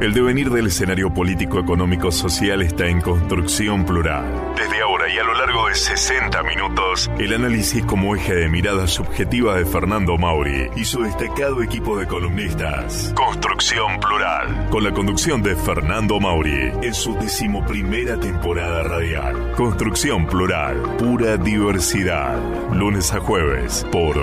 El 0.00 0.12
devenir 0.12 0.50
del 0.50 0.66
escenario 0.66 1.14
político, 1.14 1.60
económico, 1.60 2.10
social 2.10 2.62
está 2.62 2.86
en 2.86 3.00
construcción 3.00 3.86
plural. 3.86 4.24
Desde 4.56 4.82
ahora 4.82 4.93
y 5.08 5.18
a 5.18 5.24
lo 5.24 5.34
largo 5.34 5.68
de 5.68 5.74
60 5.74 6.42
minutos, 6.44 7.10
el 7.18 7.34
análisis 7.34 7.84
como 7.84 8.16
eje 8.16 8.34
de 8.34 8.48
mirada 8.48 8.86
subjetiva 8.86 9.56
de 9.56 9.66
Fernando 9.66 10.16
Mauri 10.16 10.70
y 10.76 10.84
su 10.84 11.02
destacado 11.02 11.60
equipo 11.62 11.98
de 11.98 12.06
columnistas. 12.06 13.12
Construcción 13.14 14.00
plural, 14.00 14.68
con 14.70 14.84
la 14.84 14.92
conducción 14.92 15.42
de 15.42 15.56
Fernando 15.56 16.20
Mauri 16.20 16.72
en 16.82 16.94
su 16.94 17.14
decimoprimera 17.16 18.18
temporada 18.18 18.84
radial. 18.84 19.52
Construcción 19.52 20.26
plural, 20.26 20.80
pura 20.96 21.36
diversidad. 21.36 22.38
Lunes 22.72 23.12
a 23.12 23.20
jueves 23.20 23.84
por 23.92 24.16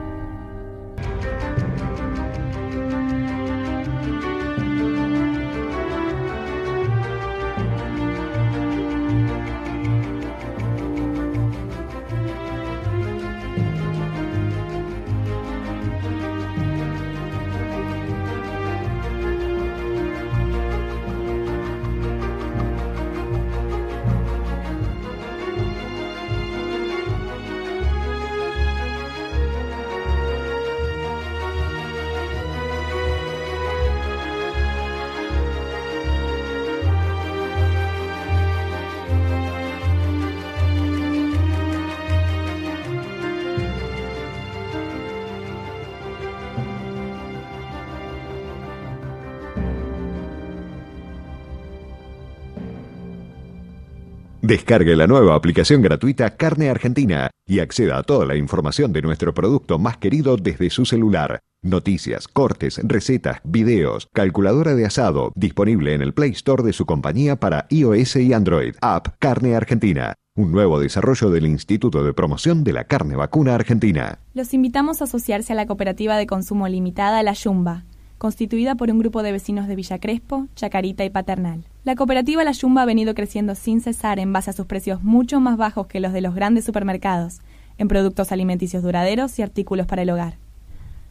Descargue 54.47 54.95
la 54.95 55.07
nueva 55.07 55.37
aplicación 55.37 55.81
gratuita 55.81 56.37
Carne 56.37 56.69
Argentina 56.69 57.31
y 57.47 57.61
acceda 57.61 57.97
a 57.97 58.03
toda 58.03 58.27
la 58.27 58.37
información 58.37 58.93
de 58.93 59.01
nuestro 59.01 59.33
producto 59.33 59.79
más 59.79 59.97
querido 59.97 60.37
desde 60.37 60.69
su 60.69 60.85
celular. 60.85 61.41
Noticias, 61.63 62.29
cortes, 62.29 62.79
recetas, 62.85 63.41
videos, 63.43 64.07
calculadora 64.13 64.75
de 64.75 64.85
asado, 64.85 65.33
disponible 65.35 65.95
en 65.95 66.03
el 66.03 66.13
Play 66.13 66.33
Store 66.33 66.63
de 66.63 66.75
su 66.75 66.85
compañía 66.85 67.37
para 67.37 67.67
iOS 67.71 68.17
y 68.17 68.35
Android. 68.35 68.75
App 68.83 69.17
Carne 69.19 69.57
Argentina, 69.57 70.13
un 70.37 70.53
nuevo 70.53 70.79
desarrollo 70.79 71.31
del 71.31 71.47
Instituto 71.47 72.05
de 72.05 72.13
Promoción 72.13 72.65
de 72.65 72.75
la 72.75 72.85
Carne 72.85 73.17
Vacuna 73.17 73.55
Argentina. 73.55 74.19
Los 74.35 74.53
invitamos 74.53 75.01
a 75.01 75.05
asociarse 75.05 75.55
a 75.55 75.57
la 75.57 75.67
cooperativa 75.67 76.19
de 76.19 76.27
consumo 76.27 76.69
limitada 76.69 77.23
La 77.23 77.33
Yumba 77.33 77.87
constituida 78.19 78.75
por 78.75 78.91
un 78.91 78.99
grupo 78.99 79.23
de 79.23 79.33
vecinos 79.33 79.69
de 79.69 79.77
Villa 79.77 79.99
Crespo, 79.99 80.47
Chacarita 80.55 81.05
y 81.05 81.11
Paternal. 81.11 81.65
La 81.85 81.97
cooperativa 81.97 82.45
La 82.45 82.53
Yumba 82.53 82.83
ha 82.83 82.87
venido 82.87 83.15
creciendo 83.15 83.55
sin 83.55 83.81
cesar 83.81 84.19
en 84.19 84.33
base 84.33 84.51
a 84.51 84.55
sus 84.55 84.67
precios 84.67 85.03
mucho 85.03 85.41
más 85.41 85.57
bajos 85.57 85.87
que 85.87 86.01
los 86.01 86.13
de 86.13 86.21
los 86.21 86.35
grandes 86.35 86.65
supermercados, 86.65 87.41
en 87.77 87.89
productos 87.89 88.33
alimenticios 88.33 88.83
duraderos 88.83 89.39
y 89.39 89.43
artículos 89.43 89.87
para 89.87 90.03
el 90.03 90.11
hogar. 90.11 90.37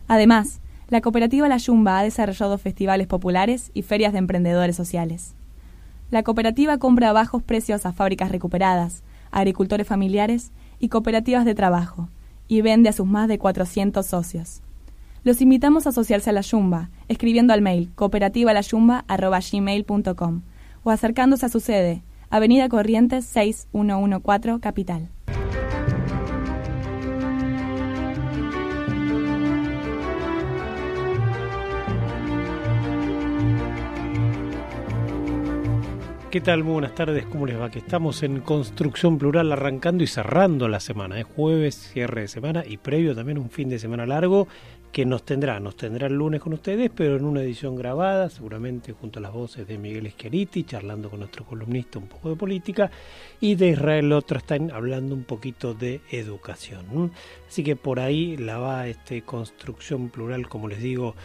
Además, 0.08 0.60
la 0.90 1.02
cooperativa 1.02 1.48
La 1.48 1.58
Yumba 1.58 2.00
ha 2.00 2.04
desarrollado 2.04 2.58
festivales 2.58 3.08
populares 3.08 3.72
y 3.74 3.84
ferias 3.84 4.14
de 4.14 4.20
emprendedores 4.20 4.76
sociales. 4.76 5.36
La 6.10 6.24
cooperativa 6.24 6.78
compra 6.78 7.10
a 7.10 7.14
bajos 7.14 7.44
precios 7.44 7.86
a 7.86 7.94
fábricas 7.94 8.32
recuperadas, 8.32 9.04
agricultores 9.32 9.88
familiares 9.88 10.52
y 10.80 10.90
cooperativas 10.90 11.46
de 11.46 11.56
trabajo, 11.56 12.10
y 12.48 12.62
vende 12.62 12.90
a 12.90 12.94
sus 12.94 13.06
más 13.06 13.28
de 13.28 13.40
400 13.40 14.06
socios. 14.06 14.63
Los 15.26 15.42
invitamos 15.42 15.86
a 15.86 15.92
asociarse 15.92 16.32
a 16.32 16.34
la 16.34 16.42
Yumba, 16.42 16.90
escribiendo 17.08 17.54
al 17.54 17.62
mail 17.62 17.92
cooperativalayumba.gmail.com 17.96 20.42
o 20.84 20.92
acercándose 20.92 21.46
a 21.46 21.50
su 21.50 21.62
sede, 21.62 22.04
Avenida 22.30 22.68
Corrientes 22.68 23.24
6114, 23.24 24.60
Capital. 24.60 25.08
¿Qué 36.32 36.42
tal? 36.42 36.66
Muy 36.66 36.74
buenas 36.74 36.96
tardes, 36.96 37.26
¿cómo 37.28 37.46
les 37.46 37.58
va? 37.58 37.70
Que 37.70 37.80
estamos 37.80 38.24
en 38.24 38.42
Construcción 38.42 39.18
Plural 39.20 39.54
arrancando 39.54 40.04
y 40.04 40.08
cerrando 40.08 40.68
la 40.68 40.82
semana. 40.82 41.18
Es 41.20 41.26
jueves, 41.26 41.76
cierre 41.76 42.22
de 42.22 42.28
semana 42.28 42.64
y 42.68 42.78
previo 42.78 43.14
también 43.16 43.38
un 43.38 43.52
fin 43.52 43.70
de 43.70 43.78
semana 43.80 44.06
largo 44.06 44.50
que 44.94 45.08
nos 45.08 45.24
tendrá, 45.24 45.60
nos 45.60 45.76
tendrá 45.76 46.06
el 46.06 46.14
lunes 46.14 46.40
con 46.40 46.54
ustedes, 46.54 46.92
pero 46.96 47.18
en 47.18 47.26
una 47.26 47.42
edición 47.42 47.76
grabada, 47.76 48.30
seguramente 48.30 48.94
junto 48.94 49.18
a 49.18 49.24
las 49.24 49.34
voces 49.34 49.68
de 49.68 49.80
Miguel 49.80 50.06
Esqueriti, 50.06 50.66
charlando 50.66 51.10
con 51.10 51.20
nuestro 51.20 51.44
columnista 51.46 51.98
un 51.98 52.06
poco 52.06 52.30
de 52.30 52.36
política, 52.36 52.92
y 53.42 53.56
de 53.56 53.70
Israel 53.70 54.14
Otrastain 54.14 54.70
hablando 54.72 55.16
un 55.16 55.24
poquito 55.24 55.74
de 55.74 56.02
educación. 56.12 57.12
Así 57.48 57.64
que 57.64 57.76
por 57.76 58.00
ahí 58.00 58.38
la 58.38 58.60
va 58.60 58.88
este 58.88 59.24
Construcción 59.24 60.10
Plural, 60.10 60.48
como 60.48 60.68
les 60.68 60.80
digo, 60.80 61.16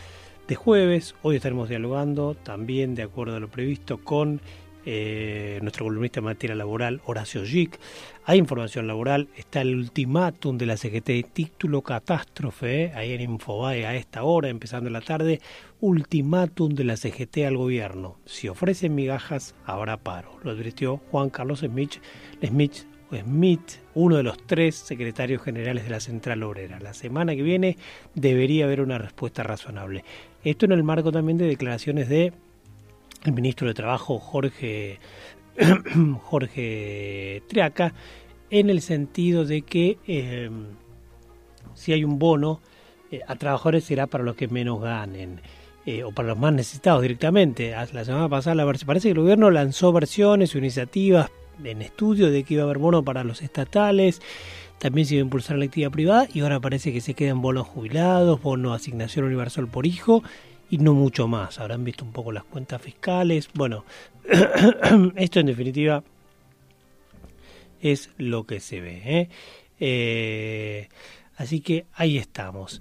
de 0.48 0.54
jueves. 0.54 1.14
Hoy 1.20 1.36
estaremos 1.36 1.68
dialogando 1.68 2.34
también, 2.34 2.94
de 2.94 3.02
acuerdo 3.02 3.36
a 3.36 3.40
lo 3.40 3.48
previsto, 3.48 3.98
con 3.98 4.40
eh, 4.84 5.58
nuestro 5.62 5.84
columnista 5.84 6.20
en 6.20 6.24
materia 6.24 6.56
laboral, 6.56 7.00
Horacio 7.04 7.44
Gic. 7.44 7.78
Hay 8.24 8.38
información 8.38 8.86
laboral, 8.86 9.28
está 9.36 9.60
el 9.60 9.74
ultimátum 9.74 10.58
de 10.58 10.66
la 10.66 10.76
CGT, 10.76 11.32
título 11.32 11.82
catástrofe, 11.82 12.84
eh, 12.84 12.92
ahí 12.94 13.12
en 13.12 13.20
Infobae 13.20 13.86
a 13.86 13.94
esta 13.94 14.22
hora, 14.22 14.48
empezando 14.48 14.90
la 14.90 15.00
tarde, 15.00 15.40
ultimátum 15.80 16.74
de 16.74 16.84
la 16.84 16.96
CGT 16.96 17.38
al 17.46 17.56
gobierno. 17.56 18.18
Si 18.24 18.48
ofrecen 18.48 18.94
migajas, 18.94 19.54
habrá 19.64 19.96
paro, 19.96 20.38
lo 20.42 20.50
advirtió 20.50 20.98
Juan 21.10 21.30
Carlos 21.30 21.60
Smith, 21.60 21.94
Smith 22.44 22.84
Smith, 23.16 23.80
uno 23.94 24.16
de 24.16 24.22
los 24.22 24.36
tres 24.46 24.74
secretarios 24.74 25.42
generales 25.42 25.84
de 25.84 25.90
la 25.90 26.00
Central 26.00 26.42
Obrera. 26.42 26.78
La 26.80 26.94
semana 26.94 27.34
que 27.34 27.42
viene 27.42 27.78
debería 28.14 28.66
haber 28.66 28.80
una 28.80 28.98
respuesta 28.98 29.42
razonable. 29.42 30.04
Esto 30.44 30.66
en 30.66 30.72
el 30.72 30.84
marco 30.84 31.10
también 31.10 31.38
de 31.38 31.46
declaraciones 31.46 32.08
de 32.08 32.32
el 33.24 33.32
ministro 33.32 33.68
de 33.68 33.74
Trabajo 33.74 34.18
Jorge, 34.18 34.98
Jorge 36.22 37.42
Triaca, 37.48 37.94
en 38.50 38.70
el 38.70 38.80
sentido 38.80 39.44
de 39.44 39.62
que 39.62 39.98
em, 40.06 40.66
si 41.74 41.92
hay 41.92 42.04
un 42.04 42.18
bono 42.18 42.60
eh, 43.10 43.20
a 43.26 43.36
trabajadores 43.36 43.84
será 43.84 44.06
para 44.06 44.24
los 44.24 44.36
que 44.36 44.48
menos 44.48 44.80
ganen. 44.80 45.40
Eh, 45.86 46.04
o 46.04 46.12
para 46.12 46.28
los 46.28 46.38
más 46.38 46.52
necesitados 46.52 47.00
directamente. 47.00 47.70
La 47.70 48.04
semana 48.04 48.28
pasada 48.28 48.54
la, 48.54 48.66
parece 48.66 49.08
que 49.08 49.12
el 49.12 49.20
gobierno 49.20 49.50
lanzó 49.50 49.90
versiones 49.90 50.54
o 50.54 50.58
iniciativas 50.58 51.30
en 51.64 51.80
estudio 51.80 52.30
de 52.30 52.44
que 52.44 52.54
iba 52.54 52.62
a 52.62 52.66
haber 52.66 52.76
bono 52.76 53.02
para 53.02 53.24
los 53.24 53.40
estatales, 53.40 54.20
también 54.78 55.06
se 55.06 55.14
iba 55.14 55.22
a 55.22 55.24
impulsar 55.24 55.56
la 55.56 55.64
actividad 55.64 55.90
privada 55.90 56.28
y 56.32 56.40
ahora 56.40 56.60
parece 56.60 56.92
que 56.92 57.00
se 57.00 57.14
quedan 57.14 57.40
bonos 57.40 57.66
jubilados, 57.66 58.42
bono 58.42 58.74
asignación 58.74 59.24
universal 59.24 59.66
por 59.66 59.86
hijo 59.86 60.22
y 60.70 60.78
no 60.78 60.94
mucho 60.94 61.28
más. 61.28 61.58
Habrán 61.58 61.84
visto 61.84 62.04
un 62.04 62.12
poco 62.12 62.32
las 62.32 62.44
cuentas 62.44 62.80
fiscales. 62.80 63.48
Bueno, 63.54 63.84
esto 65.16 65.40
en 65.40 65.46
definitiva 65.46 66.02
es 67.80 68.10
lo 68.18 68.44
que 68.44 68.60
se 68.60 68.80
ve. 68.80 69.02
¿eh? 69.04 69.28
Eh, 69.80 70.88
así 71.36 71.60
que 71.60 71.86
ahí 71.94 72.18
estamos. 72.18 72.80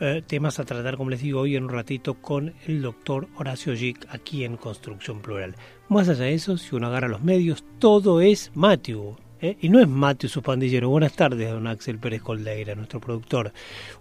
Eh, 0.00 0.22
temas 0.26 0.58
a 0.58 0.64
tratar, 0.64 0.96
como 0.96 1.10
les 1.10 1.22
digo, 1.22 1.40
hoy 1.40 1.56
en 1.56 1.64
un 1.64 1.70
ratito 1.70 2.14
con 2.14 2.54
el 2.66 2.82
doctor 2.82 3.28
Horacio 3.36 3.76
Gic 3.76 4.06
aquí 4.10 4.44
en 4.44 4.56
Construcción 4.56 5.20
Plural. 5.20 5.54
Más 5.88 6.08
allá 6.08 6.24
de 6.24 6.34
eso, 6.34 6.58
si 6.58 6.74
uno 6.74 6.88
agarra 6.88 7.08
los 7.08 7.22
medios, 7.22 7.64
todo 7.78 8.20
es 8.20 8.50
Matthew. 8.54 9.16
¿Eh? 9.44 9.56
Y 9.60 9.68
no 9.68 9.80
es 9.80 9.88
Matthew 9.88 10.30
su 10.30 10.42
pandillero. 10.42 10.88
Buenas 10.88 11.12
tardes, 11.12 11.50
don 11.50 11.66
Axel 11.66 11.98
Pérez 11.98 12.22
Coldeira, 12.22 12.74
nuestro 12.74 13.00
productor, 13.00 13.52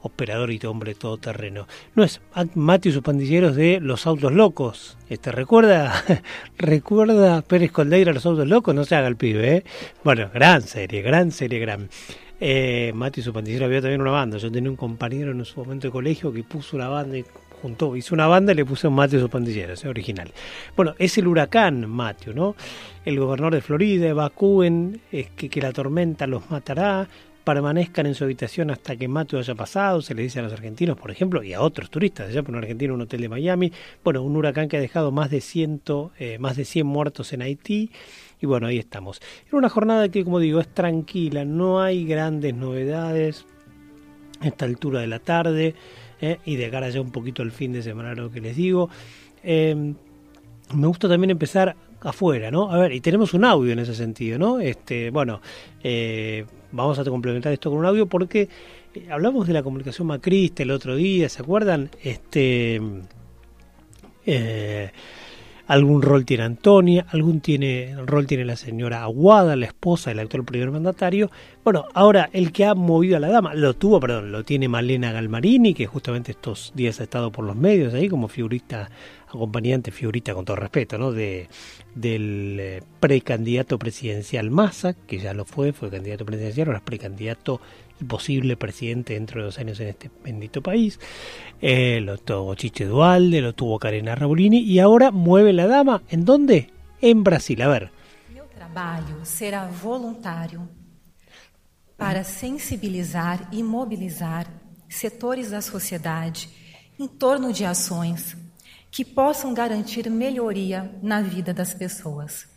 operador 0.02 0.52
y 0.52 0.60
hombre 0.66 0.96
todoterreno. 0.96 1.68
No 1.96 2.04
es 2.04 2.22
Matthew 2.56 2.94
sus 2.94 3.02
pandilleros 3.02 3.56
de 3.56 3.80
Los 3.82 4.08
Autos 4.08 4.32
Locos. 4.32 4.98
Este, 5.10 5.32
¿Recuerda 5.32 5.94
recuerda 6.58 7.42
Pérez 7.42 7.72
Coldeira 7.72 8.14
Los 8.14 8.26
Autos 8.26 8.48
Locos? 8.48 8.74
No 8.74 8.86
se 8.86 8.96
haga 8.96 9.08
el 9.08 9.18
pibe. 9.18 9.58
¿eh? 9.58 9.64
Bueno, 10.04 10.30
gran 10.34 10.62
serie, 10.62 11.02
gran 11.02 11.32
serie, 11.32 11.60
gran. 11.60 11.90
Eh, 12.40 12.92
Mati 12.94 13.22
y 13.22 13.24
su 13.24 13.32
pandillero 13.32 13.66
había 13.66 13.82
también 13.82 14.02
una 14.02 14.12
banda. 14.12 14.38
Yo 14.38 14.52
tenía 14.52 14.70
un 14.70 14.76
compañero 14.76 15.32
en 15.32 15.46
su 15.46 15.60
momento 15.60 15.88
de 15.88 15.92
colegio 15.92 16.34
que 16.34 16.44
puso 16.44 16.76
una 16.76 16.90
banda 16.90 17.18
y 17.18 17.26
hizo 17.96 18.16
una 18.16 18.28
banda 18.28 18.52
y 18.52 18.56
le 18.56 18.66
puso 18.66 18.92
Matthew 18.92 19.18
y 19.18 19.22
sus 19.22 19.30
pandilleros, 19.30 19.80
es 19.80 19.86
original. 19.86 20.32
Bueno, 20.76 20.96
es 20.98 21.18
el 21.18 21.28
huracán 21.28 21.90
Matthew, 21.90 22.34
¿no? 22.34 22.56
El 23.06 23.20
gobernador 23.20 23.56
de 23.56 23.62
Florida 23.62 24.08
evacúen, 24.08 25.02
es 25.12 25.30
que, 25.32 25.50
que 25.50 25.62
la 25.62 25.72
tormenta 25.72 26.28
los 26.28 26.50
matará, 26.50 27.08
permanezcan 27.44 28.06
en 28.06 28.16
su 28.16 28.24
habitación 28.24 28.72
hasta 28.72 28.96
que 28.96 29.08
Matthew 29.08 29.40
haya 29.40 29.56
pasado, 29.56 30.02
se 30.02 30.16
le 30.16 30.24
dice 30.24 30.40
a 30.40 30.44
los 30.44 30.54
argentinos, 30.54 30.98
por 30.98 31.12
ejemplo, 31.12 31.44
y 31.44 31.54
a 31.54 31.62
otros 31.62 31.90
turistas, 31.90 32.30
allá 32.30 32.42
por 32.42 32.52
un 32.52 32.60
argentino, 32.60 32.94
un 32.94 33.02
hotel 33.02 33.22
de 33.22 33.30
Miami, 33.30 33.72
bueno, 34.04 34.24
un 34.24 34.36
huracán 34.36 34.70
que 34.70 34.78
ha 34.78 34.82
dejado 34.82 35.12
más 35.12 35.30
de, 35.30 35.42
ciento, 35.42 36.12
eh, 36.20 36.38
más 36.40 36.56
de 36.56 36.66
100 36.66 36.88
muertos 36.88 37.34
en 37.34 37.42
Haití, 37.42 37.92
y 38.42 38.46
bueno, 38.46 38.68
ahí 38.68 38.78
estamos. 38.78 39.22
Era 39.48 39.58
una 39.58 39.70
jornada 39.70 40.10
que, 40.10 40.24
como 40.24 40.40
digo, 40.40 40.60
es 40.60 40.68
tranquila, 40.68 41.46
no 41.46 41.82
hay 41.82 42.06
grandes 42.06 42.54
novedades 42.54 43.46
a 44.40 44.48
esta 44.48 44.66
altura 44.66 45.02
de 45.02 45.08
la 45.08 45.20
tarde 45.20 45.76
¿eh? 46.24 46.40
y 46.46 46.56
de 46.56 46.70
cara 46.70 46.90
ya 46.90 47.02
un 47.02 47.12
poquito 47.12 47.42
al 47.42 47.52
fin 47.52 47.74
de 47.74 47.84
semana, 47.84 48.16
lo 48.16 48.32
que 48.32 48.40
les 48.40 48.56
digo. 48.56 48.90
Em, 49.44 49.94
me 50.74 50.88
gusta 50.88 51.10
también 51.10 51.32
empezar 51.32 51.76
afuera, 52.02 52.50
¿no? 52.50 52.72
A 52.72 52.78
ver, 52.78 52.94
y 52.94 53.02
tenemos 53.02 53.34
un 53.34 53.46
audio 53.46 53.74
en 53.74 53.80
ese 53.80 53.94
sentido, 53.94 54.40
¿no? 54.40 54.60
Este, 54.60 55.10
bueno, 55.10 55.42
eh, 55.84 56.46
vamos 56.72 56.98
a 56.98 57.04
complementar 57.04 57.52
esto 57.52 57.70
con 57.70 57.80
un 57.80 57.86
audio 57.86 58.08
porque 58.08 58.48
eh, 58.94 59.08
hablamos 59.12 59.48
de 59.48 59.54
la 59.54 59.64
comunicación 59.64 60.08
macrista 60.08 60.64
el 60.64 60.72
otro 60.72 60.96
día, 60.96 61.28
¿se 61.30 61.42
acuerdan? 61.42 61.90
Este, 62.02 62.82
algún 65.68 66.02
rol 66.02 66.26
tiene 66.26 66.44
Antonia, 66.44 67.06
algún 67.10 67.40
tiene, 67.40 67.96
rol 68.06 68.28
tiene 68.28 68.46
la 68.46 68.56
señora 68.56 69.04
Aguada, 69.04 69.56
la 69.56 69.66
esposa 69.66 70.10
del 70.10 70.20
actual 70.20 70.44
primer 70.44 70.72
mandatario. 70.72 71.32
Bueno, 71.64 71.86
ahora 71.94 72.30
el 72.34 72.52
que 72.52 72.66
ha 72.66 72.76
movido 72.76 73.18
a 73.18 73.20
la 73.20 73.30
dama, 73.30 73.54
lo 73.54 73.74
tuvo, 73.74 74.00
perdón, 74.00 74.32
lo 74.32 74.44
tiene 74.44 74.68
Malena 74.68 75.12
Galmarini, 75.12 75.74
que 75.74 75.86
justamente 75.86 76.32
estos 76.32 76.74
días 76.76 77.00
ha 77.00 77.04
estado 77.04 77.32
por 77.32 77.46
los 77.46 77.56
medios 77.56 77.94
ahí 77.94 78.10
como 78.10 78.28
figurista, 78.28 78.90
acompañante, 79.28 79.92
figurita 79.92 80.34
con 80.34 80.46
todo 80.46 80.58
respeto, 80.58 80.98
¿no? 80.98 81.12
De, 81.12 81.48
del 81.96 82.58
eh, 82.60 82.84
precandidato 83.00 83.80
presidencial 83.80 84.50
Massa, 84.52 84.94
que 84.94 85.20
ya 85.20 85.34
lo 85.34 85.46
fue, 85.46 85.74
fue 85.74 85.90
candidato 85.90 86.26
presidencial, 86.26 86.68
ahora 86.68 86.80
es 86.80 86.84
precandidato 86.84 87.62
posible 88.08 88.58
presidente 88.58 89.14
dentro 89.14 89.42
de 89.42 89.46
dos 89.46 89.60
años 89.60 89.80
en 89.80 89.90
este 89.90 90.12
bendito 90.24 90.62
país. 90.62 91.00
Eh, 91.62 92.02
lo 92.02 92.18
tuvo 92.18 92.56
Chiche 92.56 92.86
Dualde, 92.86 93.42
lo 93.42 93.54
tuvo 93.54 93.80
Karina 93.80 94.16
Rabolini 94.16 94.60
y 94.60 94.80
ahora 94.80 95.12
mueve 95.12 95.54
la 95.54 95.68
dama. 95.68 96.04
¿En 96.10 96.26
dónde? 96.26 96.70
En 97.02 97.24
Brasil. 97.24 97.62
A 97.62 97.68
ver. 97.68 97.92
Meu 98.34 98.46
trabalho 98.46 99.24
será 99.24 99.66
voluntário 99.68 100.68
para 101.98 102.24
sensibilizar 102.24 103.48
e 103.52 103.64
mobilizar 103.64 104.48
setores 104.90 105.52
da 105.52 105.62
sociedade 105.62 106.50
em 107.00 107.08
torno 107.08 107.52
de 107.52 107.66
ações 107.66 108.36
que 108.92 109.04
possam 109.04 109.54
garantir 109.54 110.10
melhoria 110.10 110.94
na 111.02 111.22
vida 111.22 111.54
das 111.54 111.74
pessoas. 111.74 112.53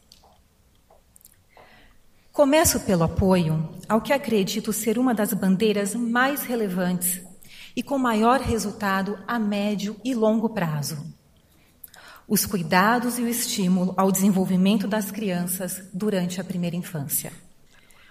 Começo 2.36 2.80
pelo 2.80 3.02
apoio 3.02 3.66
ao 3.88 3.98
que 3.98 4.12
acredito 4.12 4.70
ser 4.70 4.98
uma 4.98 5.14
das 5.14 5.32
bandeiras 5.32 5.94
mais 5.94 6.42
relevantes 6.42 7.22
e 7.74 7.82
com 7.82 7.96
maior 7.96 8.40
resultado 8.40 9.18
a 9.26 9.38
médio 9.38 9.96
e 10.04 10.14
longo 10.14 10.50
prazo. 10.50 11.02
Os 12.28 12.44
cuidados 12.44 13.18
e 13.18 13.22
o 13.22 13.28
estímulo 13.28 13.94
ao 13.96 14.12
desenvolvimento 14.12 14.86
das 14.86 15.10
crianças 15.10 15.82
durante 15.94 16.38
a 16.38 16.44
primeira 16.44 16.76
infância. 16.76 17.32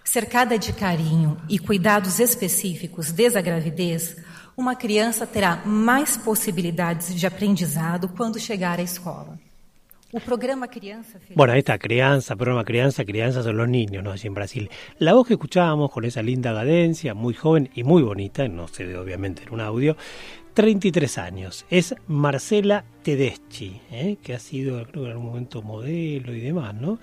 Cercada 0.04 0.58
de 0.58 0.74
carinho 0.74 1.40
e 1.48 1.60
cuidados 1.60 2.20
específicos 2.20 3.12
desde 3.12 3.38
a 3.38 3.44
gravidez, 3.44 4.18
uma 4.58 4.76
criança 4.76 5.28
terá 5.28 5.58
mais 5.68 6.18
possibilidades 6.18 7.14
de 7.14 7.28
aprendizado 7.28 8.10
quando 8.10 8.40
chegar 8.40 8.80
à 8.80 8.82
escola. 8.82 9.38
Programa 10.22 10.68
Crianza. 10.68 11.20
Bueno, 11.36 11.54
ahí 11.54 11.60
está, 11.60 11.78
crianza, 11.78 12.36
programa 12.36 12.64
Crianza, 12.64 13.06
crianza 13.06 13.44
son 13.44 13.58
los 13.58 13.68
niños, 13.68 14.04
¿no? 14.04 14.12
Así 14.12 14.28
en 14.28 14.34
Brasil. 14.34 14.70
La 15.00 15.14
voz 15.14 15.28
que 15.28 15.34
escuchábamos 15.34 15.92
con 15.92 16.06
esa 16.06 16.22
linda 16.22 16.54
cadencia, 16.54 17.14
muy 17.14 17.34
joven 17.34 17.70
y 17.76 17.84
muy 17.84 18.04
bonita, 18.04 18.48
no 18.48 18.68
se 18.68 18.86
ve 18.86 18.98
obviamente 18.98 19.44
en 19.44 19.54
un 19.54 19.62
audio, 19.62 19.98
33 20.54 21.18
años. 21.18 21.66
Es 21.70 21.96
Marcela 22.08 22.86
Tedeschi, 23.04 23.82
¿eh? 23.92 24.18
que 24.24 24.34
ha 24.34 24.40
sido, 24.40 24.82
creo 24.84 25.04
que 25.04 25.10
en 25.10 25.12
algún 25.12 25.28
momento 25.28 25.62
modelo 25.62 26.34
y 26.34 26.40
demás, 26.40 26.74
¿no? 26.74 27.00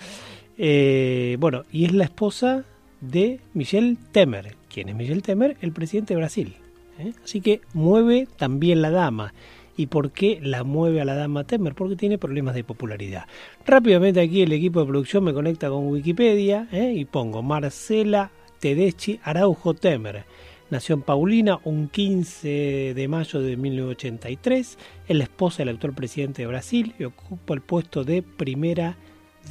Eh, 0.59 1.37
bueno, 1.39 1.65
y 1.71 1.85
es 1.85 1.93
la 1.93 2.05
esposa 2.05 2.65
de 3.01 3.41
Michel 3.53 3.99
Temer. 4.13 4.57
¿Quién 4.73 4.89
es 4.89 4.95
Michel 4.95 5.23
Temer? 5.23 5.57
El 5.61 5.73
presidente 5.73 6.15
de 6.15 6.19
Brasil. 6.19 6.57
¿eh? 6.99 7.13
Así 7.23 7.41
que 7.41 7.61
mueve 7.75 8.27
también 8.37 8.81
la 8.81 8.91
dama. 8.91 9.35
¿Y 9.77 9.87
por 9.87 10.11
qué 10.11 10.39
la 10.43 10.65
mueve 10.65 11.01
a 11.01 11.05
la 11.05 11.15
dama 11.15 11.45
Temer? 11.45 11.75
Porque 11.75 11.97
tiene 11.97 12.19
problemas 12.19 12.55
de 12.55 12.65
popularidad. 12.65 13.27
Rápidamente 13.65 14.21
aquí 14.21 14.43
el 14.43 14.53
equipo 14.53 14.81
de 14.81 14.87
producción 14.87 15.25
me 15.25 15.33
conecta 15.33 15.69
con 15.71 15.89
Wikipedia 15.89 16.69
¿eh? 16.73 16.93
y 16.95 17.05
pongo 17.05 17.43
Marcela 17.43 18.31
Tedeschi 18.61 19.19
Araujo 19.23 19.75
Temer. 19.75 20.25
Nació 20.71 20.95
en 20.95 21.03
Paulina 21.03 21.59
un 21.65 21.89
15 21.89 22.95
de 22.95 23.09
mayo 23.09 23.41
de 23.41 23.57
1983. 23.57 24.79
Es 25.09 25.17
la 25.17 25.25
esposa 25.25 25.59
del 25.59 25.71
actual 25.71 25.95
presidente 25.95 26.43
de 26.43 26.49
Brasil 26.49 26.95
y 26.99 27.05
ocupa 27.05 27.55
el 27.55 27.61
puesto 27.61 28.05
de 28.05 28.23
primera 28.23 28.97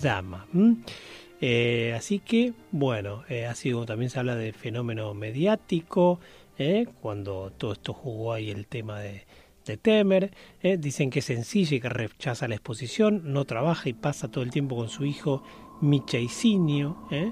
dama. 0.01 0.47
Eh, 1.39 1.93
así 1.95 2.19
que, 2.19 2.53
bueno, 2.71 3.23
eh, 3.29 3.45
ha 3.45 3.53
sido, 3.55 3.85
también 3.85 4.09
se 4.09 4.19
habla 4.19 4.35
de 4.35 4.53
fenómeno 4.53 5.13
mediático, 5.13 6.19
cuando 7.01 7.51
todo 7.57 7.73
esto 7.73 7.91
jugó 7.91 8.33
ahí 8.33 8.51
el 8.51 8.67
tema 8.67 8.99
de, 8.99 9.25
de 9.65 9.77
Temer, 9.77 10.33
¿eh? 10.61 10.77
dicen 10.77 11.09
que 11.09 11.19
es 11.19 11.25
sencilla 11.25 11.77
y 11.77 11.79
que 11.79 11.89
rechaza 11.89 12.47
la 12.47 12.55
exposición, 12.55 13.33
no 13.33 13.45
trabaja 13.45 13.89
y 13.89 13.93
pasa 13.93 14.29
todo 14.29 14.43
el 14.43 14.51
tiempo 14.51 14.75
con 14.75 14.89
su 14.89 15.05
hijo 15.05 15.43
Michaicinio. 15.81 16.97
¿eh? 17.11 17.31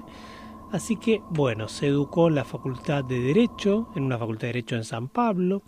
Así 0.72 0.96
que, 0.96 1.20
bueno, 1.30 1.68
se 1.68 1.88
educó 1.88 2.28
en 2.28 2.36
la 2.36 2.44
Facultad 2.44 3.04
de 3.04 3.20
Derecho, 3.20 3.88
en 3.96 4.04
una 4.04 4.18
Facultad 4.18 4.42
de 4.42 4.48
Derecho 4.48 4.76
en 4.76 4.84
San 4.84 5.08
Pablo. 5.08 5.62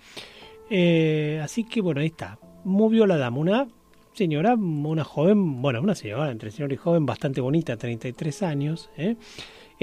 Eh, 0.71 1.41
así 1.43 1.65
que, 1.65 1.81
bueno, 1.81 2.01
ahí 2.01 2.07
está. 2.07 2.39
Movió 2.65 3.07
la 3.07 3.17
dama, 3.17 3.39
una 3.39 3.69
señora, 4.13 4.55
una 4.55 5.05
joven, 5.05 5.61
bueno, 5.61 5.81
una 5.81 5.95
señora 5.95 6.31
entre 6.31 6.51
señor 6.51 6.73
y 6.73 6.77
joven 6.77 7.05
bastante 7.05 7.41
bonita, 7.41 7.77
33 7.77 8.43
años. 8.43 8.91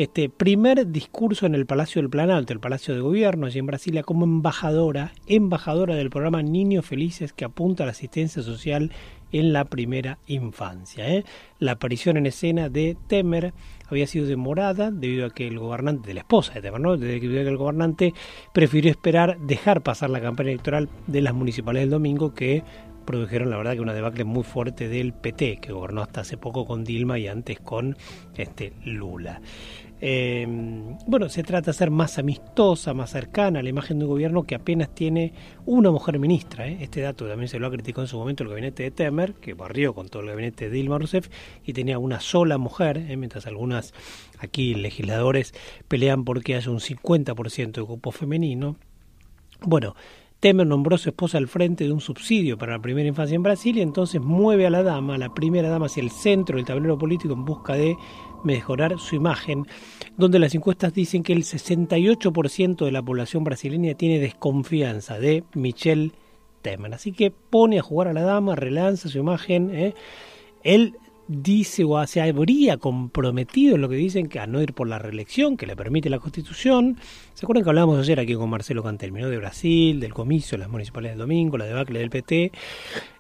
Este 0.02 0.30
primer 0.30 0.88
discurso 0.88 1.46
en 1.46 1.56
el 1.56 1.66
Palacio 1.66 2.02
del 2.02 2.10
Planalto, 2.10 2.54
el 2.54 2.62
Palacio 2.62 2.94
de 2.94 3.02
Gobierno, 3.02 3.48
allí 3.48 3.60
en 3.60 3.66
Brasilia, 3.66 4.02
como 4.02 4.24
embajadora, 4.24 5.12
embajadora 5.28 5.94
del 5.96 6.10
programa 6.10 6.42
Niños 6.42 6.86
Felices 6.86 7.34
que 7.34 7.44
apunta 7.44 7.84
a 7.84 7.86
la 7.86 7.92
asistencia 7.92 8.42
social 8.42 8.94
en 9.34 9.52
la 9.52 9.66
primera 9.66 10.18
infancia. 10.26 11.06
¿eh? 11.10 11.26
La 11.60 11.74
aparición 11.74 12.16
en 12.16 12.28
escena 12.28 12.70
de 12.70 12.96
Temer 13.08 13.54
había 13.90 14.08
sido 14.08 14.26
demorada 14.26 14.90
debido 14.90 15.26
a 15.26 15.32
que 15.32 15.50
el 15.50 15.60
gobernante, 15.60 16.08
de 16.08 16.14
la 16.14 16.22
esposa 16.22 16.54
de 16.54 16.62
Temer, 16.62 16.80
¿no? 16.80 16.96
debido 16.96 17.42
a 17.42 17.44
que 17.44 17.50
el 17.50 17.58
gobernante 17.58 18.14
prefirió 18.54 18.92
esperar 18.92 19.38
dejar 19.42 19.84
pasar 19.84 20.12
la 20.12 20.22
campaña 20.22 20.52
electoral 20.52 20.88
de 21.08 21.22
las 21.22 21.34
municipales 21.34 21.82
del 21.82 21.90
domingo 21.90 22.34
que 22.34 22.64
produjeron 23.10 23.50
la 23.50 23.58
verdad 23.58 23.74
que 23.74 23.82
una 23.82 23.96
debacle 23.96 24.24
muy 24.24 24.44
fuerte 24.44 24.88
del 24.88 25.14
PT, 25.14 25.58
que 25.58 25.72
gobernó 25.72 26.04
hasta 26.04 26.22
hace 26.22 26.38
poco 26.38 26.68
con 26.68 26.84
Dilma 26.84 27.18
y 27.18 27.28
antes 27.28 27.60
con 27.60 27.98
este 28.38 28.72
Lula. 28.86 29.42
Eh, 30.02 30.48
bueno, 31.08 31.28
se 31.28 31.44
trata 31.44 31.72
de 31.72 31.78
ser 31.78 31.92
más 31.92 32.18
amistosa, 32.18 32.94
más 32.94 33.12
cercana 33.12 33.60
a 33.60 33.64
la 33.64 33.70
imagen 33.70 34.00
de 34.00 34.06
un 34.06 34.12
gobierno 34.12 34.44
que 34.44 34.56
apenas 34.56 34.94
tiene 34.94 35.34
una 35.66 35.92
mujer 35.92 36.20
ministra. 36.20 36.68
¿eh? 36.68 36.78
Este 36.82 37.02
dato 37.02 37.28
también 37.28 37.50
se 37.50 37.60
lo 37.60 37.68
ha 37.68 37.72
criticado 37.72 38.04
en 38.04 38.08
su 38.08 38.18
momento 38.18 38.44
el 38.44 38.50
gabinete 38.50 38.84
de 38.84 38.92
Temer, 38.92 39.34
que 39.34 39.54
barrió 39.54 39.94
con 39.94 40.08
todo 40.08 40.24
el 40.24 40.30
gabinete 40.30 40.66
de 40.66 40.72
Dilma 40.72 40.98
Rousseff 40.98 41.30
y 41.66 41.74
tenía 41.74 42.00
una 42.00 42.22
sola 42.22 42.58
mujer, 42.58 42.98
¿eh? 42.98 43.18
mientras 43.18 43.46
algunas 43.46 43.94
aquí 44.40 44.74
legisladores 44.74 45.54
pelean 45.88 46.24
porque 46.24 46.56
haya 46.56 46.72
un 46.72 46.80
50% 46.80 47.72
de 47.72 47.84
cupo 47.84 48.12
femenino. 48.12 48.78
Bueno, 49.62 49.96
Temer 50.40 50.66
nombró 50.66 50.96
a 50.96 50.98
su 50.98 51.10
esposa 51.10 51.38
al 51.38 51.50
frente 51.50 51.84
de 51.84 51.92
un 51.92 52.00
subsidio 52.00 52.58
para 52.58 52.74
la 52.74 52.82
primera 52.82 53.10
infancia 53.10 53.36
en 53.36 53.44
Brasil 53.44 53.78
y 53.78 53.82
entonces 53.82 54.22
mueve 54.22 54.66
a 54.66 54.70
la 54.70 54.84
dama, 54.84 55.16
a 55.16 55.18
la 55.18 55.34
primera 55.34 55.68
dama, 55.68 55.88
hacia 55.88 56.02
el 56.02 56.12
centro 56.12 56.56
del 56.56 56.66
tablero 56.66 56.98
político 56.98 57.34
en 57.34 57.44
busca 57.44 57.74
de 57.74 57.98
mejorar 58.46 58.98
su 59.00 59.16
imagen, 59.16 59.66
donde 60.16 60.40
las 60.40 60.56
encuestas 60.56 60.94
dicen 60.94 61.24
que 61.24 61.34
el 61.34 61.44
68% 61.44 62.86
de 62.86 62.92
la 62.92 63.02
población 63.02 63.44
brasileña 63.44 63.96
tiene 63.96 64.20
desconfianza 64.20 65.20
de 65.20 65.44
Michel 65.56 66.14
Temer. 66.62 66.94
Así 66.94 67.12
que 67.12 67.32
pone 67.32 67.78
a 67.78 67.82
jugar 67.82 68.08
a 68.08 68.14
la 68.14 68.22
dama, 68.22 68.56
relanza 68.56 69.10
su 69.10 69.18
imagen. 69.18 69.76
¿eh? 69.76 69.94
Él 70.64 70.96
dice 71.30 71.84
o 71.84 72.08
se 72.08 72.22
habría 72.22 72.78
comprometido 72.78 73.76
en 73.76 73.82
lo 73.82 73.90
que 73.90 73.96
dicen 73.96 74.28
que 74.28 74.40
a 74.40 74.48
no 74.48 74.62
ir 74.64 74.74
por 74.74 74.88
la 74.88 74.98
reelección 74.98 75.58
que 75.58 75.68
le 75.68 75.76
permite 75.76 76.10
la 76.10 76.20
Constitución. 76.20 76.98
¿Se 77.40 77.46
acuerdan 77.46 77.64
que 77.64 77.70
hablábamos 77.70 78.00
ayer 78.00 78.20
aquí 78.20 78.36
con 78.36 78.50
Marcelo 78.50 78.84
Cantelmi, 78.84 79.22
de 79.22 79.38
Brasil, 79.38 80.02
del 80.02 80.14
comicio, 80.14 80.58
las 80.58 80.68
municipales 80.68 81.12
del 81.12 81.20
domingo, 81.20 81.58
la 81.58 81.64
debacle 81.64 82.00
del 82.00 82.10
PT? 82.10 82.52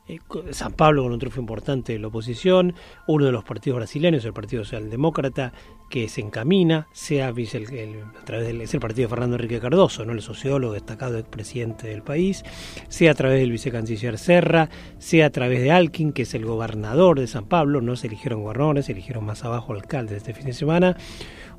Eh, 0.09 0.19
San 0.49 0.73
Pablo 0.73 1.03
con 1.03 1.13
un 1.13 1.19
triunfo 1.19 1.39
importante 1.39 1.93
de 1.93 1.99
la 1.99 2.07
oposición, 2.07 2.75
uno 3.07 3.23
de 3.23 3.31
los 3.31 3.45
partidos 3.45 3.77
brasileños, 3.77 4.25
el 4.25 4.33
Partido 4.33 4.65
Socialdemócrata, 4.65 5.53
que 5.89 6.09
se 6.09 6.19
encamina, 6.19 6.88
sea 6.91 7.29
el, 7.29 8.03
a 8.19 8.25
través 8.25 8.47
del 8.47 8.59
es 8.59 8.73
el 8.73 8.81
partido 8.81 9.07
de 9.07 9.09
Fernando 9.09 9.38
Enrique 9.38 9.61
Cardoso, 9.61 10.03
no 10.03 10.11
el 10.11 10.21
sociólogo 10.21 10.73
destacado 10.73 11.17
expresidente 11.17 11.88
del 11.88 12.01
país, 12.01 12.43
sea 12.89 13.11
a 13.11 13.15
través 13.15 13.39
del 13.39 13.51
vicecanciller 13.51 14.17
Serra, 14.17 14.69
sea 14.97 15.27
a 15.27 15.29
través 15.29 15.61
de 15.61 15.71
Alkin, 15.71 16.11
que 16.11 16.23
es 16.23 16.33
el 16.33 16.43
gobernador 16.43 17.21
de 17.21 17.27
San 17.27 17.45
Pablo, 17.45 17.79
no 17.79 17.95
se 17.95 18.07
eligieron 18.07 18.41
gobernadores, 18.41 18.88
se 18.88 18.91
eligieron 18.91 19.23
más 19.23 19.45
abajo 19.45 19.71
alcaldes 19.71 20.17
este 20.17 20.33
fin 20.33 20.47
de 20.47 20.53
semana, 20.53 20.97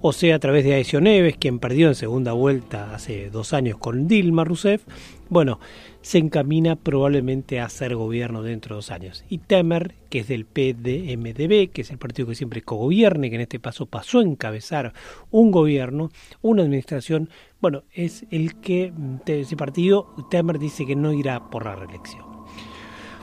o 0.02 0.12
sea 0.12 0.36
a 0.36 0.38
través 0.38 0.64
de 0.64 0.74
Aesio 0.74 1.00
Neves, 1.00 1.36
quien 1.36 1.58
perdió 1.58 1.88
en 1.88 1.94
segunda 1.94 2.32
vuelta 2.32 2.94
hace 2.94 3.30
dos 3.30 3.52
años 3.52 3.78
con 3.78 4.08
Dilma 4.08 4.44
Rousseff, 4.44 4.82
bueno, 5.28 5.60
se 6.02 6.18
encamina 6.18 6.76
probablemente 6.76 7.60
a 7.60 7.68
ser 7.68 7.94
gobierno 7.94 8.42
dentro 8.42 8.74
de 8.74 8.78
dos 8.78 8.90
años. 8.90 9.24
Y 9.28 9.38
Temer, 9.38 9.94
que 10.08 10.20
es 10.20 10.28
del 10.28 10.46
PDMDB, 10.46 11.70
que 11.70 11.82
es 11.82 11.90
el 11.90 11.98
partido 11.98 12.28
que 12.28 12.34
siempre 12.34 12.62
cogobierne, 12.62 13.28
que 13.28 13.36
en 13.36 13.42
este 13.42 13.60
paso 13.60 13.86
pasó 13.86 14.20
a 14.20 14.22
encabezar 14.22 14.94
un 15.30 15.50
gobierno, 15.50 16.10
una 16.40 16.62
administración, 16.62 17.28
bueno, 17.60 17.84
es 17.92 18.24
el 18.30 18.60
que 18.60 18.92
de 19.26 19.40
ese 19.40 19.56
partido, 19.56 20.14
Temer 20.30 20.58
dice 20.58 20.86
que 20.86 20.96
no 20.96 21.12
irá 21.12 21.50
por 21.50 21.64
la 21.64 21.76
reelección. 21.76 22.29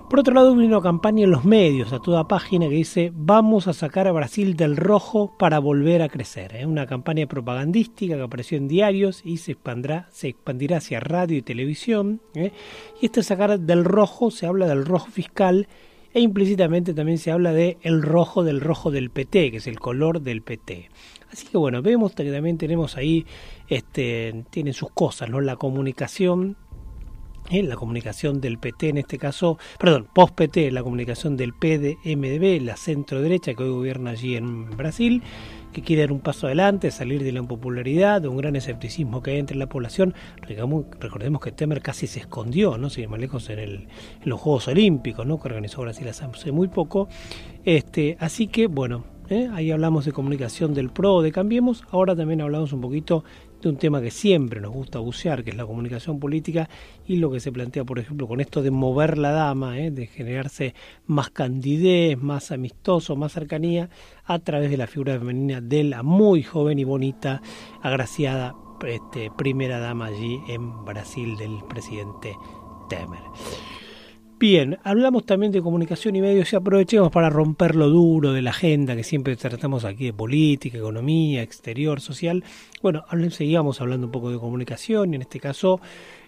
Por 0.09 0.21
otro 0.21 0.33
lado, 0.33 0.53
hubo 0.53 0.61
una 0.61 0.79
campaña 0.79 1.25
en 1.25 1.31
los 1.31 1.43
medios, 1.43 1.91
a 1.91 1.99
toda 1.99 2.29
página, 2.29 2.69
que 2.69 2.75
dice 2.75 3.11
vamos 3.13 3.67
a 3.67 3.73
sacar 3.73 4.07
a 4.07 4.13
Brasil 4.13 4.55
del 4.55 4.77
rojo 4.77 5.35
para 5.37 5.59
volver 5.59 6.01
a 6.01 6.07
crecer. 6.07 6.55
Es 6.55 6.61
¿eh? 6.61 6.65
una 6.65 6.87
campaña 6.87 7.27
propagandística 7.27 8.15
que 8.15 8.21
apareció 8.21 8.57
en 8.57 8.69
diarios 8.69 9.21
y 9.25 9.35
se 9.35 9.51
expandirá, 9.51 10.07
se 10.11 10.29
expandirá 10.29 10.77
hacia 10.77 11.01
radio 11.01 11.37
y 11.37 11.41
televisión. 11.41 12.21
¿eh? 12.35 12.53
Y 13.01 13.07
este 13.07 13.21
sacar 13.21 13.59
del 13.59 13.83
rojo, 13.83 14.31
se 14.31 14.45
habla 14.45 14.65
del 14.67 14.85
rojo 14.85 15.07
fiscal 15.07 15.67
e 16.13 16.21
implícitamente 16.21 16.93
también 16.93 17.17
se 17.17 17.31
habla 17.31 17.51
de 17.51 17.77
rojo 17.83 18.45
del 18.45 18.61
rojo 18.61 18.91
del 18.91 19.09
PT, 19.09 19.51
que 19.51 19.57
es 19.57 19.67
el 19.67 19.77
color 19.77 20.21
del 20.21 20.41
PT. 20.41 20.89
Así 21.29 21.47
que 21.47 21.57
bueno, 21.57 21.81
vemos 21.81 22.13
que 22.13 22.31
también 22.31 22.57
tenemos 22.57 22.95
ahí, 22.95 23.25
este, 23.67 24.45
tienen 24.51 24.73
sus 24.73 24.89
cosas, 24.91 25.29
¿no? 25.29 25.41
La 25.41 25.57
comunicación 25.57 26.55
la 27.49 27.75
comunicación 27.75 28.41
del 28.41 28.57
PT 28.57 28.89
en 28.89 28.97
este 28.97 29.17
caso, 29.17 29.57
perdón, 29.79 30.07
post-PT, 30.13 30.71
la 30.71 30.83
comunicación 30.83 31.37
del 31.37 31.53
PDMDB, 31.53 32.61
la 32.61 32.75
centro 32.75 33.21
derecha 33.21 33.53
que 33.53 33.63
hoy 33.63 33.69
gobierna 33.69 34.11
allí 34.11 34.35
en 34.35 34.69
Brasil, 34.71 35.23
que 35.71 35.81
quiere 35.81 36.03
dar 36.03 36.11
un 36.11 36.19
paso 36.19 36.47
adelante, 36.47 36.91
salir 36.91 37.23
de 37.23 37.31
la 37.31 37.39
impopularidad, 37.39 38.21
de 38.21 38.27
un 38.27 38.37
gran 38.37 38.55
escepticismo 38.55 39.21
que 39.21 39.31
hay 39.31 39.37
entre 39.37 39.57
la 39.57 39.67
población. 39.67 40.13
Recordemos 40.41 41.41
que 41.41 41.51
Temer 41.51 41.81
casi 41.81 42.07
se 42.07 42.19
escondió, 42.19 42.77
¿no? 42.77 42.89
sin 42.89 43.09
más 43.09 43.19
lejos, 43.19 43.49
en, 43.49 43.59
el, 43.59 43.73
en 44.21 44.29
los 44.29 44.39
Juegos 44.39 44.67
Olímpicos, 44.67 45.25
¿no? 45.25 45.39
que 45.39 45.47
organizó 45.47 45.81
Brasil 45.81 46.07
hace 46.07 46.51
muy 46.51 46.67
poco. 46.67 47.07
Este, 47.63 48.17
así 48.19 48.47
que, 48.47 48.67
bueno, 48.67 49.05
¿eh? 49.29 49.49
ahí 49.53 49.71
hablamos 49.71 50.05
de 50.05 50.11
comunicación 50.11 50.73
del 50.73 50.89
PRO, 50.89 51.21
de 51.21 51.31
Cambiemos, 51.31 51.83
ahora 51.91 52.15
también 52.15 52.41
hablamos 52.41 52.73
un 52.73 52.81
poquito 52.81 53.23
de 53.61 53.69
un 53.69 53.77
tema 53.77 54.01
que 54.01 54.11
siempre 54.11 54.61
nos 54.61 54.71
gusta 54.71 54.99
bucear, 54.99 55.43
que 55.43 55.51
es 55.51 55.55
la 55.57 55.65
comunicación 55.65 56.19
política 56.19 56.69
y 57.07 57.17
lo 57.17 57.31
que 57.31 57.39
se 57.39 57.51
plantea, 57.51 57.83
por 57.83 57.99
ejemplo, 57.99 58.27
con 58.27 58.41
esto 58.41 58.61
de 58.61 58.71
mover 58.71 59.17
la 59.17 59.31
dama, 59.31 59.79
¿eh? 59.79 59.91
de 59.91 60.07
generarse 60.07 60.75
más 61.05 61.29
candidez, 61.29 62.17
más 62.17 62.51
amistoso, 62.51 63.15
más 63.15 63.33
cercanía 63.33 63.89
a 64.25 64.39
través 64.39 64.69
de 64.69 64.77
la 64.77 64.87
figura 64.87 65.17
femenina 65.17 65.61
de 65.61 65.83
la 65.83 66.03
muy 66.03 66.43
joven 66.43 66.79
y 66.79 66.83
bonita, 66.83 67.41
agraciada 67.81 68.55
este, 68.85 69.31
primera 69.35 69.79
dama 69.79 70.07
allí 70.07 70.39
en 70.47 70.85
Brasil 70.85 71.35
del 71.37 71.63
presidente 71.67 72.35
Temer. 72.89 73.21
Bien, 74.39 74.77
hablamos 74.83 75.25
también 75.25 75.51
de 75.51 75.63
comunicación 75.63 76.15
y 76.15 76.21
medios 76.21 76.53
y 76.53 76.55
aprovechemos 76.55 77.09
para 77.11 77.27
romper 77.27 77.75
lo 77.75 77.89
duro 77.89 78.33
de 78.33 78.43
la 78.43 78.51
agenda 78.51 78.95
que 78.95 79.03
siempre 79.03 79.35
tratamos 79.35 79.83
aquí 79.83 80.05
de 80.05 80.13
política, 80.13 80.77
economía, 80.77 81.41
exterior, 81.41 82.01
social. 82.01 82.43
Bueno, 82.83 83.03
seguíamos 83.31 83.81
hablando 83.81 84.05
un 84.05 84.11
poco 84.11 84.29
de 84.29 84.37
comunicación 84.37 85.11
y 85.11 85.15
en 85.15 85.23
este 85.23 85.39
caso 85.39 85.81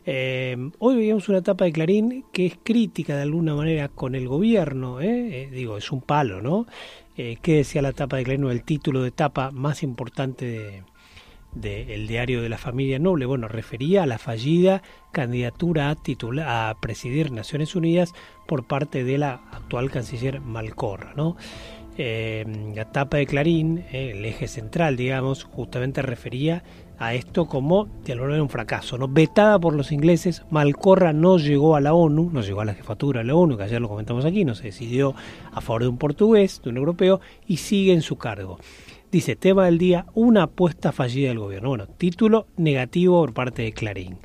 eh, 0.08 0.58
hoy 0.80 0.96
veíamos 0.96 1.30
una 1.30 1.38
etapa 1.38 1.66
de 1.66 1.72
Clarín 1.72 2.26
que 2.34 2.48
es 2.48 2.58
crítica 2.64 3.16
de 3.16 3.22
alguna 3.22 3.54
manera 3.54 3.90
con 3.90 4.16
el 4.16 4.28
gobierno, 4.28 5.02
¿eh? 5.02 5.44
Eh, 5.44 5.50
digo, 5.52 5.78
es 5.78 5.92
un 5.92 6.02
palo, 6.02 6.42
¿no? 6.42 6.66
¿Qué 7.16 7.38
decía 7.44 7.84
la 7.84 7.90
etapa 7.90 8.18
de 8.18 8.24
Clarín 8.24 8.46
o 8.46 8.50
el 8.50 8.64
título 8.64 9.04
de 9.04 9.10
etapa 9.10 9.52
más 9.52 9.84
importante 9.84 10.46
de, 10.46 10.84
del 11.54 12.08
diario 12.08 12.42
de 12.42 12.50
la 12.50 12.58
familia 12.58 13.00
Noble, 13.00 13.26
bueno, 13.26 13.48
refería 13.48 14.04
a 14.04 14.06
la 14.06 14.18
fallida 14.18 14.82
candidatura 15.12 15.92
a, 15.92 16.78
presidir 16.80 17.32
Naciones 17.32 17.76
Unidas 17.76 18.14
por 18.48 18.68
parte 18.68 19.04
de 19.04 19.18
la 19.18 19.42
actual 19.52 19.90
canciller 19.90 20.42
Malcorra, 20.42 21.14
¿no? 21.16 21.36
Eh, 21.98 22.46
la 22.76 22.86
tapa 22.86 23.18
de 23.18 23.26
Clarín, 23.26 23.84
el 23.92 24.24
eje 24.24 24.48
central, 24.48 24.96
digamos, 24.96 25.44
justamente 25.44 26.02
refería 26.02 26.64
a 26.98 27.14
esto 27.14 27.46
como 27.48 27.88
de 28.06 28.14
alguna 28.14 28.42
un 28.42 28.50
fracaso, 28.50 28.98
¿no? 28.98 29.08
Vetada 29.08 29.58
por 29.58 29.74
los 29.74 29.92
ingleses, 29.92 30.44
Malcorra 30.50 31.14
no 31.14 31.38
llegó 31.38 31.76
a 31.76 31.82
la 31.82 31.94
ONU, 31.94 32.30
no 32.32 32.42
llegó 32.42 32.62
a 32.62 32.66
la 32.66 32.74
jefatura 32.74 33.22
de 33.22 33.26
la 33.26 33.36
ONU, 33.36 33.58
que 33.58 33.64
ayer 33.64 33.82
lo 33.82 33.88
comentamos 33.88 34.26
aquí, 34.26 34.46
no 34.46 34.54
se 34.54 34.66
decidió 34.66 35.16
a 35.52 35.62
favor 35.62 35.84
de 35.84 35.88
un 35.88 35.98
portugués, 35.98 36.62
de 36.64 36.70
un 36.70 36.78
europeo, 36.78 37.22
y 37.48 37.58
sigue 37.58 37.94
en 37.94 38.02
su 38.02 38.18
cargo. 38.18 38.60
Dice, 39.12 39.36
tema 39.36 39.66
del 39.66 39.78
día, 39.78 40.06
una 40.14 40.44
apuesta 40.44 40.92
fallida 40.92 41.30
del 41.30 41.40
gobierno. 41.40 41.70
Bueno, 41.70 41.88
título 41.88 42.48
negativo 42.58 43.20
por 43.22 43.34
parte 43.34 43.64
de 43.64 43.74
Clarín. 43.74 44.18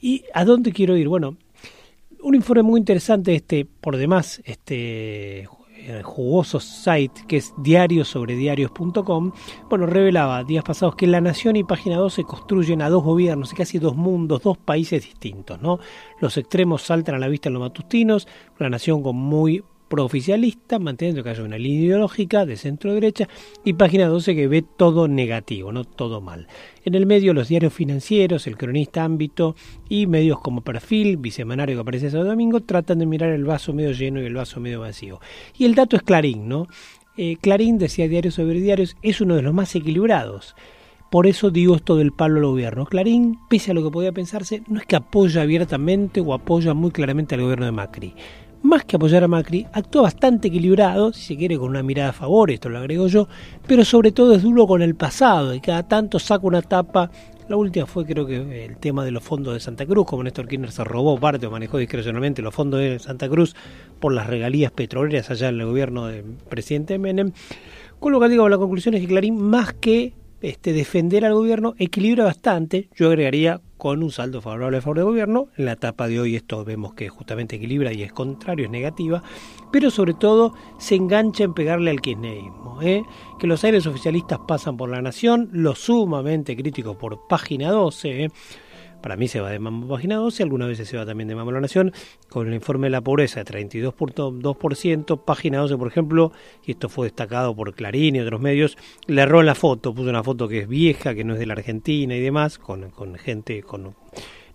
¿Y 0.00 0.24
a 0.34 0.44
dónde 0.44 0.72
quiero 0.72 0.96
ir? 0.96 1.08
Bueno, 1.08 1.36
un 2.20 2.34
informe 2.34 2.62
muy 2.62 2.78
interesante, 2.78 3.34
este, 3.34 3.64
por 3.64 3.96
demás, 3.96 4.42
este 4.44 5.48
jugoso 6.02 6.60
site 6.60 7.22
que 7.26 7.38
es 7.38 7.52
diariosobrediarios.com, 7.58 9.32
bueno, 9.68 9.86
revelaba 9.86 10.44
días 10.44 10.64
pasados 10.64 10.94
que 10.94 11.06
La 11.06 11.20
Nación 11.20 11.56
y 11.56 11.64
Página 11.64 11.96
12 11.96 12.24
construyen 12.24 12.82
a 12.82 12.88
dos 12.88 13.02
gobiernos 13.02 13.52
y 13.52 13.56
casi 13.56 13.78
dos 13.78 13.96
mundos, 13.96 14.42
dos 14.42 14.58
países 14.58 15.02
distintos, 15.02 15.60
¿no? 15.60 15.78
Los 16.20 16.36
extremos 16.36 16.82
saltan 16.82 17.16
a 17.16 17.18
la 17.18 17.28
vista 17.28 17.48
en 17.48 17.54
los 17.54 17.62
matutinos, 17.62 18.28
La 18.58 18.70
Nación 18.70 19.02
con 19.02 19.16
muy 19.16 19.64
pro-oficialista, 19.92 20.78
manteniendo 20.78 21.22
que 21.22 21.28
haya 21.28 21.42
una 21.42 21.58
línea 21.58 21.88
ideológica 21.88 22.46
de 22.46 22.56
centro 22.56 22.94
derecha, 22.94 23.28
y 23.62 23.74
página 23.74 24.06
12 24.06 24.34
que 24.34 24.48
ve 24.48 24.62
todo 24.62 25.06
negativo, 25.06 25.70
no 25.70 25.84
todo 25.84 26.22
mal. 26.22 26.46
En 26.86 26.94
el 26.94 27.04
medio 27.04 27.34
los 27.34 27.48
diarios 27.48 27.74
financieros, 27.74 28.46
el 28.46 28.56
cronista 28.56 29.04
ámbito 29.04 29.54
y 29.90 30.06
medios 30.06 30.40
como 30.40 30.62
Perfil, 30.62 31.18
bisemanario 31.18 31.76
que 31.76 31.80
aparece 31.82 32.06
ese 32.06 32.16
domingo, 32.16 32.62
tratan 32.62 33.00
de 33.00 33.06
mirar 33.06 33.32
el 33.32 33.44
vaso 33.44 33.74
medio 33.74 33.92
lleno 33.92 34.22
y 34.22 34.24
el 34.24 34.32
vaso 34.32 34.60
medio 34.60 34.80
vacío. 34.80 35.20
Y 35.58 35.66
el 35.66 35.74
dato 35.74 35.96
es 35.96 36.02
Clarín, 36.02 36.48
¿no? 36.48 36.68
Eh, 37.18 37.36
Clarín, 37.42 37.76
decía 37.76 38.08
Diarios 38.08 38.32
sobre 38.32 38.62
Diarios, 38.62 38.96
es 39.02 39.20
uno 39.20 39.36
de 39.36 39.42
los 39.42 39.52
más 39.52 39.74
equilibrados. 39.76 40.56
Por 41.10 41.26
eso 41.26 41.50
digo 41.50 41.76
esto 41.76 41.96
del 41.96 42.12
palo 42.12 42.38
al 42.38 42.46
gobierno. 42.46 42.86
Clarín, 42.86 43.38
pese 43.50 43.72
a 43.72 43.74
lo 43.74 43.82
que 43.82 43.90
podía 43.90 44.12
pensarse, 44.12 44.62
no 44.68 44.80
es 44.80 44.86
que 44.86 44.96
apoya 44.96 45.42
abiertamente 45.42 46.22
o 46.22 46.32
apoya 46.32 46.72
muy 46.72 46.92
claramente 46.92 47.34
al 47.34 47.42
gobierno 47.42 47.66
de 47.66 47.72
Macri 47.72 48.14
más 48.62 48.84
que 48.84 48.96
apoyar 48.96 49.24
a 49.24 49.28
Macri, 49.28 49.66
actúa 49.72 50.02
bastante 50.02 50.48
equilibrado, 50.48 51.12
si 51.12 51.22
se 51.22 51.36
quiere 51.36 51.58
con 51.58 51.70
una 51.70 51.82
mirada 51.82 52.10
a 52.10 52.12
favor, 52.12 52.50
esto 52.50 52.68
lo 52.68 52.78
agrego 52.78 53.06
yo, 53.08 53.28
pero 53.66 53.84
sobre 53.84 54.12
todo 54.12 54.34
es 54.34 54.42
duro 54.42 54.66
con 54.66 54.82
el 54.82 54.94
pasado 54.94 55.54
y 55.54 55.60
cada 55.60 55.82
tanto 55.86 56.18
saca 56.18 56.46
una 56.46 56.62
tapa. 56.62 57.10
La 57.48 57.56
última 57.56 57.86
fue 57.86 58.06
creo 58.06 58.24
que 58.24 58.64
el 58.64 58.76
tema 58.76 59.04
de 59.04 59.10
los 59.10 59.22
fondos 59.22 59.54
de 59.54 59.60
Santa 59.60 59.84
Cruz, 59.84 60.06
como 60.06 60.22
Néstor 60.22 60.46
Kirchner 60.46 60.70
se 60.70 60.84
robó 60.84 61.18
parte 61.18 61.46
o 61.46 61.50
manejó 61.50 61.76
discrecionalmente 61.78 62.40
los 62.40 62.54
fondos 62.54 62.80
de 62.80 62.98
Santa 62.98 63.28
Cruz 63.28 63.54
por 64.00 64.12
las 64.12 64.26
regalías 64.26 64.70
petroleras 64.70 65.30
allá 65.30 65.48
en 65.48 65.60
el 65.60 65.66
gobierno 65.66 66.06
del 66.06 66.24
presidente 66.48 66.98
Menem. 66.98 67.32
Con 67.98 68.12
lo 68.12 68.20
que 68.20 68.28
digo, 68.28 68.48
la 68.48 68.58
conclusión 68.58 68.94
es 68.94 69.00
que 69.00 69.08
Clarín, 69.08 69.40
más 69.40 69.74
que 69.74 70.14
este, 70.42 70.72
defender 70.72 71.24
al 71.24 71.34
gobierno, 71.34 71.74
equilibra 71.78 72.24
bastante, 72.24 72.88
yo 72.94 73.08
agregaría 73.08 73.60
con 73.78 74.02
un 74.02 74.12
saldo 74.12 74.40
favorable 74.40 74.78
a 74.78 74.80
favor 74.80 74.98
del 74.98 75.06
gobierno. 75.06 75.48
En 75.56 75.64
la 75.64 75.72
etapa 75.72 76.06
de 76.06 76.20
hoy 76.20 76.36
esto 76.36 76.64
vemos 76.64 76.94
que 76.94 77.08
justamente 77.08 77.56
equilibra 77.56 77.92
y 77.92 78.02
es 78.02 78.12
contrario, 78.12 78.66
es 78.66 78.70
negativa, 78.70 79.22
pero 79.72 79.90
sobre 79.90 80.14
todo 80.14 80.54
se 80.78 80.94
engancha 80.94 81.44
en 81.44 81.54
pegarle 81.54 81.90
al 81.90 82.00
kirchnerismo. 82.00 82.80
¿eh? 82.82 83.02
Que 83.40 83.46
los 83.46 83.64
aires 83.64 83.86
oficialistas 83.86 84.38
pasan 84.46 84.76
por 84.76 84.88
la 84.88 85.02
nación, 85.02 85.48
lo 85.52 85.74
sumamente 85.74 86.56
crítico 86.56 86.96
por 86.96 87.26
página 87.26 87.70
12. 87.70 88.24
¿eh? 88.24 88.30
Para 89.02 89.16
mí 89.16 89.26
se 89.28 89.40
va 89.40 89.50
de 89.50 89.58
Mambo 89.58 89.88
Página 89.88 90.16
12, 90.16 90.44
algunas 90.44 90.68
veces 90.68 90.88
se 90.88 90.96
va 90.96 91.04
también 91.04 91.28
de 91.28 91.34
Mambo 91.34 91.50
La 91.50 91.60
Nación, 91.60 91.92
con 92.28 92.46
el 92.46 92.54
informe 92.54 92.86
de 92.86 92.92
la 92.92 93.00
pobreza 93.00 93.42
de 93.42 93.52
32.2%, 93.52 95.24
Página 95.24 95.58
12, 95.58 95.76
por 95.76 95.88
ejemplo, 95.88 96.32
y 96.64 96.70
esto 96.70 96.88
fue 96.88 97.06
destacado 97.06 97.54
por 97.54 97.74
Clarín 97.74 98.16
y 98.16 98.20
otros 98.20 98.40
medios, 98.40 98.78
le 99.06 99.22
erró 99.22 99.42
la 99.42 99.56
foto, 99.56 99.92
puso 99.92 100.08
una 100.08 100.22
foto 100.22 100.46
que 100.48 100.60
es 100.60 100.68
vieja, 100.68 101.14
que 101.14 101.24
no 101.24 101.34
es 101.34 101.40
de 101.40 101.46
la 101.46 101.54
Argentina 101.54 102.14
y 102.14 102.20
demás, 102.20 102.58
con, 102.58 102.90
con 102.90 103.16
gente, 103.16 103.62
con 103.62 103.94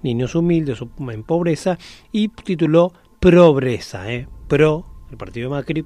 niños 0.02 0.34
humildes 0.34 0.80
en 0.82 1.24
pobreza, 1.24 1.78
y 2.12 2.30
tituló 2.30 2.94
Pobreza, 3.20 4.12
¿eh? 4.14 4.28
Pro, 4.48 4.86
el 5.12 5.18
partido 5.18 5.50
de 5.50 5.56
Macri, 5.56 5.86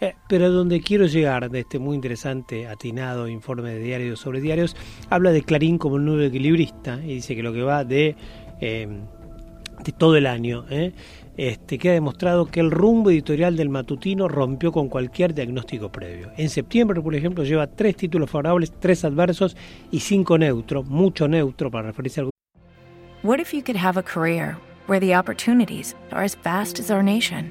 Eh, 0.00 0.14
pero 0.28 0.50
donde 0.50 0.80
quiero 0.80 1.06
llegar 1.06 1.50
de 1.50 1.60
este 1.60 1.78
muy 1.78 1.94
interesante, 1.94 2.66
atinado 2.66 3.28
informe 3.28 3.70
de 3.70 3.80
diarios 3.80 4.20
sobre 4.20 4.40
diarios, 4.40 4.76
habla 5.10 5.32
de 5.32 5.42
Clarín 5.42 5.78
como 5.78 5.96
un 5.96 6.04
nuevo 6.04 6.22
equilibrista 6.22 7.00
y 7.02 7.14
dice 7.14 7.34
que 7.36 7.42
lo 7.42 7.52
que 7.52 7.62
va 7.62 7.84
de, 7.84 8.16
de 8.60 9.92
todo 9.92 10.16
el 10.16 10.26
año, 10.26 10.64
eh, 10.70 10.92
este, 11.36 11.78
queda 11.78 11.92
demostrado 11.92 12.46
que 12.46 12.60
el 12.60 12.70
rumbo 12.70 13.10
editorial 13.10 13.56
del 13.56 13.68
matutino 13.68 14.26
rompió 14.26 14.72
con 14.72 14.88
cualquier 14.88 15.34
diagnóstico 15.34 15.92
previo. 15.92 16.30
En 16.36 16.48
septiembre, 16.48 17.00
por 17.00 17.14
ejemplo, 17.14 17.44
lleva 17.44 17.66
tres 17.66 17.96
títulos 17.96 18.30
favorables, 18.30 18.72
tres 18.80 19.04
adversos 19.04 19.56
y 19.90 20.00
cinco 20.00 20.38
neutros, 20.38 20.86
mucho 20.86 21.28
neutro 21.28 21.70
para 21.70 21.88
referirse 21.88 22.20
al 22.20 22.30
What 23.22 23.40
if 23.40 23.52
you 23.52 23.62
could 23.62 23.76
have 23.76 23.98
a 23.98 24.02
career 24.02 24.56
where 24.86 25.00
the 25.00 25.14
opportunities 25.14 25.94
are 26.12 26.24
as 26.24 26.36
vast 26.42 26.78
as 26.78 26.90
our 26.90 27.02
nation, 27.02 27.50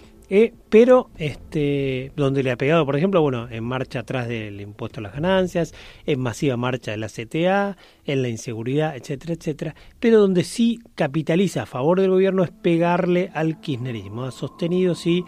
Eh, 0.33 0.53
pero 0.69 1.09
este, 1.17 2.13
donde 2.15 2.41
le 2.41 2.51
ha 2.51 2.55
pegado, 2.55 2.85
por 2.85 2.95
ejemplo, 2.95 3.21
bueno, 3.21 3.49
en 3.51 3.65
marcha 3.65 3.99
atrás 3.99 4.29
del 4.29 4.61
impuesto 4.61 5.01
a 5.01 5.03
las 5.03 5.11
ganancias, 5.11 5.73
en 6.05 6.21
masiva 6.21 6.55
marcha 6.55 6.91
de 6.91 6.97
la 6.97 7.09
CTA, 7.09 7.75
en 8.05 8.21
la 8.21 8.29
inseguridad, 8.29 8.95
etcétera, 8.95 9.33
etcétera, 9.33 9.75
pero 9.99 10.21
donde 10.21 10.45
sí 10.45 10.79
capitaliza 10.95 11.63
a 11.63 11.65
favor 11.65 11.99
del 11.99 12.11
gobierno 12.11 12.45
es 12.45 12.51
pegarle 12.51 13.29
al 13.33 13.59
kirchnerismo. 13.59 14.23
Ha 14.23 14.31
sostenido, 14.31 14.95
sí, 14.95 15.25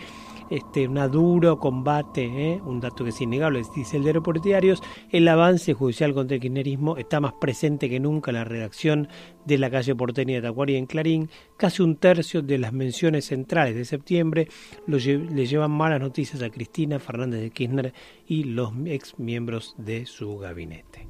este, 0.54 0.88
un 0.88 1.12
duro 1.12 1.58
combate, 1.58 2.26
¿eh? 2.26 2.62
un 2.64 2.80
dato 2.80 3.04
que 3.04 3.10
es 3.10 3.20
innegable, 3.22 3.64
dice 3.76 3.98
el 3.98 4.04
de 4.04 4.22
Diarios, 4.44 4.84
el 5.10 5.28
avance 5.28 5.74
judicial 5.74 6.14
contra 6.14 6.36
el 6.36 6.42
kirchnerismo 6.42 6.96
está 6.98 7.20
más 7.20 7.34
presente 7.34 7.90
que 7.90 8.00
nunca 8.00 8.30
en 8.30 8.36
la 8.36 8.44
redacción 8.44 9.08
de 9.46 9.58
la 9.58 9.72
calle 9.72 9.96
porteña 9.96 10.36
de 10.36 10.42
Tacuari 10.44 10.76
en 10.76 10.86
Clarín, 10.86 11.30
casi 11.58 11.82
un 11.82 11.96
tercio 11.96 12.44
de 12.44 12.60
las 12.60 12.72
menciones 12.72 13.26
centrales 13.26 13.76
de 13.76 13.84
septiembre 13.84 14.48
le 14.86 15.46
llevan 15.48 15.72
malas 15.72 16.00
noticias 16.00 16.42
a 16.44 16.52
Cristina 16.52 17.00
Fernández 17.00 17.42
de 17.42 17.50
Kirchner 17.50 17.94
y 18.28 18.44
los 18.44 18.72
ex 18.86 19.18
miembros 19.18 19.74
de 19.80 20.06
su 20.06 20.38
gabinete. 20.38 21.08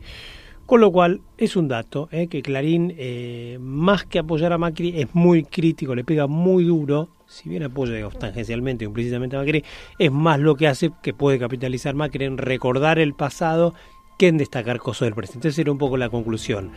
Con 0.65 0.79
lo 0.79 0.91
cual 0.93 1.19
es 1.37 1.57
un 1.57 1.67
dato 1.67 2.07
¿eh? 2.11 2.27
que 2.27 2.41
Clarín, 2.41 2.93
eh, 2.97 3.57
más 3.59 4.05
que 4.05 4.19
apoyar 4.19 4.53
a 4.53 4.57
Macri, 4.57 5.01
es 5.01 5.13
muy 5.13 5.43
crítico, 5.43 5.93
le 5.93 6.05
pega 6.05 6.27
muy 6.27 6.63
duro 6.63 7.09
si 7.33 7.49
bien 7.49 7.63
apoya 7.63 8.07
tangencialmente 8.09 8.85
o 8.85 8.89
implícitamente 8.89 9.35
a 9.35 9.39
Macri, 9.39 9.63
es 9.97 10.11
más 10.11 10.39
lo 10.39 10.55
que 10.55 10.67
hace 10.67 10.91
que 11.01 11.13
puede 11.13 11.39
capitalizar 11.39 11.95
Macri 11.95 12.25
en 12.25 12.37
recordar 12.37 12.99
el 12.99 13.15
pasado 13.15 13.73
que 14.19 14.27
en 14.27 14.37
destacar 14.37 14.77
cosas 14.77 15.07
del 15.07 15.15
presente. 15.15 15.47
Esa 15.47 15.61
era 15.61 15.71
un 15.71 15.79
poco 15.79 15.97
la 15.97 16.09
conclusión. 16.09 16.71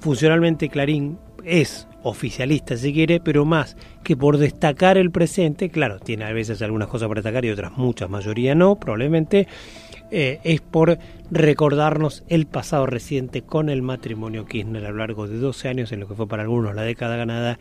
Funcionalmente 0.00 0.68
Clarín 0.68 1.18
es 1.44 1.88
oficialista 2.04 2.76
si 2.76 2.92
quiere, 2.92 3.18
pero 3.18 3.44
más 3.44 3.76
que 4.04 4.16
por 4.16 4.38
destacar 4.38 4.96
el 4.96 5.10
presente, 5.10 5.70
claro, 5.70 5.98
tiene 5.98 6.24
a 6.24 6.32
veces 6.32 6.62
algunas 6.62 6.86
cosas 6.86 7.08
para 7.08 7.20
destacar 7.20 7.44
y 7.44 7.50
otras 7.50 7.76
muchas, 7.76 8.08
mayoría 8.08 8.54
no, 8.54 8.76
probablemente, 8.76 9.48
eh, 10.12 10.38
es 10.44 10.60
por 10.60 10.98
recordarnos 11.30 12.22
el 12.28 12.46
pasado 12.46 12.86
reciente 12.86 13.42
con 13.42 13.68
el 13.68 13.82
matrimonio 13.82 14.46
Kirchner 14.46 14.86
a 14.86 14.90
lo 14.90 14.98
largo 14.98 15.26
de 15.26 15.38
12 15.38 15.68
años, 15.68 15.90
en 15.90 16.00
lo 16.00 16.06
que 16.06 16.14
fue 16.14 16.28
para 16.28 16.44
algunos 16.44 16.74
la 16.76 16.82
década 16.82 17.16
ganada 17.16 17.58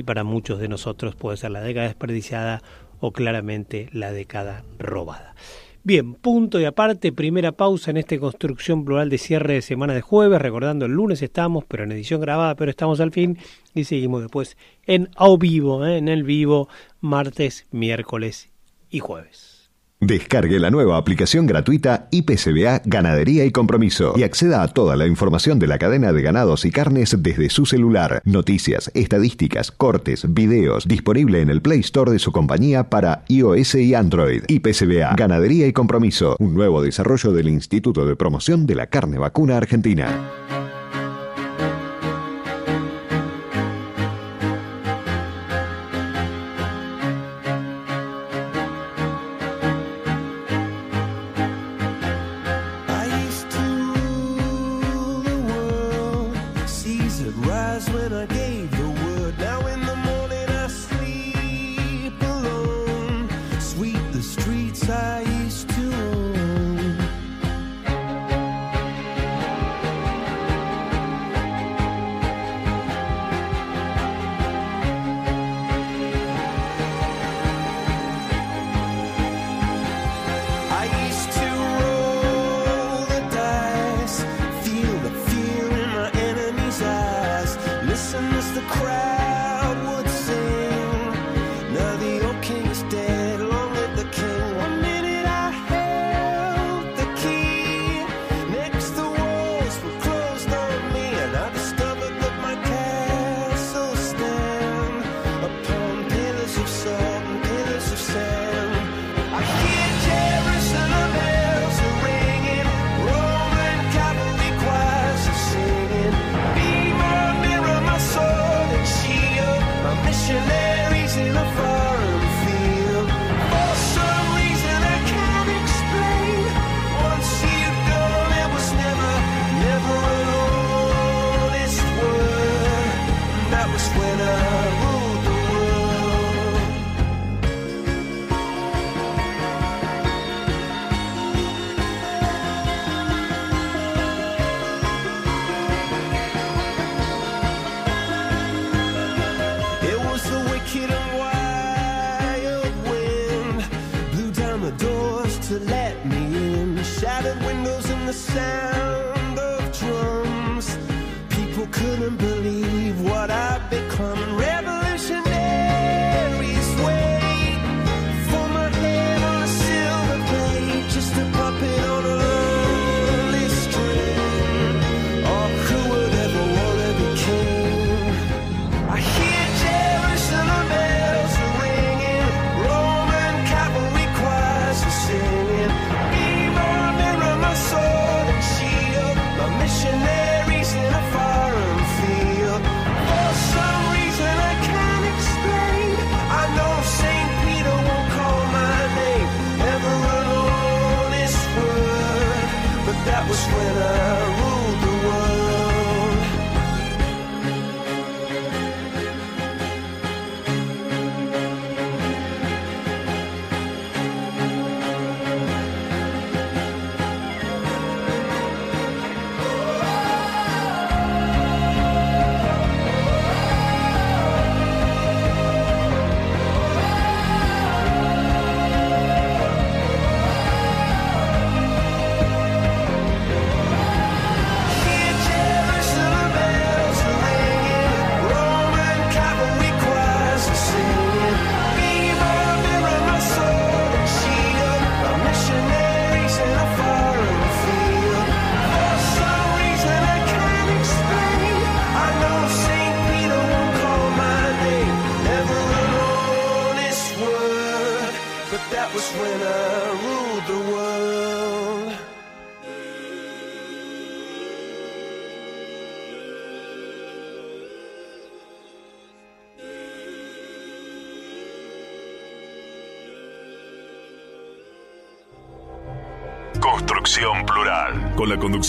y 0.00 0.02
para 0.02 0.24
muchos 0.24 0.58
de 0.58 0.68
nosotros 0.68 1.14
puede 1.14 1.36
ser 1.36 1.50
la 1.50 1.60
década 1.60 1.86
desperdiciada 1.86 2.62
o 3.00 3.12
claramente 3.12 3.90
la 3.92 4.12
década 4.12 4.64
robada. 4.78 5.34
Bien, 5.82 6.14
punto 6.14 6.58
y 6.58 6.64
aparte, 6.64 7.12
primera 7.12 7.52
pausa 7.52 7.90
en 7.90 7.98
esta 7.98 8.18
construcción 8.18 8.86
plural 8.86 9.10
de 9.10 9.18
cierre 9.18 9.54
de 9.54 9.62
semana 9.62 9.92
de 9.92 10.00
jueves, 10.00 10.40
recordando 10.40 10.86
el 10.86 10.92
lunes 10.92 11.20
estamos, 11.20 11.64
pero 11.68 11.84
en 11.84 11.92
edición 11.92 12.22
grabada, 12.22 12.54
pero 12.54 12.70
estamos 12.70 12.98
al 13.00 13.12
fin 13.12 13.36
y 13.74 13.84
seguimos 13.84 14.22
después 14.22 14.56
en 14.86 15.10
a 15.16 15.28
vivo, 15.38 15.84
¿eh? 15.84 15.98
en 15.98 16.08
el 16.08 16.22
vivo, 16.22 16.70
martes, 17.02 17.66
miércoles 17.70 18.48
y 18.88 19.00
jueves. 19.00 19.49
Descargue 20.00 20.58
la 20.58 20.70
nueva 20.70 20.96
aplicación 20.96 21.46
gratuita 21.46 22.08
IPCBA 22.10 22.80
Ganadería 22.86 23.44
y 23.44 23.50
Compromiso 23.50 24.14
y 24.16 24.22
acceda 24.22 24.62
a 24.62 24.68
toda 24.68 24.96
la 24.96 25.06
información 25.06 25.58
de 25.58 25.66
la 25.66 25.76
cadena 25.76 26.10
de 26.14 26.22
ganados 26.22 26.64
y 26.64 26.70
carnes 26.70 27.14
desde 27.18 27.50
su 27.50 27.66
celular. 27.66 28.22
Noticias, 28.24 28.90
estadísticas, 28.94 29.70
cortes, 29.70 30.32
videos, 30.32 30.88
disponible 30.88 31.42
en 31.42 31.50
el 31.50 31.60
Play 31.60 31.80
Store 31.80 32.12
de 32.12 32.18
su 32.18 32.32
compañía 32.32 32.88
para 32.88 33.24
iOS 33.28 33.74
y 33.74 33.94
Android. 33.94 34.44
IPCBA 34.48 35.16
Ganadería 35.16 35.66
y 35.66 35.74
Compromiso, 35.74 36.34
un 36.38 36.54
nuevo 36.54 36.82
desarrollo 36.82 37.32
del 37.32 37.50
Instituto 37.50 38.06
de 38.06 38.16
Promoción 38.16 38.66
de 38.66 38.76
la 38.76 38.86
Carne 38.86 39.18
Vacuna 39.18 39.58
Argentina. 39.58 40.69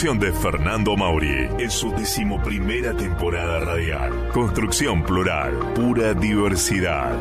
De 0.02 0.32
Fernando 0.34 0.98
Mauri, 0.98 1.48
en 1.60 1.70
su 1.70 1.92
decimoprimera 1.92 2.98
temporada 2.98 3.60
radial. 3.60 4.30
Construcción 4.34 5.04
Plural, 5.04 5.54
pura 5.76 6.16
diversidad. 6.16 7.16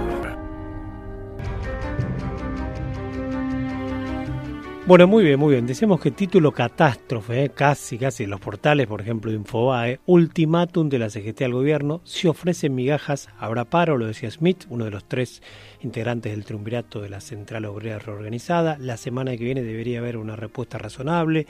Bueno, 4.87 5.07
muy 5.07 5.25
bien, 5.25 5.39
muy 5.39 5.53
bien. 5.53 5.67
Decíamos 5.67 6.01
que 6.01 6.11
título 6.11 6.53
catástrofe, 6.53 7.45
¿eh? 7.45 7.51
casi, 7.51 7.99
casi 7.99 8.25
los 8.25 8.41
portales, 8.41 8.87
por 8.87 9.03
ejemplo, 9.03 9.31
Infobae, 9.31 10.01
ultimátum 10.07 10.89
de 10.89 10.99
la 10.99 11.11
CGT 11.11 11.43
al 11.43 11.53
gobierno, 11.53 12.01
si 12.05 12.29
ofrecen 12.29 12.75
migajas, 12.75 13.29
habrá 13.39 13.67
paro, 13.67 13.99
lo 13.99 14.07
decía 14.07 14.31
Smith, 14.31 14.65
uno 14.71 14.87
de 14.87 14.91
los 14.91 15.05
tres 15.05 15.43
integrantes 15.83 16.33
del 16.33 16.47
triunvirato 16.47 17.03
de 17.03 17.11
la 17.11 17.21
Central 17.21 17.67
Obrera 17.67 17.99
Reorganizada. 17.99 18.79
La 18.81 18.97
semana 18.97 19.37
que 19.37 19.45
viene 19.45 19.63
debería 19.63 19.99
haber 19.99 20.17
una 20.17 20.35
respuesta 20.35 20.79
razonable 20.79 21.47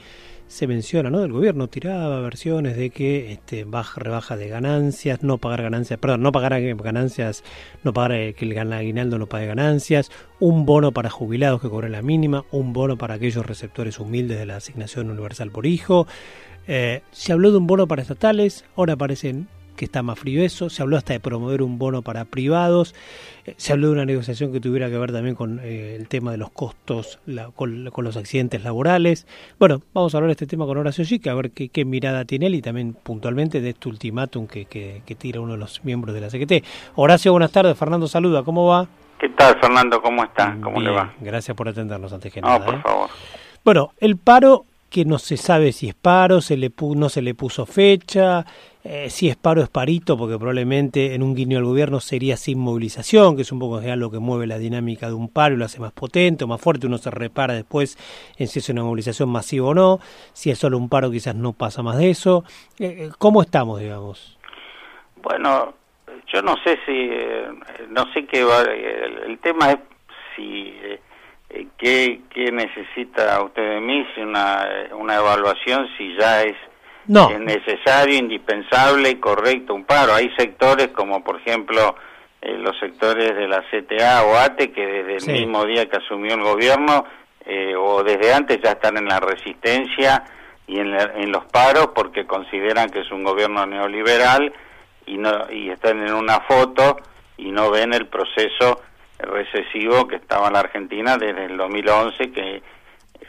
se 0.51 0.67
menciona, 0.67 1.09
¿no? 1.09 1.21
Del 1.21 1.31
gobierno 1.31 1.67
tiraba 1.67 2.19
versiones 2.19 2.75
de 2.75 2.89
que 2.89 3.31
este, 3.31 3.63
baja, 3.63 4.01
rebaja 4.01 4.35
de 4.35 4.49
ganancias, 4.49 5.23
no 5.23 5.37
pagar 5.37 5.63
ganancias, 5.63 5.97
perdón, 5.97 6.21
no 6.23 6.33
pagar 6.33 6.61
ganancias, 6.61 7.43
no 7.83 7.93
pagar 7.93 8.11
eh, 8.11 8.33
que 8.33 8.45
el 8.45 8.73
aguinaldo 8.73 9.17
no 9.17 9.27
pague 9.27 9.47
ganancias, 9.47 10.11
un 10.39 10.65
bono 10.65 10.91
para 10.91 11.09
jubilados 11.09 11.61
que 11.61 11.69
cobren 11.69 11.93
la 11.93 12.01
mínima, 12.01 12.43
un 12.51 12.73
bono 12.73 12.97
para 12.97 13.13
aquellos 13.13 13.45
receptores 13.45 13.97
humildes 13.99 14.39
de 14.39 14.45
la 14.45 14.57
asignación 14.57 15.09
universal 15.09 15.51
por 15.51 15.65
hijo. 15.65 16.05
Eh, 16.67 17.01
se 17.11 17.31
habló 17.31 17.51
de 17.51 17.57
un 17.57 17.67
bono 17.67 17.87
para 17.87 18.01
estatales, 18.01 18.65
ahora 18.75 18.93
aparecen 18.93 19.47
que 19.81 19.85
está 19.85 20.03
más 20.03 20.19
frío 20.19 20.43
eso, 20.43 20.69
se 20.69 20.83
habló 20.83 20.95
hasta 20.95 21.13
de 21.13 21.19
promover 21.19 21.63
un 21.63 21.79
bono 21.79 22.03
para 22.03 22.25
privados, 22.25 22.93
eh, 23.47 23.55
se 23.57 23.73
habló 23.73 23.87
de 23.87 23.93
una 23.93 24.05
negociación 24.05 24.53
que 24.53 24.59
tuviera 24.59 24.91
que 24.91 24.97
ver 24.99 25.11
también 25.11 25.33
con 25.33 25.59
eh, 25.63 25.95
el 25.95 26.07
tema 26.07 26.29
de 26.29 26.37
los 26.37 26.51
costos, 26.51 27.17
con, 27.55 27.83
los 27.83 28.15
accidentes 28.15 28.63
laborales. 28.63 29.25
Bueno, 29.57 29.81
vamos 29.91 30.13
a 30.13 30.19
hablar 30.19 30.27
de 30.27 30.33
este 30.33 30.45
tema 30.45 30.67
con 30.67 30.77
Horacio 30.77 31.03
Chica, 31.03 31.31
a 31.31 31.33
ver 31.33 31.49
qué, 31.49 31.83
mirada 31.83 32.25
tiene 32.25 32.45
él 32.45 32.53
y 32.53 32.61
también 32.61 32.93
puntualmente 32.93 33.59
de 33.59 33.71
este 33.71 33.89
ultimátum 33.89 34.45
que, 34.45 34.65
que, 34.65 35.15
tira 35.15 35.41
uno 35.41 35.53
de 35.53 35.57
los 35.57 35.83
miembros 35.83 36.13
de 36.13 36.21
la 36.21 36.29
CGT. 36.29 36.63
Horacio, 36.93 37.31
buenas 37.31 37.51
tardes, 37.51 37.75
Fernando 37.75 38.07
saluda, 38.07 38.43
¿cómo 38.43 38.67
va? 38.67 38.87
¿Qué 39.19 39.29
tal, 39.29 39.59
Fernando? 39.59 39.99
¿Cómo 39.99 40.23
está? 40.23 40.55
¿Cómo 40.61 40.79
le 40.79 40.91
va? 40.91 41.11
Gracias 41.21 41.57
por 41.57 41.67
atendernos 41.67 42.13
antes 42.13 42.31
que 42.31 42.39
nada. 42.39 42.63
por 42.63 42.75
¿eh? 42.75 42.81
favor. 42.83 43.09
Bueno, 43.65 43.93
el 43.99 44.17
paro 44.17 44.65
que 44.91 45.05
no 45.05 45.17
se 45.17 45.37
sabe 45.37 45.71
si 45.71 45.87
es 45.87 45.95
paro, 45.95 46.41
se 46.41 46.57
le 46.57 46.71
no 46.79 47.09
se 47.09 47.21
le 47.21 47.33
puso 47.33 47.65
fecha, 47.65 48.45
eh, 48.83 49.09
si 49.09 49.29
es 49.29 49.35
paro 49.35 49.61
es 49.61 49.69
parito, 49.69 50.17
porque 50.17 50.37
probablemente 50.37 51.13
en 51.13 51.21
un 51.21 51.35
guiño 51.35 51.59
al 51.59 51.65
gobierno 51.65 51.99
sería 51.99 52.35
sin 52.35 52.59
movilización, 52.59 53.35
que 53.35 53.43
es 53.43 53.51
un 53.51 53.59
poco 53.59 53.79
lo 53.81 54.09
que 54.09 54.19
mueve 54.19 54.47
la 54.47 54.57
dinámica 54.57 55.07
de 55.07 55.13
un 55.13 55.29
paro 55.29 55.53
y 55.53 55.57
lo 55.57 55.65
hace 55.65 55.79
más 55.79 55.91
potente 55.91 56.43
o 56.43 56.47
más 56.47 56.59
fuerte, 56.59 56.87
uno 56.87 56.97
se 56.97 57.11
repara 57.11 57.53
después 57.53 57.97
en 58.37 58.47
si 58.47 58.59
es 58.59 58.69
una 58.69 58.83
movilización 58.83 59.29
masiva 59.29 59.67
o 59.67 59.73
no, 59.73 59.99
si 60.33 60.49
es 60.49 60.57
solo 60.57 60.77
un 60.77 60.89
paro 60.89 61.11
quizás 61.11 61.35
no 61.35 61.53
pasa 61.53 61.83
más 61.83 61.97
de 61.97 62.09
eso. 62.09 62.43
Eh, 62.79 63.05
eh, 63.05 63.09
¿Cómo 63.19 63.41
estamos, 63.41 63.79
digamos? 63.79 64.39
Bueno, 65.21 65.75
yo 66.33 66.41
no 66.41 66.55
sé 66.63 66.79
si, 66.85 67.09
no 67.89 68.11
sé 68.13 68.25
qué 68.25 68.43
va, 68.43 68.61
el, 68.61 69.37
tema 69.39 69.71
es 69.71 69.77
si 70.35 70.73
eh, 70.83 71.67
¿qué, 71.77 72.21
¿qué, 72.29 72.51
necesita 72.51 73.43
usted 73.43 73.75
de 73.75 73.81
mí? 73.81 74.05
Si 74.15 74.21
una, 74.21 74.67
una 74.97 75.17
evaluación, 75.17 75.87
si 75.97 76.15
ya 76.17 76.41
es, 76.41 76.55
necesario, 77.07 78.17
indispensable 78.17 79.09
y 79.09 79.15
correcto 79.15 79.73
un 79.73 79.85
paro. 79.85 80.13
Hay 80.13 80.29
sectores 80.37 80.89
como, 80.89 81.23
por 81.23 81.37
ejemplo, 81.37 81.95
eh, 82.41 82.57
los 82.57 82.77
sectores 82.79 83.35
de 83.35 83.47
la 83.47 83.63
CTA 83.69 84.23
o 84.23 84.35
ATE 84.35 84.71
que 84.71 84.85
desde 84.85 85.31
el 85.31 85.39
mismo 85.39 85.65
día 85.65 85.89
que 85.89 85.97
asumió 85.97 86.33
el 86.33 86.41
gobierno 86.41 87.05
eh, 87.45 87.75
o 87.75 88.03
desde 88.03 88.33
antes 88.33 88.59
ya 88.63 88.71
están 88.71 88.97
en 88.97 89.05
la 89.05 89.19
resistencia 89.19 90.23
y 90.67 90.79
en, 90.79 90.93
en 90.93 91.31
los 91.31 91.45
paros 91.45 91.89
porque 91.93 92.25
consideran 92.25 92.89
que 92.89 93.01
es 93.01 93.11
un 93.11 93.23
gobierno 93.23 93.65
neoliberal 93.65 94.53
y, 95.05 95.17
no, 95.17 95.51
y 95.51 95.69
están 95.69 96.05
en 96.05 96.13
una 96.13 96.39
foto 96.41 96.97
y 97.37 97.51
no 97.51 97.71
ven 97.71 97.93
el 97.93 98.07
proceso 98.07 98.81
recesivo 99.19 100.07
que 100.07 100.15
estaba 100.15 100.47
en 100.47 100.53
la 100.53 100.59
Argentina 100.59 101.17
desde 101.17 101.45
el 101.45 101.57
2011, 101.57 102.31
que 102.31 102.61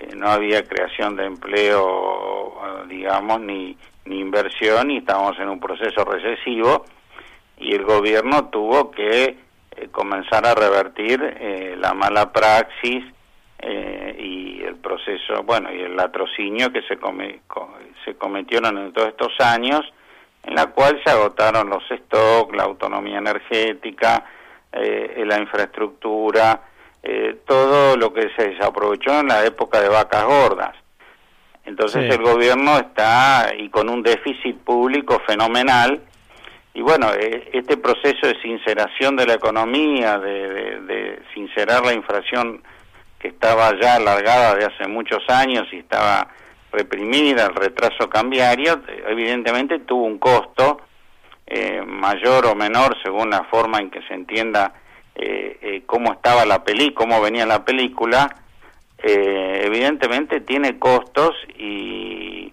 eh, 0.01 0.15
no 0.17 0.29
había 0.29 0.67
creación 0.67 1.17
de 1.17 1.27
empleo, 1.27 2.55
digamos, 2.89 3.41
ni, 3.41 3.77
inversión, 4.07 4.91
y 4.91 4.99
estábamos 4.99 5.39
en 5.39 5.49
un 5.49 5.61
proceso 5.61 6.05
recesivo, 6.05 6.85
y 7.59 7.75
el 7.75 7.85
gobierno 7.85 8.47
tuvo 8.47 8.91
que 8.91 9.37
eh, 9.71 9.89
comenzar 9.91 10.47
a 10.47 10.55
revertir 10.55 11.21
eh, 11.23 11.77
la 11.79 11.95
mala 11.95 12.33
praxis 12.33 13.05
y 14.19 14.61
el 14.61 14.75
proceso, 14.77 15.45
bueno, 15.45 15.73
y 15.73 15.81
el 15.83 15.95
latrocinio 15.95 16.73
que 16.73 16.83
se, 16.83 16.99
se 18.05 18.15
cometieron 18.17 18.77
en 18.77 18.93
todos 18.93 19.09
estos 19.09 19.33
años, 19.39 19.83
en 20.43 20.57
la 20.57 20.67
cual 20.67 21.01
se 21.05 21.11
agotaron 21.11 21.71
los 21.71 21.85
stocks, 21.85 22.57
la 22.57 22.65
autonomía 22.65 23.19
energética, 23.19 24.25
eh, 24.73 25.23
la 25.27 25.39
infraestructura, 25.39 26.63
eh, 27.03 27.41
todo 27.47 27.97
lo 27.97 28.13
que 28.13 28.31
se 28.37 28.57
aprovechó 28.63 29.21
en 29.21 29.29
la 29.29 29.45
época 29.45 29.81
de 29.81 29.89
vacas 29.89 30.25
gordas. 30.25 30.77
Entonces 31.65 32.13
el 32.13 32.23
gobierno 32.23 32.77
está 32.77 33.53
y 33.57 33.69
con 33.69 33.89
un 33.89 34.03
déficit 34.03 34.59
público 34.59 35.21
fenomenal 35.27 36.03
y 36.75 36.81
bueno, 36.81 37.13
eh, 37.13 37.51
este 37.53 37.77
proceso 37.77 38.27
de 38.27 38.41
sinceración 38.41 39.15
de 39.17 39.27
la 39.27 39.35
economía, 39.35 40.19
de, 40.19 40.81
de, 40.81 41.23
sincerar 41.35 41.85
la 41.85 41.93
inflación 41.93 42.63
que 43.19 43.29
estaba 43.29 43.79
ya 43.79 43.97
alargada 43.97 44.55
de 44.55 44.65
hace 44.65 44.89
muchos 44.89 45.23
años 45.29 45.69
y 45.71 45.79
estaba 45.79 46.29
reprimida, 46.73 47.47
el 47.47 47.55
retraso 47.55 48.09
cambiario, 48.09 48.81
evidentemente 49.07 49.81
tuvo 49.81 50.05
un 50.05 50.19
costo 50.19 50.81
eh, 51.47 51.83
mayor 51.87 52.47
o 52.47 52.55
menor 52.55 52.97
según 53.03 53.29
la 53.31 53.45
forma 53.45 53.79
en 53.79 53.91
que 53.91 54.01
se 54.09 54.15
entienda 54.15 54.73
eh, 55.15 55.59
eh, 55.61 55.83
cómo 55.87 56.13
estaba 56.13 56.45
la 56.45 56.65
peli, 56.65 56.93
cómo 56.93 57.21
venía 57.21 57.47
la 57.47 57.65
película, 57.65 58.37
evidentemente 59.05 60.41
tiene 60.43 60.79
costos 60.79 61.35
y 61.59 62.53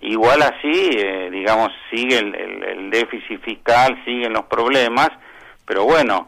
igual 0.00 0.40
así, 0.40 0.96
digamos, 1.30 1.70
sigue 1.90 2.18
el, 2.18 2.90
déficit 2.90 3.38
fiscal, 3.42 4.02
siguen 4.06 4.32
los 4.32 4.46
problemas, 4.46 5.10
pero 5.66 5.84
bueno, 5.84 6.26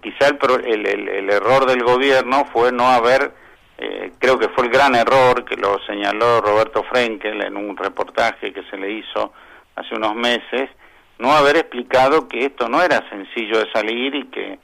quizá 0.00 0.28
el, 0.28 0.86
el, 0.86 1.30
error 1.30 1.66
del 1.66 1.82
gobierno 1.82 2.46
fue 2.50 2.72
no 2.72 2.88
haber, 2.88 3.34
creo 4.18 4.38
que 4.38 4.48
fue 4.48 4.64
el 4.64 4.70
gran 4.70 4.94
error 4.94 5.44
que 5.44 5.56
lo 5.56 5.78
señaló 5.86 6.40
Roberto 6.40 6.82
Frenkel 6.84 7.42
en 7.42 7.58
un 7.58 7.76
reportaje 7.76 8.54
que 8.54 8.62
se 8.70 8.78
le 8.78 8.90
hizo 8.90 9.34
hace 9.76 9.94
unos 9.94 10.14
meses, 10.14 10.70
no 11.18 11.32
haber 11.32 11.56
explicado 11.56 12.28
que 12.28 12.46
esto 12.46 12.68
no 12.68 12.82
era 12.82 13.08
sencillo 13.08 13.58
de 13.58 13.70
salir 13.72 14.14
y 14.14 14.24
que, 14.26 14.58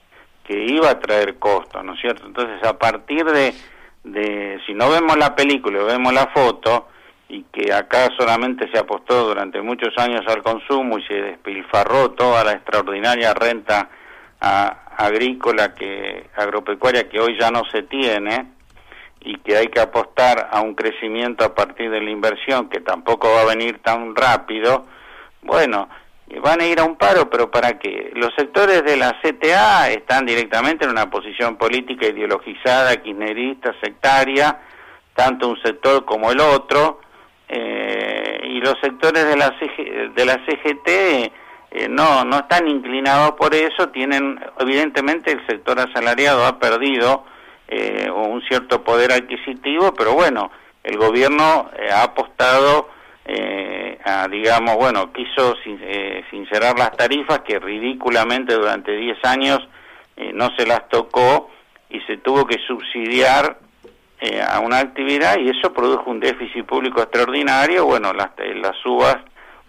que 0.51 0.65
iba 0.65 0.91
a 0.91 0.99
traer 0.99 1.39
costos, 1.39 1.85
¿no 1.85 1.95
es 1.95 2.01
cierto? 2.01 2.27
Entonces, 2.27 2.61
a 2.65 2.77
partir 2.77 3.25
de, 3.25 3.55
de, 4.03 4.59
si 4.67 4.75
no 4.75 4.91
vemos 4.91 5.17
la 5.17 5.37
película, 5.37 5.85
vemos 5.85 6.13
la 6.13 6.27
foto, 6.27 6.89
y 7.29 7.45
que 7.53 7.73
acá 7.73 8.09
solamente 8.19 8.69
se 8.73 8.79
apostó 8.79 9.29
durante 9.29 9.63
muchos 9.63 9.97
años 9.97 10.23
al 10.27 10.43
consumo 10.43 10.99
y 10.99 11.07
se 11.07 11.15
despilfarró 11.15 12.11
toda 12.11 12.43
la 12.43 12.53
extraordinaria 12.55 13.33
renta 13.33 13.89
agrícola 14.41 15.73
que 15.77 16.29
agropecuaria 16.35 17.09
que 17.09 17.21
hoy 17.21 17.39
ya 17.39 17.53
no 17.53 17.63
se 17.71 17.83
tiene 17.85 18.47
y 19.21 19.39
que 19.39 19.57
hay 19.57 19.69
que 19.69 19.79
apostar 19.79 20.49
a 20.51 20.63
un 20.63 20.75
crecimiento 20.75 21.45
a 21.45 21.55
partir 21.55 21.93
de 21.93 22.01
la 22.01 22.11
inversión 22.11 22.69
que 22.69 22.81
tampoco 22.81 23.29
va 23.33 23.43
a 23.43 23.55
venir 23.55 23.79
tan 23.79 24.17
rápido, 24.17 24.87
bueno, 25.43 25.89
van 26.39 26.61
a 26.61 26.67
ir 26.67 26.79
a 26.79 26.85
un 26.85 26.97
paro, 26.97 27.29
pero 27.29 27.51
¿para 27.51 27.79
qué? 27.79 28.13
Los 28.15 28.33
sectores 28.37 28.85
de 28.85 28.97
la 28.97 29.21
CTA 29.21 29.91
están 29.91 30.27
directamente 30.27 30.85
en 30.85 30.93
una 30.93 31.11
posición 31.11 31.57
política 31.57 32.07
ideologizada, 32.07 32.97
kirchnerista, 33.03 33.75
sectaria, 33.83 34.61
tanto 35.15 35.49
un 35.49 35.61
sector 35.61 36.05
como 36.05 36.31
el 36.31 36.41
otro, 36.41 37.01
eh, 37.49 38.41
y 38.45 38.61
los 38.61 38.75
sectores 38.81 39.25
de 39.25 39.37
la, 39.37 39.53
de 40.15 40.25
la 40.25 40.35
CGT 40.47 40.89
eh, 41.73 41.89
no, 41.89 42.25
no 42.25 42.39
están 42.39 42.69
inclinados 42.69 43.33
por 43.33 43.55
eso, 43.55 43.89
tienen, 43.89 44.41
evidentemente 44.61 45.33
el 45.33 45.45
sector 45.47 45.81
asalariado 45.81 46.47
ha 46.47 46.61
perdido 46.61 47.25
eh, 47.67 48.09
un 48.09 48.41
cierto 48.43 48.85
poder 48.85 49.11
adquisitivo, 49.13 49.93
pero 49.95 50.15
bueno, 50.15 50.53
el 50.85 50.97
gobierno 50.97 51.71
ha 51.93 52.03
apostado 52.03 52.89
eh, 54.05 54.27
digamos, 54.31 54.77
bueno, 54.77 55.13
quiso 55.13 55.57
eh, 55.65 56.25
sincerar 56.31 56.79
las 56.79 56.97
tarifas 56.97 57.41
que 57.41 57.59
ridículamente 57.59 58.55
durante 58.55 58.93
10 58.93 59.25
años 59.25 59.61
eh, 60.17 60.33
no 60.35 60.51
se 60.57 60.67
las 60.67 60.89
tocó 60.89 61.51
y 61.89 62.01
se 62.03 62.19
tuvo 62.19 62.47
que 62.47 62.59
subsidiar 62.67 63.59
eh, 64.21 64.43
a 64.43 64.61
una 64.61 64.79
actividad 64.79 65.39
y 65.39 65.49
eso 65.49 65.73
produjo 65.73 66.11
un 66.11 66.21
déficit 66.21 66.67
público 66.67 67.01
extraordinario. 67.01 67.87
Bueno, 67.87 68.13
las, 68.13 68.31
las 68.57 68.77
subas 68.83 69.17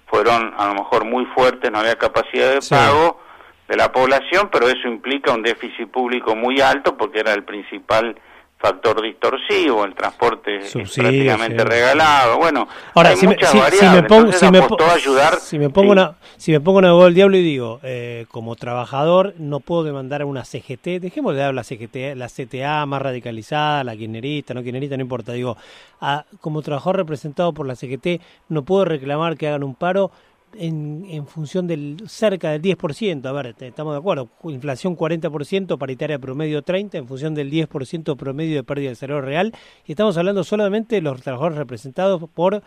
fueron 0.07 0.53
a 0.57 0.67
lo 0.67 0.73
mejor 0.75 1.05
muy 1.05 1.25
fuertes, 1.27 1.71
no 1.71 1.79
había 1.79 1.95
capacidad 1.95 2.51
de 2.51 2.59
pago 2.69 3.21
de 3.67 3.77
la 3.77 3.91
población, 3.91 4.49
pero 4.51 4.67
eso 4.67 4.87
implica 4.87 5.31
un 5.31 5.41
déficit 5.41 5.89
público 5.89 6.35
muy 6.35 6.59
alto 6.59 6.97
porque 6.97 7.19
era 7.19 7.33
el 7.33 7.43
principal 7.43 8.19
factor 8.61 9.01
distorsivo, 9.01 9.83
el 9.83 9.95
transporte 9.95 10.57
es 10.57 10.71
prácticamente 10.71 11.63
regalado. 11.63 12.37
Bueno, 12.37 12.67
Ahora, 12.93 13.09
hay 13.09 13.17
si, 13.17 13.27
muchas 13.27 13.53
me, 13.53 13.71
si, 13.71 13.85
me 13.85 14.03
pongo, 14.03 14.31
si 14.31 14.51
me, 14.51 14.59
ayudar, 14.93 15.39
si 15.39 15.57
me 15.57 15.69
pongo 15.69 15.91
una 15.91 16.15
si 16.37 16.51
me 16.51 16.59
pongo 16.59 16.79
una 16.79 16.93
del 16.93 17.13
diablo 17.13 17.37
y 17.37 17.43
digo, 17.43 17.79
eh, 17.83 18.25
como 18.29 18.55
trabajador 18.55 19.33
no 19.37 19.59
puedo 19.59 19.83
demandar 19.83 20.21
a 20.21 20.25
una 20.25 20.45
CGT, 20.45 20.99
dejemos 20.99 21.35
de 21.35 21.43
hablar 21.43 21.55
la 21.55 21.63
CGT, 21.63 22.15
la 22.15 22.27
CTA 22.27 22.85
más 22.85 23.01
radicalizada, 23.01 23.83
la 23.83 23.95
kirchnerista, 23.95 24.53
no 24.53 24.63
kirchnerista, 24.63 24.97
no 24.97 25.03
importa, 25.03 25.33
digo, 25.33 25.57
a, 25.99 26.25
como 26.39 26.61
trabajador 26.61 26.97
representado 26.97 27.53
por 27.53 27.67
la 27.67 27.75
CGT 27.75 28.21
no 28.49 28.63
puedo 28.63 28.85
reclamar 28.85 29.37
que 29.37 29.47
hagan 29.47 29.63
un 29.63 29.75
paro 29.75 30.11
en, 30.55 31.05
en, 31.09 31.27
función 31.27 31.67
del 31.67 31.97
cerca 32.07 32.51
del 32.51 32.61
10%, 32.61 33.25
a 33.25 33.31
ver, 33.31 33.55
estamos 33.59 33.93
de 33.93 33.99
acuerdo, 33.99 34.29
inflación 34.43 34.97
40%, 34.97 35.77
paritaria 35.77 36.19
promedio 36.19 36.63
30%, 36.63 36.95
en 36.95 37.07
función 37.07 37.33
del 37.33 37.51
10% 37.51 38.17
promedio 38.17 38.55
de 38.55 38.63
pérdida 38.63 38.89
del 38.89 38.95
salario 38.95 39.21
real, 39.21 39.53
y 39.85 39.91
estamos 39.91 40.17
hablando 40.17 40.43
solamente 40.43 40.95
de 40.95 41.01
los 41.01 41.21
trabajadores 41.21 41.57
representados 41.57 42.21
por 42.33 42.61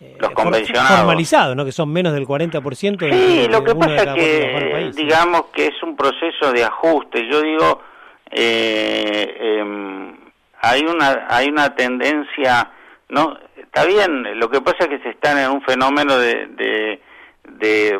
eh, 0.00 0.16
los 0.18 0.30
convencionados. 0.30 0.98
formalizados, 0.98 1.56
¿no? 1.56 1.64
que 1.64 1.72
son 1.72 1.92
menos 1.92 2.14
del 2.14 2.26
40%. 2.26 3.12
Sí, 3.12 3.48
lo 3.50 3.62
que 3.62 3.74
pasa 3.74 4.14
es 4.14 4.14
que, 4.14 4.90
digamos 4.96 5.46
que 5.52 5.66
es 5.66 5.82
un 5.82 5.94
proceso 5.94 6.52
de 6.52 6.64
ajuste. 6.64 7.28
Yo 7.30 7.42
digo, 7.42 7.82
eh, 8.30 9.58
em, 9.60 10.16
hay 10.62 10.82
una 10.82 11.26
hay 11.28 11.48
una 11.48 11.74
tendencia, 11.74 12.70
no, 13.10 13.36
está 13.58 13.84
bien. 13.84 14.38
Lo 14.38 14.50
que 14.50 14.62
pasa 14.62 14.84
es 14.84 14.88
que 14.88 14.98
se 15.00 15.10
está 15.10 15.32
en 15.42 15.50
un 15.50 15.62
fenómeno 15.62 16.16
de 16.16 16.46
de 16.46 17.00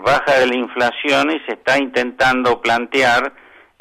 baja 0.03 0.39
de 0.39 0.47
la 0.47 0.55
inflación 0.55 1.31
y 1.31 1.41
se 1.47 1.53
está 1.53 1.79
intentando 1.79 2.61
plantear 2.61 3.33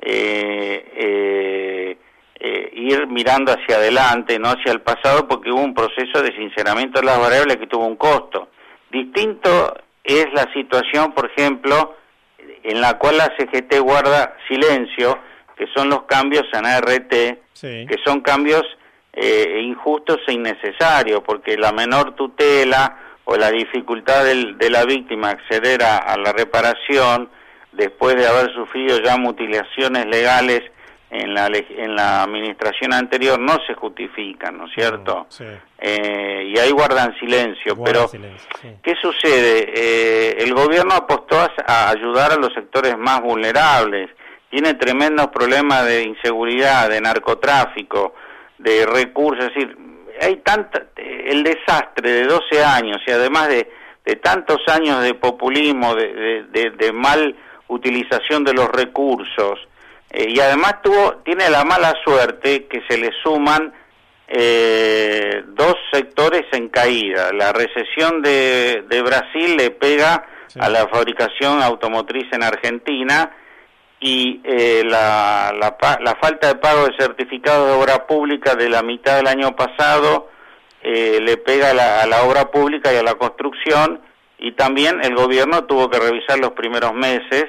eh, 0.01 0.91
eh, 0.95 1.97
eh, 2.39 2.69
ir 2.73 3.07
mirando 3.07 3.51
hacia 3.51 3.75
adelante, 3.77 4.39
no 4.39 4.47
hacia 4.49 4.71
el 4.71 4.81
pasado, 4.81 5.27
porque 5.27 5.51
hubo 5.51 5.61
un 5.61 5.73
proceso 5.73 6.21
de 6.21 6.33
sinceramiento 6.37 7.01
de 7.01 7.05
las 7.05 7.19
variables 7.19 7.57
que 7.57 7.67
tuvo 7.67 7.85
un 7.85 7.97
costo. 7.97 8.49
Distinto 8.89 9.75
es 10.03 10.27
la 10.33 10.51
situación, 10.53 11.11
por 11.11 11.29
ejemplo, 11.29 11.97
en 12.63 12.79
la 12.79 12.97
cual 12.97 13.17
la 13.17 13.35
CGT 13.37 13.79
guarda 13.81 14.37
silencio, 14.47 15.19
que 15.57 15.67
son 15.75 15.89
los 15.89 16.03
cambios 16.03 16.45
en 16.53 16.65
ART, 16.65 17.09
que 17.09 17.97
son 18.05 18.21
cambios 18.21 18.63
injustos 19.13 20.19
e 20.27 20.33
innecesarios, 20.33 21.21
porque 21.25 21.57
la 21.57 21.73
menor 21.73 22.15
tutela, 22.15 23.08
o 23.31 23.37
la 23.37 23.51
dificultad 23.51 24.25
de 24.25 24.69
la 24.71 24.85
víctima 24.85 25.29
acceder 25.29 25.83
a, 25.83 26.17
la 26.17 26.33
reparación 26.33 27.29
después 27.73 28.15
de 28.15 28.25
haber 28.25 28.51
sufrido 28.55 28.99
ya 29.03 29.17
mutilaciones 29.17 30.07
legales 30.07 30.63
en 31.11 31.35
la, 31.35 31.45
en 31.45 31.95
la 31.95 32.23
administración 32.23 32.91
anterior 32.91 33.39
no 33.39 33.59
se 33.67 33.75
justifican, 33.75 34.57
¿no 34.57 34.65
es 34.65 34.73
cierto? 34.73 35.27
Mm, 35.39 35.43
eh, 35.77 36.51
y 36.55 36.57
ahí 36.57 36.71
guardan 36.71 37.15
silencio. 37.19 37.77
pero, 37.83 38.09
¿qué 38.81 38.95
sucede? 38.99 39.73
Eh, 39.75 40.37
el 40.39 40.51
gobierno 40.55 40.95
apostó 40.95 41.37
a, 41.39 41.89
ayudar 41.89 42.31
a 42.31 42.35
los 42.35 42.51
sectores 42.53 42.97
más 42.97 43.21
vulnerables. 43.21 44.09
Tiene 44.49 44.73
tremendos 44.73 45.27
problemas 45.27 45.85
de 45.85 46.01
inseguridad, 46.01 46.89
de 46.89 46.99
narcotráfico, 46.99 48.15
de 48.57 48.87
recursos. 48.87 49.45
Es 49.45 49.53
decir, 49.53 49.88
hay 50.21 50.37
tanta, 50.37 50.83
el 50.95 51.43
desastre 51.43 52.11
de 52.11 52.23
12 52.25 52.63
años 52.63 52.97
y 53.05 53.11
además 53.11 53.49
de, 53.49 53.69
de 54.05 54.15
tantos 54.15 54.59
años 54.67 55.03
de 55.03 55.13
populismo, 55.13 55.95
de, 55.95 56.43
de, 56.77 56.91
mal 56.91 57.35
utilización 57.67 58.43
de 58.43 58.53
los 58.53 58.69
recursos, 58.69 59.59
eh, 60.11 60.27
y 60.29 60.39
además 60.39 60.81
tuvo, 60.81 61.17
tiene 61.25 61.49
la 61.49 61.63
mala 61.63 61.93
suerte 62.03 62.65
que 62.65 62.81
se 62.89 62.97
le 62.97 63.11
suman 63.23 63.73
eh, 64.27 65.43
dos 65.47 65.75
sectores 65.91 66.45
en 66.51 66.69
caída. 66.69 67.31
La 67.33 67.53
recesión 67.53 68.21
de, 68.21 68.83
de 68.87 69.01
Brasil 69.01 69.55
le 69.57 69.71
pega 69.71 70.25
a 70.59 70.69
la 70.69 70.87
fabricación 70.87 71.61
automotriz 71.61 72.25
en 72.31 72.43
Argentina 72.43 73.31
y 73.99 74.41
eh, 74.43 74.83
la, 74.85 75.53
la, 75.59 75.77
la, 76.01 76.15
falta 76.15 76.47
de 76.47 76.55
pago 76.55 76.85
de 76.85 76.95
certificados 76.97 77.67
de 77.67 77.73
obra 77.73 78.07
pública 78.07 78.55
de 78.55 78.69
la 78.69 78.81
mitad 78.81 79.17
del 79.17 79.27
año 79.27 79.55
pasado 79.55 80.29
eh, 80.81 81.19
le 81.21 81.35
pega 81.37 81.71
a 81.71 81.73
la, 81.73 82.01
a 82.03 82.07
la, 82.07 82.23
obra 82.23 82.49
pública 82.49 82.93
y 82.93 82.97
a 82.97 83.03
la 83.03 83.15
construcción 83.15 83.99
y 84.37 84.53
también 84.53 85.03
el 85.03 85.15
gobierno 85.15 85.65
tuvo 85.65 85.89
que 85.89 85.99
revisar 85.99 86.39
los 86.39 86.51
primeros 86.51 86.93
meses 86.93 87.45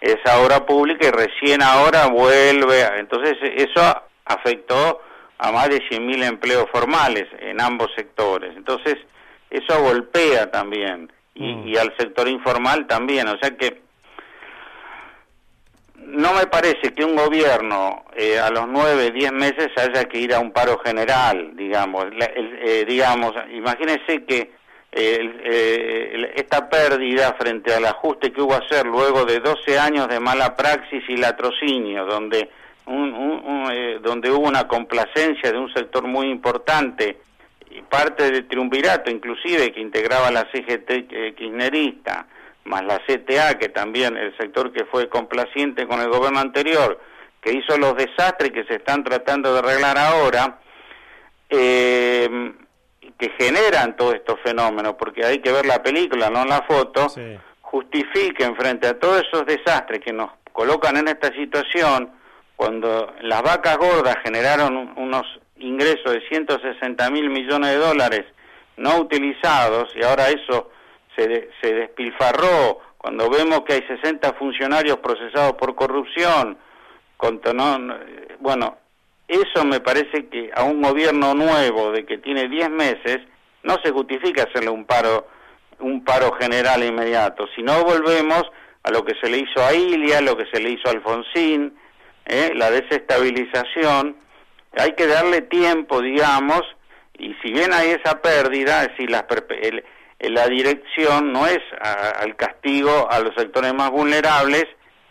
esa 0.00 0.40
obra 0.40 0.66
pública 0.66 1.06
y 1.06 1.10
recién 1.10 1.62
ahora 1.62 2.08
vuelve, 2.08 2.82
entonces 2.98 3.36
eso 3.40 4.02
afectó 4.24 5.00
a 5.38 5.52
más 5.52 5.68
de 5.68 5.78
100.000 5.78 6.24
empleos 6.24 6.66
formales 6.72 7.26
en 7.38 7.60
ambos 7.60 7.88
sectores, 7.96 8.54
entonces 8.56 8.96
eso 9.48 9.80
golpea 9.80 10.50
también 10.50 11.10
y, 11.34 11.54
mm. 11.54 11.68
y 11.68 11.76
al 11.76 11.96
sector 11.96 12.28
informal 12.28 12.86
también, 12.86 13.28
o 13.28 13.38
sea 13.38 13.56
que 13.56 13.83
no 16.06 16.32
me 16.34 16.46
parece 16.46 16.92
que 16.92 17.04
un 17.04 17.16
gobierno 17.16 18.04
eh, 18.16 18.38
a 18.38 18.50
los 18.50 18.66
nueve, 18.68 19.10
diez 19.10 19.32
meses 19.32 19.70
haya 19.76 20.04
que 20.04 20.18
ir 20.18 20.34
a 20.34 20.40
un 20.40 20.52
paro 20.52 20.78
general, 20.78 21.56
digamos. 21.56 22.06
Eh, 22.18 22.84
digamos, 22.86 23.32
imagínese 23.52 24.24
que 24.24 24.52
eh, 24.92 26.32
esta 26.36 26.68
pérdida 26.68 27.34
frente 27.38 27.74
al 27.74 27.84
ajuste 27.86 28.32
que 28.32 28.40
hubo 28.40 28.54
a 28.54 28.58
hacer 28.58 28.86
luego 28.86 29.24
de 29.24 29.40
12 29.40 29.78
años 29.78 30.08
de 30.08 30.20
mala 30.20 30.56
praxis 30.56 31.02
y 31.08 31.16
latrocinio, 31.16 32.06
donde, 32.06 32.48
donde 32.86 34.30
hubo 34.30 34.46
una 34.46 34.68
complacencia 34.68 35.50
de 35.50 35.58
un 35.58 35.72
sector 35.72 36.06
muy 36.06 36.28
importante, 36.28 37.18
y 37.70 37.82
parte 37.82 38.30
del 38.30 38.46
triunvirato 38.46 39.10
inclusive 39.10 39.72
que 39.72 39.80
integraba 39.80 40.30
la 40.30 40.48
CGT 40.52 41.34
kirchnerista, 41.34 42.26
más 42.64 42.84
la 42.84 42.98
CTA, 43.00 43.58
que 43.58 43.68
también 43.68 44.16
el 44.16 44.36
sector 44.36 44.72
que 44.72 44.84
fue 44.86 45.08
complaciente 45.08 45.86
con 45.86 46.00
el 46.00 46.08
gobierno 46.08 46.40
anterior, 46.40 46.98
que 47.40 47.52
hizo 47.52 47.76
los 47.76 47.94
desastres 47.96 48.52
que 48.52 48.64
se 48.64 48.76
están 48.76 49.04
tratando 49.04 49.52
de 49.52 49.58
arreglar 49.58 49.98
ahora, 49.98 50.58
eh, 51.50 52.54
que 53.18 53.30
generan 53.38 53.96
todos 53.96 54.14
estos 54.14 54.40
fenómenos, 54.42 54.94
porque 54.94 55.24
hay 55.24 55.40
que 55.40 55.52
ver 55.52 55.66
la 55.66 55.82
película, 55.82 56.30
no 56.30 56.44
la 56.44 56.62
foto, 56.62 57.06
justifiquen 57.60 58.56
frente 58.56 58.88
a 58.88 58.98
todos 58.98 59.22
esos 59.26 59.44
desastres 59.46 60.00
que 60.00 60.12
nos 60.12 60.30
colocan 60.52 60.96
en 60.96 61.08
esta 61.08 61.32
situación, 61.34 62.10
cuando 62.56 63.12
las 63.20 63.42
vacas 63.42 63.76
gordas 63.76 64.16
generaron 64.22 64.94
unos 64.96 65.26
ingresos 65.58 66.12
de 66.12 66.20
160 66.28 67.10
mil 67.10 67.28
millones 67.30 67.70
de 67.70 67.76
dólares 67.76 68.24
no 68.76 68.98
utilizados, 68.98 69.94
y 69.94 70.02
ahora 70.02 70.30
eso 70.30 70.70
se, 71.16 71.50
se 71.60 71.74
despilfarró, 71.74 72.80
cuando 72.98 73.28
vemos 73.28 73.62
que 73.62 73.74
hay 73.74 73.82
60 73.82 74.32
funcionarios 74.34 74.98
procesados 74.98 75.54
por 75.54 75.74
corrupción, 75.74 76.58
bueno, 78.40 78.76
eso 79.26 79.64
me 79.64 79.80
parece 79.80 80.28
que 80.28 80.50
a 80.54 80.64
un 80.64 80.82
gobierno 80.82 81.34
nuevo 81.34 81.92
de 81.92 82.04
que 82.04 82.18
tiene 82.18 82.48
10 82.48 82.70
meses 82.70 83.18
no 83.62 83.76
se 83.82 83.90
justifica 83.90 84.42
hacerle 84.44 84.70
un 84.70 84.84
paro 84.84 85.28
un 85.80 86.04
paro 86.04 86.32
general 86.40 86.84
inmediato, 86.84 87.46
si 87.54 87.62
no 87.62 87.82
volvemos 87.84 88.44
a 88.84 88.90
lo 88.90 89.04
que 89.04 89.14
se 89.20 89.28
le 89.28 89.38
hizo 89.38 89.64
a 89.64 89.74
Ilia, 89.74 90.20
lo 90.20 90.36
que 90.36 90.46
se 90.46 90.60
le 90.60 90.70
hizo 90.70 90.88
a 90.88 90.92
Alfonsín, 90.92 91.76
¿eh? 92.26 92.52
la 92.54 92.70
desestabilización, 92.70 94.16
hay 94.76 94.92
que 94.92 95.06
darle 95.06 95.42
tiempo, 95.42 96.00
digamos, 96.00 96.62
y 97.18 97.34
si 97.42 97.52
bien 97.52 97.72
hay 97.72 97.90
esa 97.90 98.20
pérdida, 98.22 98.82
es 98.82 98.88
decir, 98.90 99.10
las, 99.10 99.24
el, 99.62 99.78
eh, 99.78 99.84
la 100.20 100.46
dirección 100.48 101.32
no 101.32 101.46
es 101.46 101.60
al 101.80 102.36
castigo 102.36 103.08
a 103.10 103.20
los 103.20 103.34
sectores 103.34 103.74
más 103.74 103.90
vulnerables 103.90 104.66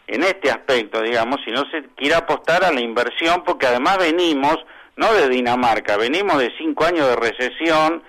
en 0.08 0.24
este 0.24 0.50
aspecto, 0.50 1.02
digamos, 1.02 1.40
sino 1.46 1.64
se 1.72 1.84
quiere 1.96 2.16
apostar 2.16 2.64
a 2.64 2.72
la 2.72 2.82
inversión 2.82 3.44
porque 3.46 3.68
además 3.68 3.98
venimos, 3.98 4.58
no 4.96 5.14
de 5.14 5.30
Dinamarca, 5.30 5.98
venimos 5.98 6.40
de 6.40 6.52
cinco 6.58 6.86
años 6.86 7.08
de 7.08 7.16
recesión 7.16 8.04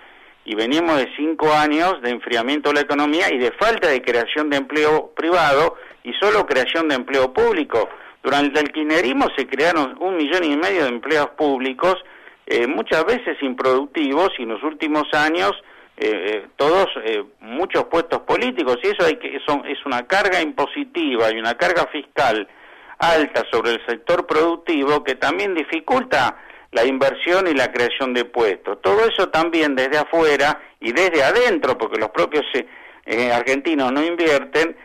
y 0.44 0.54
venimos 0.54 0.98
de 0.98 1.09
cinco 1.16 1.52
años 1.52 2.00
de 2.02 2.11
enfriamiento 2.11 2.68
de 2.68 2.76
la 2.76 2.80
economía 2.83 3.33
y 3.33 3.38
de 3.38 3.52
falta 3.52 3.88
de 3.88 4.02
creación 4.02 4.50
de 4.50 4.59
empleo 4.59 5.12
privado 5.16 5.76
y 6.02 6.12
solo 6.14 6.46
creación 6.46 6.88
de 6.88 6.96
empleo 6.96 7.33
público. 7.33 7.88
Durante 8.22 8.61
el 8.61 8.72
kirchnerismo 8.72 9.28
se 9.37 9.46
crearon 9.46 9.96
un 10.00 10.16
millón 10.16 10.44
y 10.44 10.57
medio 10.57 10.83
de 10.83 10.88
empleos 10.88 11.28
públicos, 11.30 11.96
eh, 12.46 12.66
muchas 12.66 13.04
veces 13.04 13.37
improductivos, 13.42 14.30
y 14.38 14.42
en 14.42 14.50
los 14.50 14.62
últimos 14.62 15.04
años 15.12 15.52
eh, 15.96 16.07
eh, 16.11 16.46
todos 16.57 16.88
eh, 17.04 17.22
muchos 17.38 17.85
puestos 17.85 18.20
políticos 18.22 18.78
y 18.83 18.88
eso 18.88 19.04
hay 19.04 19.16
que 19.16 19.38
son, 19.46 19.64
es 19.64 19.78
una 19.87 20.04
carga 20.09 20.42
impositiva 20.42 21.30
y 21.30 21.38
una 21.38 21.54
carga 21.54 21.87
fiscal 21.87 22.48
alta 22.98 23.44
sobre 23.52 23.74
el 23.74 23.87
sector 23.87 24.26
productivo 24.26 25.04
que 25.04 25.14
también 25.14 25.54
dificulta 25.54 26.37
la 26.72 26.85
inversión 26.85 27.46
y 27.46 27.54
la 27.54 27.70
creación 27.70 28.12
de 28.12 28.24
puestos. 28.24 28.83
Todo 28.83 29.07
eso 29.07 29.28
también 29.28 29.76
desde 29.76 29.98
afuera 29.98 30.61
y 30.80 30.90
desde 30.90 31.22
adentro, 31.22 31.78
porque 31.78 32.00
los 32.00 32.11
propios 32.11 32.44
argentinos 33.33 33.92
no 33.92 34.02
invierten, 34.02 34.76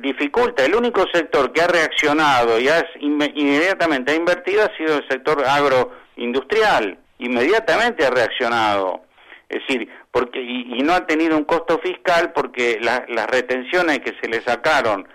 dificulta. 0.00 0.64
El 0.64 0.74
único 0.74 1.06
sector 1.12 1.52
que 1.52 1.60
ha 1.60 1.68
reaccionado 1.68 2.58
y 2.58 2.68
ha 2.68 2.84
inmediatamente 2.98 4.10
ha 4.10 4.16
invertido 4.16 4.64
ha 4.64 4.76
sido 4.76 4.96
el 4.96 5.06
sector 5.08 5.44
agro 5.46 5.92
industrial, 6.16 6.98
inmediatamente 7.18 8.04
ha 8.04 8.10
reaccionado. 8.10 9.04
Es 9.50 9.60
decir, 9.66 9.88
porque 10.10 10.40
y, 10.40 10.82
no 10.82 10.94
ha 10.94 11.06
tenido 11.06 11.36
un 11.36 11.44
costo 11.44 11.78
fiscal 11.78 12.32
porque 12.32 12.78
las 12.80 13.26
retenciones 13.26 14.00
que 14.00 14.14
se 14.20 14.28
le 14.28 14.40
sacaron, 14.42 15.06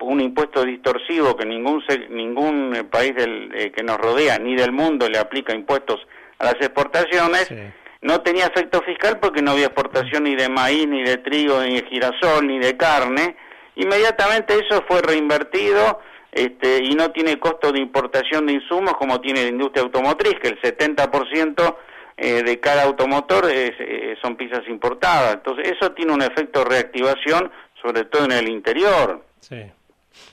un 0.00 0.20
impuesto 0.20 0.64
distorsivo 0.64 1.36
que 1.36 1.46
ningún 1.46 1.82
ningún 2.10 2.88
país 2.90 3.14
del, 3.14 3.50
eh, 3.54 3.70
que 3.70 3.84
nos 3.84 3.98
rodea 3.98 4.38
ni 4.38 4.56
del 4.56 4.72
mundo 4.72 5.08
le 5.08 5.18
aplica 5.18 5.54
impuestos 5.54 6.00
a 6.38 6.46
las 6.46 6.54
exportaciones, 6.54 7.52
no 8.00 8.20
tenía 8.20 8.46
efecto 8.46 8.80
fiscal 8.82 9.18
porque 9.20 9.42
no 9.42 9.52
había 9.52 9.66
exportación 9.66 10.24
ni 10.24 10.36
de 10.36 10.48
maíz, 10.48 10.86
ni 10.86 11.02
de 11.02 11.18
trigo, 11.18 11.60
ni 11.62 11.80
de 11.80 11.86
girasol, 11.88 12.46
ni 12.46 12.58
de 12.58 12.76
carne. 12.76 13.36
Inmediatamente 13.74 14.54
eso 14.54 14.84
fue 14.88 15.02
reinvertido 15.02 16.00
este, 16.32 16.84
y 16.84 16.94
no 16.94 17.10
tiene 17.10 17.38
costo 17.38 17.72
de 17.72 17.80
importación 17.80 18.46
de 18.46 18.54
insumos 18.54 18.94
como 18.94 19.20
tiene 19.20 19.42
la 19.42 19.48
industria 19.48 19.82
automotriz, 19.82 20.34
que 20.40 20.48
el 20.48 20.60
70% 20.60 21.76
eh, 22.20 22.42
de 22.42 22.58
cada 22.58 22.82
automotor 22.82 23.48
eh, 23.48 24.16
son 24.20 24.36
piezas 24.36 24.66
importadas. 24.68 25.34
Entonces, 25.34 25.72
eso 25.72 25.92
tiene 25.92 26.12
un 26.12 26.22
efecto 26.22 26.64
de 26.64 26.70
reactivación, 26.70 27.50
sobre 27.80 28.04
todo 28.06 28.24
en 28.24 28.32
el 28.32 28.48
interior. 28.48 29.24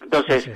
Entonces, 0.02 0.50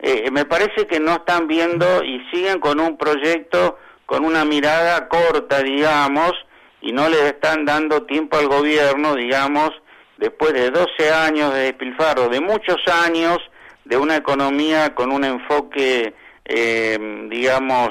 eh, 0.00 0.30
me 0.32 0.44
parece 0.44 0.86
que 0.88 0.98
no 0.98 1.12
están 1.12 1.46
viendo 1.46 2.02
y 2.02 2.20
siguen 2.32 2.58
con 2.58 2.80
un 2.80 2.98
proyecto 2.98 3.78
con 4.04 4.24
una 4.24 4.44
mirada 4.44 5.08
corta, 5.08 5.62
digamos, 5.62 6.32
y 6.80 6.92
no 6.92 7.08
le 7.08 7.28
están 7.28 7.64
dando 7.64 8.02
tiempo 8.02 8.36
al 8.36 8.48
gobierno, 8.48 9.14
digamos, 9.14 9.70
después 10.18 10.52
de 10.52 10.70
12 10.70 11.12
años 11.12 11.54
de 11.54 11.60
despilfarro, 11.60 12.28
de 12.28 12.40
muchos 12.40 12.76
años 12.88 13.38
de 13.84 13.96
una 13.96 14.16
economía 14.16 14.94
con 14.94 15.12
un 15.12 15.24
enfoque, 15.24 16.14
eh, 16.44 17.26
digamos, 17.30 17.90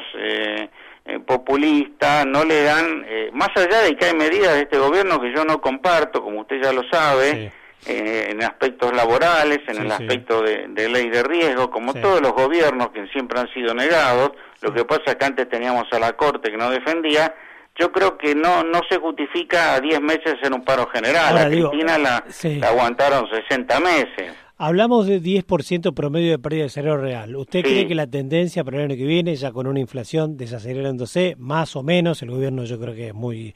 eh, 1.05 1.15
eh, 1.15 1.19
populista, 1.19 2.25
no 2.25 2.43
le 2.43 2.63
dan, 2.63 3.05
más 3.33 3.49
allá 3.55 3.81
de 3.81 3.95
que 3.95 4.05
hay 4.05 4.15
medidas 4.15 4.53
de 4.53 4.61
este 4.61 4.77
gobierno 4.77 5.19
que 5.19 5.33
yo 5.33 5.43
no 5.45 5.59
comparto, 5.61 6.21
como 6.21 6.41
usted 6.41 6.61
ya 6.61 6.71
lo 6.71 6.83
sabe, 6.89 7.51
en 7.85 8.41
aspectos 8.41 8.93
laborales, 8.95 9.59
en 9.67 9.81
el 9.81 9.91
aspecto 9.91 10.41
de, 10.41 10.89
ley 10.89 11.09
de 11.09 11.23
riesgo, 11.23 11.69
como 11.69 11.93
todos 11.93 12.21
los 12.21 12.31
gobiernos 12.31 12.89
que 12.91 13.05
siempre 13.07 13.39
han 13.39 13.53
sido 13.53 13.73
negados, 13.73 14.31
lo 14.61 14.73
que 14.73 14.85
pasa 14.85 15.03
es 15.07 15.15
que 15.15 15.25
antes 15.25 15.49
teníamos 15.49 15.85
a 15.91 15.99
la 15.99 16.13
Corte 16.13 16.49
que 16.49 16.57
no 16.57 16.69
defendía, 16.69 17.33
yo 17.75 17.91
creo 17.91 18.17
que 18.17 18.35
no 18.35 18.63
no 18.63 18.81
se 18.89 18.97
justifica 18.97 19.73
a 19.73 19.79
10 19.79 20.01
meses 20.01 20.35
en 20.43 20.53
un 20.53 20.63
paro 20.63 20.87
general. 20.87 21.37
a 21.37 21.47
Cristina 21.47 21.97
la, 21.97 22.23
aguantaron 22.67 23.27
60 23.29 23.79
meses. 23.79 24.33
Hablamos 24.65 25.07
de 25.07 25.21
10% 25.21 25.93
promedio 25.93 26.31
de 26.31 26.39
pérdida 26.39 26.63
de 26.63 26.69
salario 26.69 26.95
real. 26.95 27.35
¿Usted 27.35 27.63
cree 27.63 27.85
que 27.85 27.95
la 27.95 28.07
tendencia 28.07 28.63
para 28.63 28.77
el 28.77 28.83
año 28.85 28.95
que 28.95 29.05
viene, 29.05 29.35
ya 29.35 29.51
con 29.51 29.67
una 29.67 29.81
inflación 29.81 30.37
desacelerándose, 30.37 31.35
más 31.37 31.75
o 31.75 31.83
menos, 31.83 32.21
el 32.21 32.31
gobierno 32.31 32.63
yo 32.63 32.79
creo 32.79 32.95
que 32.95 33.07
es 33.07 33.13
muy 33.13 33.53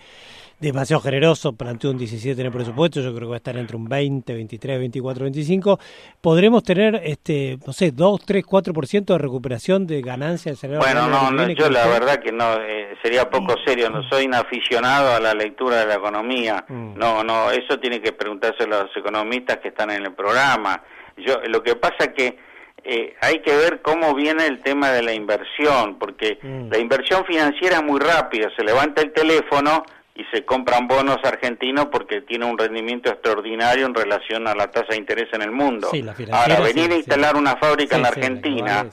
demasiado 0.59 1.01
generoso, 1.01 1.53
planteó 1.53 1.91
un 1.91 1.97
17 1.97 2.41
en 2.41 2.47
el 2.47 2.51
presupuesto, 2.51 2.99
yo 2.99 3.15
creo 3.15 3.21
que 3.21 3.29
va 3.29 3.35
a 3.35 3.37
estar 3.37 3.55
entre 3.55 3.77
un 3.77 3.87
20, 3.87 4.33
23, 4.33 4.79
24, 4.79 5.23
25. 5.23 5.79
¿Podremos 6.19 6.61
tener, 6.63 6.99
este 7.05 7.57
no 7.65 7.71
sé, 7.71 7.91
2, 7.91 8.25
3, 8.25 8.45
4% 8.45 9.05
de 9.05 9.17
recuperación 9.17 9.87
de 9.87 10.01
ganancia 10.01 10.51
del 10.51 10.57
salario 10.57 10.81
Bueno, 10.81 11.07
no, 11.07 11.31
no 11.31 11.49
yo 11.51 11.69
la 11.69 11.87
verdad 11.87 12.17
que 12.19 12.33
no, 12.33 12.55
eh, 12.55 12.97
sería 13.01 13.29
poco 13.29 13.55
serio, 13.65 13.89
no 13.89 14.03
soy 14.09 14.25
un 14.25 14.33
aficionado 14.33 15.13
a 15.13 15.21
la 15.21 15.33
lectura 15.33 15.77
de 15.77 15.85
la 15.85 15.95
economía, 15.95 16.65
mm. 16.67 16.95
no, 16.97 17.23
no, 17.23 17.49
eso 17.49 17.79
tiene 17.79 18.01
que 18.01 18.11
preguntarse 18.11 18.63
a 18.63 18.67
los 18.67 18.89
economistas 18.93 19.59
que 19.59 19.69
están 19.69 19.91
en 19.91 20.03
el 20.03 20.13
programa. 20.13 20.83
Yo, 21.17 21.41
lo 21.47 21.63
que 21.63 21.75
pasa 21.75 22.13
que 22.13 22.37
eh, 22.83 23.15
hay 23.21 23.39
que 23.39 23.55
ver 23.55 23.81
cómo 23.81 24.13
viene 24.13 24.45
el 24.45 24.61
tema 24.61 24.91
de 24.91 25.01
la 25.01 25.13
inversión, 25.13 25.97
porque 25.97 26.39
mm. 26.41 26.69
la 26.69 26.77
inversión 26.77 27.25
financiera 27.25 27.77
es 27.77 27.83
muy 27.83 27.99
rápida, 27.99 28.49
se 28.55 28.63
levanta 28.63 29.01
el 29.01 29.11
teléfono, 29.11 29.83
y 30.17 30.23
se 30.31 30.43
compran 30.43 30.87
bonos 30.87 31.19
argentinos 31.23 31.85
porque 31.91 32.21
tiene 32.21 32.45
un 32.45 32.57
rendimiento 32.57 33.11
extraordinario 33.11 33.85
en 33.85 33.93
relación 33.93 34.47
a 34.47 34.55
la 34.55 34.71
tasa 34.71 34.87
de 34.89 34.97
interés 34.97 35.27
en 35.31 35.43
el 35.43 35.51
mundo. 35.51 35.91
Ahora, 36.31 36.59
venir 36.59 36.91
a 36.91 36.95
instalar 36.95 37.35
una 37.35 37.55
fábrica 37.57 37.97
en 37.97 38.01
la 38.01 38.07
Argentina 38.07 38.89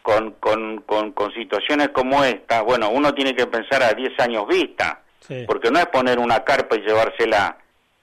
con, 0.00 0.32
con, 0.32 0.80
con, 0.80 1.12
con, 1.12 1.34
situaciones 1.34 1.90
como 1.90 2.24
esta, 2.24 2.62
bueno, 2.62 2.88
uno 2.88 3.12
tiene 3.12 3.36
que 3.36 3.46
pensar 3.46 3.82
a 3.82 3.92
10 3.92 4.18
años 4.20 4.48
vista, 4.48 5.02
porque 5.46 5.70
no 5.70 5.78
es 5.78 5.86
poner 5.86 6.18
una 6.18 6.42
carpa 6.42 6.76
y 6.76 6.80
llevársela, 6.80 7.58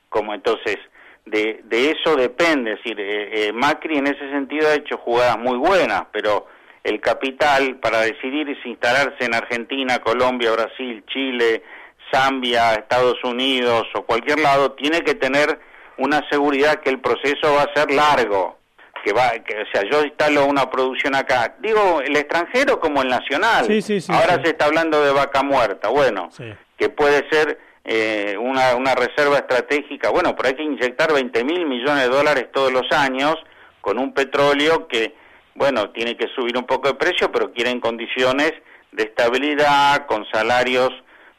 como 0.08 0.36
entonces, 0.36 0.77
de, 1.25 1.62
de 1.65 1.91
eso 1.91 2.15
depende, 2.15 2.73
es 2.73 2.77
decir, 2.77 2.99
eh, 2.99 3.47
eh, 3.47 3.53
Macri 3.53 3.97
en 3.97 4.08
ese 4.08 4.29
sentido 4.32 4.67
ha 4.67 4.75
hecho 4.75 4.97
jugadas 4.97 5.38
muy 5.38 5.58
buenas, 5.58 6.03
pero 6.12 6.47
el 6.84 6.99
capital 7.01 7.77
para 7.77 8.01
decidir 8.01 8.58
si 8.63 8.69
instalarse 8.69 9.25
en 9.25 9.36
Argentina, 9.36 9.99
Colombia, 9.99 10.52
Brasil, 10.52 11.04
Chile, 11.08 11.63
Zambia, 12.12 12.73
Estados 12.73 13.23
Unidos 13.23 13.83
o 13.94 14.04
cualquier 14.04 14.39
lado, 14.39 14.71
tiene 14.71 15.02
que 15.02 15.15
tener 15.15 15.60
una 15.98 16.27
seguridad 16.29 16.79
que 16.79 16.89
el 16.89 17.00
proceso 17.00 17.54
va 17.54 17.63
a 17.63 17.73
ser 17.73 17.91
largo, 17.91 18.58
que 19.04 19.13
va, 19.13 19.31
que, 19.31 19.62
o 19.62 19.65
sea, 19.71 19.83
yo 19.89 20.04
instalo 20.04 20.46
una 20.46 20.69
producción 20.69 21.15
acá, 21.15 21.56
digo 21.60 22.02
el 22.02 22.15
extranjero 22.15 22.79
como 22.79 23.02
el 23.02 23.10
nacional. 23.10 23.67
Ahora 24.10 24.41
se 24.44 24.50
está 24.50 24.65
hablando 24.65 25.04
de 25.04 25.12
vaca 25.12 25.44
muerta, 25.44 25.89
bueno, 25.89 26.29
que 26.77 26.89
puede 26.89 27.29
ser 27.29 27.60
eh, 27.84 28.36
una, 28.40 28.75
una 28.75 28.96
reserva 28.96 29.38
estratégica, 29.38 30.10
bueno, 30.10 30.36
pero 30.36 30.50
hay 30.50 30.56
que 30.56 30.63
inyectar 30.63 31.13
20 31.13 31.44
mil 31.44 31.65
millones 31.65 32.04
de 32.04 32.10
dólares 32.10 32.48
todos 32.52 32.71
los 32.71 32.92
años 32.92 33.36
con 33.82 33.98
un 33.98 34.13
petróleo 34.13 34.88
que, 34.88 35.15
bueno, 35.56 35.92
tiene 35.92 36.17
que 36.17 36.27
subir 36.36 36.58
un 36.58 36.65
poco 36.65 36.90
de 36.90 36.96
precio, 36.96 37.32
pero 37.32 37.52
quieren 37.52 37.80
condiciones 37.80 38.54
de 38.92 39.04
estabilidad, 39.04 40.06
con 40.06 40.25
salarios 40.32 40.92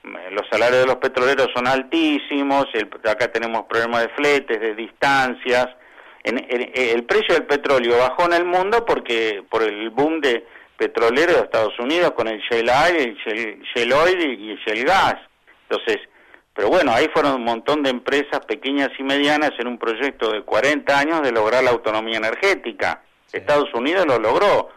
los 0.02 0.48
salarios 0.50 0.80
de 0.80 0.86
los 0.86 0.96
petroleros 0.96 1.48
son 1.54 1.66
altísimos, 1.66 2.66
acá 3.04 3.30
tenemos 3.30 3.66
problemas 3.66 4.02
de 4.02 4.08
fletes, 4.10 4.60
de 4.60 4.74
distancias. 4.74 5.68
En, 6.24 6.38
el 6.48 7.04
precio 7.04 7.34
del 7.34 7.44
petróleo 7.44 7.98
bajó 7.98 8.24
en 8.26 8.34
el 8.34 8.44
mundo 8.44 8.84
porque 8.84 9.42
por 9.48 9.62
el 9.62 9.90
boom 9.90 10.20
de 10.20 10.46
petrolero 10.76 11.34
de 11.34 11.40
Estados 11.40 11.78
Unidos 11.78 12.12
con 12.12 12.28
el 12.28 12.40
shale 12.40 12.72
oil, 12.72 13.18
el 13.26 13.62
shale, 13.74 13.94
oil 13.94 14.40
y 14.40 14.50
el 14.52 14.58
shale 14.58 14.84
gas. 14.84 15.16
Entonces, 15.68 15.98
pero 16.60 16.72
bueno, 16.72 16.92
ahí 16.92 17.08
fueron 17.14 17.36
un 17.36 17.44
montón 17.44 17.82
de 17.82 17.88
empresas 17.88 18.44
pequeñas 18.46 18.90
y 18.98 19.02
medianas 19.02 19.52
en 19.58 19.66
un 19.66 19.78
proyecto 19.78 20.30
de 20.30 20.42
40 20.42 20.98
años 20.98 21.22
de 21.22 21.32
lograr 21.32 21.64
la 21.64 21.70
autonomía 21.70 22.18
energética. 22.18 23.00
Estados 23.32 23.72
Unidos 23.72 24.04
lo 24.06 24.18
logró, 24.18 24.68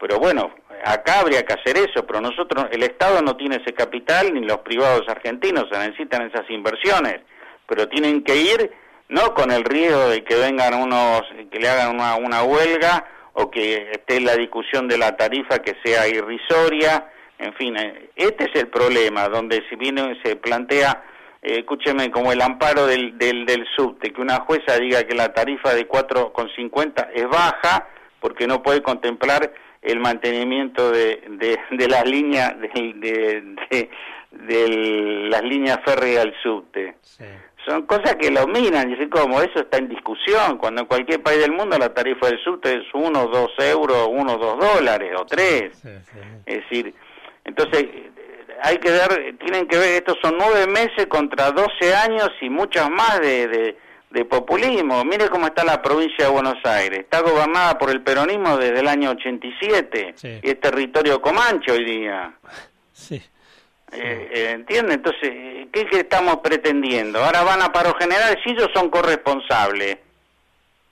pero 0.00 0.18
bueno, 0.18 0.50
acá 0.84 1.20
habría 1.20 1.46
que 1.46 1.52
hacer 1.52 1.76
eso, 1.76 2.04
pero 2.04 2.20
nosotros, 2.20 2.66
el 2.72 2.82
Estado 2.82 3.22
no 3.22 3.36
tiene 3.36 3.62
ese 3.62 3.72
capital, 3.72 4.34
ni 4.34 4.40
los 4.40 4.58
privados 4.58 5.08
argentinos, 5.08 5.68
se 5.70 5.78
necesitan 5.78 6.22
esas 6.22 6.50
inversiones, 6.50 7.20
pero 7.64 7.86
tienen 7.86 8.24
que 8.24 8.34
ir 8.34 8.72
no 9.08 9.32
con 9.32 9.52
el 9.52 9.62
riesgo 9.62 10.08
de 10.08 10.24
que 10.24 10.34
vengan 10.34 10.74
unos, 10.74 11.22
que 11.48 11.60
le 11.60 11.68
hagan 11.68 11.94
una, 11.94 12.16
una 12.16 12.42
huelga 12.42 13.06
o 13.34 13.52
que 13.52 13.88
esté 13.92 14.20
la 14.20 14.34
discusión 14.34 14.88
de 14.88 14.98
la 14.98 15.16
tarifa 15.16 15.60
que 15.60 15.76
sea 15.84 16.08
irrisoria, 16.08 17.06
en 17.38 17.54
fin, 17.54 17.76
eh, 17.76 18.10
este 18.16 18.50
es 18.50 18.60
el 18.60 18.66
problema, 18.66 19.28
donde 19.28 19.62
si 19.70 19.76
viene 19.76 20.20
se 20.24 20.34
plantea, 20.34 21.04
eh, 21.42 21.60
escúcheme, 21.60 22.10
como 22.10 22.32
el 22.32 22.42
amparo 22.42 22.86
del, 22.86 23.16
del, 23.16 23.46
del 23.46 23.66
subte, 23.76 24.12
que 24.12 24.20
una 24.20 24.40
jueza 24.40 24.78
diga 24.78 25.04
que 25.04 25.14
la 25.14 25.32
tarifa 25.32 25.74
de 25.74 25.88
4,50 25.88 27.08
es 27.14 27.28
baja 27.28 27.88
porque 28.20 28.46
no 28.46 28.62
puede 28.62 28.82
contemplar 28.82 29.52
el 29.82 29.98
mantenimiento 29.98 30.90
de, 30.90 31.22
de, 31.70 31.88
las 31.88 32.04
líneas 32.04 32.54
de, 32.60 33.88
de, 34.30 34.68
las 35.30 35.42
líneas 35.42 35.80
férreas 35.84 36.26
al 36.26 36.34
subte. 36.42 36.96
Son 37.66 37.86
cosas 37.86 38.16
que 38.16 38.30
lo 38.30 38.46
miran, 38.46 38.90
dicen 38.90 39.08
como 39.08 39.40
eso 39.40 39.60
está 39.60 39.78
en 39.78 39.88
discusión, 39.88 40.58
cuando 40.58 40.82
en 40.82 40.86
cualquier 40.86 41.22
país 41.22 41.40
del 41.40 41.52
mundo 41.52 41.78
la 41.78 41.92
tarifa 41.92 42.26
del 42.26 42.42
subte 42.42 42.74
es 42.74 42.84
uno, 42.92 43.26
dos 43.28 43.52
euros, 43.58 44.08
uno, 44.10 44.36
dos 44.36 44.58
dólares 44.58 45.12
o 45.18 45.24
tres. 45.24 45.82
Es 46.46 46.56
decir, 46.56 46.94
entonces 47.44 47.86
hay 48.62 48.78
que 48.78 48.90
dar, 48.90 49.08
tienen 49.38 49.66
que 49.66 49.78
ver, 49.78 49.90
estos 49.96 50.16
son 50.22 50.36
nueve 50.38 50.66
meses 50.66 51.06
contra 51.08 51.50
doce 51.50 51.94
años 51.94 52.30
y 52.40 52.50
muchas 52.50 52.88
más 52.90 53.20
de 53.20 53.76
de 54.10 54.24
populismo. 54.24 55.04
Mire 55.04 55.28
cómo 55.28 55.46
está 55.46 55.64
la 55.64 55.80
provincia 55.80 56.24
de 56.24 56.30
Buenos 56.30 56.58
Aires. 56.64 57.00
Está 57.00 57.20
gobernada 57.20 57.78
por 57.78 57.90
el 57.90 58.02
peronismo 58.02 58.56
desde 58.56 58.80
el 58.80 58.88
año 58.88 59.10
87 59.10 60.14
y 60.42 60.48
es 60.48 60.60
territorio 60.60 61.20
comanche 61.20 61.72
hoy 61.72 61.84
día. 61.84 62.32
Sí. 62.92 63.22
Eh, 63.92 64.30
eh, 64.32 64.50
¿Entiende? 64.52 64.94
Entonces, 64.94 65.68
¿qué, 65.72 65.88
estamos 65.92 66.38
pretendiendo? 66.38 67.18
Ahora 67.24 67.42
van 67.42 67.62
a 67.62 67.72
paro 67.72 67.94
general 67.94 68.38
si 68.44 68.50
ellos 68.50 68.68
son 68.74 68.90
corresponsables. 68.90 69.98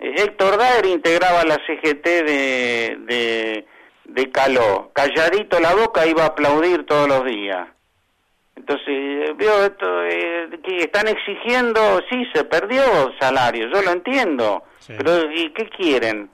Eh, 0.01 0.15
Héctor 0.17 0.57
Daer 0.57 0.87
integraba 0.87 1.45
la 1.45 1.57
CGT 1.67 2.05
de, 2.05 2.97
de, 3.01 3.67
de 4.09 4.31
Caló. 4.31 4.91
Calladito 4.95 5.61
la 5.61 5.75
boca 5.75 6.07
iba 6.07 6.25
a 6.25 6.29
aplaudir 6.29 6.85
todos 6.87 7.09
los 7.09 7.25
días. 7.25 7.69
Entonces, 8.57 9.37
veo 9.37 9.65
esto, 9.65 10.05
eh, 10.05 10.51
que 10.65 10.79
están 10.79 11.07
exigiendo, 11.07 12.01
sí, 12.11 12.27
se 12.35 12.43
perdió 12.45 12.83
salario, 13.21 13.69
yo 13.73 13.83
lo 13.83 13.93
entiendo, 13.93 14.65
pero 14.87 15.31
¿y 15.33 15.53
qué 15.53 15.69
quieren? 15.69 16.29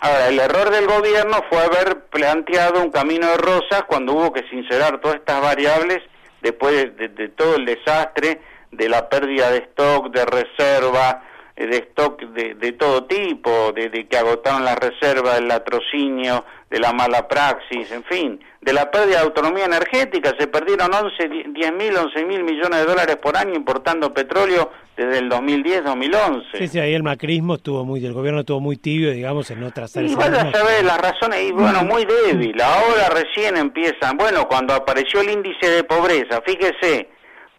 Ahora, 0.00 0.28
el 0.28 0.40
error 0.40 0.70
del 0.70 0.86
gobierno 0.86 1.36
fue 1.50 1.60
haber 1.60 2.06
planteado 2.06 2.82
un 2.82 2.90
camino 2.90 3.28
de 3.28 3.36
rosas 3.36 3.84
cuando 3.86 4.14
hubo 4.14 4.32
que 4.32 4.48
sincerar 4.48 5.00
todas 5.00 5.18
estas 5.18 5.42
variables 5.42 5.98
después 6.40 6.96
de, 6.96 7.28
todo 7.36 7.56
el 7.56 7.66
desastre, 7.66 8.40
de 8.70 8.88
la 8.88 9.08
pérdida 9.08 9.50
de 9.50 9.58
stock, 9.58 10.10
de 10.10 10.24
reserva, 10.24 11.22
eh, 11.22 11.31
de 11.56 11.76
stock 11.90 12.20
de, 12.20 12.72
todo 12.72 13.04
tipo, 13.04 13.72
de, 13.72 14.06
que 14.08 14.16
agotaron 14.16 14.64
las 14.64 14.76
reservas, 14.78 15.36
del 15.36 15.48
latrocinio, 15.48 16.44
de 16.70 16.78
la 16.80 16.92
mala 16.92 17.28
praxis, 17.28 17.90
en 17.92 18.02
fin, 18.04 18.40
de 18.60 18.72
la 18.72 18.90
pérdida 18.90 19.18
de 19.18 19.24
autonomía 19.24 19.66
energética, 19.66 20.34
se 20.38 20.46
perdieron 20.46 20.90
11, 20.92 21.52
10 21.52 21.72
mil, 21.72 21.96
11 21.96 22.24
mil 22.24 22.42
millones 22.44 22.80
de 22.80 22.86
dólares 22.86 23.16
por 23.16 23.36
año 23.36 23.54
importando 23.54 24.12
petróleo 24.14 24.70
desde 24.96 25.18
el 25.18 25.30
2010-2011. 25.30 26.44
Sí, 26.58 26.68
sí, 26.68 26.78
ahí 26.78 26.94
el 26.94 27.02
macrismo 27.02 27.56
estuvo 27.56 27.84
muy, 27.84 28.04
el 28.04 28.14
gobierno 28.14 28.40
estuvo 28.40 28.60
muy 28.60 28.76
tibio, 28.76 29.10
digamos, 29.10 29.50
en 29.50 29.60
no 29.60 29.70
trazar 29.70 30.04
Y 30.04 30.14
vaya 30.14 30.42
a 30.42 30.52
saber 30.52 30.84
las 30.84 30.98
razones, 30.98 31.42
y 31.42 31.52
bueno, 31.52 31.84
muy 31.84 32.06
débil, 32.06 32.58
ahora 32.60 33.10
recién 33.10 33.56
empiezan, 33.56 34.16
bueno, 34.16 34.48
cuando 34.48 34.74
apareció 34.74 35.20
el 35.20 35.30
índice 35.30 35.68
de 35.68 35.84
pobreza, 35.84 36.40
fíjese, 36.46 37.08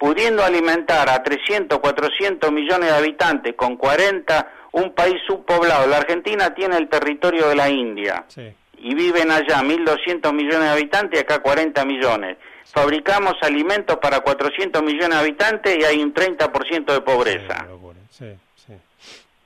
pudiendo 0.04 0.44
alimentar 0.44 1.08
a 1.08 1.22
300, 1.22 1.78
400 1.78 2.52
millones 2.52 2.90
de 2.90 2.96
habitantes 2.96 3.54
con 3.54 3.76
40, 3.76 4.52
un 4.72 4.92
país 4.92 5.16
subpoblado, 5.26 5.86
la 5.86 5.96
Argentina 5.96 6.54
tiene 6.54 6.76
el 6.76 6.88
territorio 6.90 7.48
de 7.48 7.54
la 7.54 7.70
India. 7.70 8.24
Sí 8.28 8.54
y 8.84 8.94
viven 8.94 9.30
allá 9.30 9.62
1.200 9.62 10.30
millones 10.34 10.60
de 10.60 10.68
habitantes 10.68 11.18
y 11.18 11.22
acá 11.22 11.38
40 11.38 11.86
millones. 11.86 12.36
Fabricamos 12.66 13.32
alimentos 13.40 13.96
para 13.96 14.20
400 14.20 14.82
millones 14.82 15.08
de 15.08 15.16
habitantes 15.16 15.78
y 15.78 15.84
hay 15.84 16.02
un 16.02 16.12
30% 16.12 16.92
de 16.92 17.00
pobreza. 17.00 17.66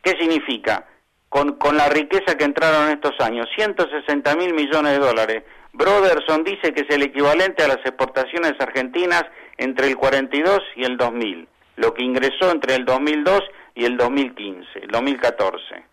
¿Qué 0.02 0.10
significa? 0.18 0.86
Con, 1.28 1.52
con 1.52 1.76
la 1.76 1.88
riqueza 1.88 2.36
que 2.36 2.44
entraron 2.44 2.90
estos 2.90 3.12
años, 3.20 3.46
160 3.54 4.34
mil 4.34 4.54
millones 4.54 4.92
de 4.94 4.98
dólares. 4.98 5.42
Broderson 5.72 6.42
dice 6.42 6.72
que 6.72 6.80
es 6.80 6.90
el 6.90 7.02
equivalente 7.02 7.62
a 7.62 7.68
las 7.68 7.78
exportaciones 7.84 8.54
argentinas 8.58 9.22
entre 9.58 9.88
el 9.88 9.96
42 9.96 10.60
y 10.76 10.84
el 10.84 10.96
2000, 10.96 11.46
lo 11.76 11.94
que 11.94 12.02
ingresó 12.02 12.50
entre 12.50 12.74
el 12.74 12.84
2002 12.84 13.42
y 13.74 13.84
el 13.84 13.96
2015, 13.96 14.78
el 14.80 14.88
2014 14.88 15.88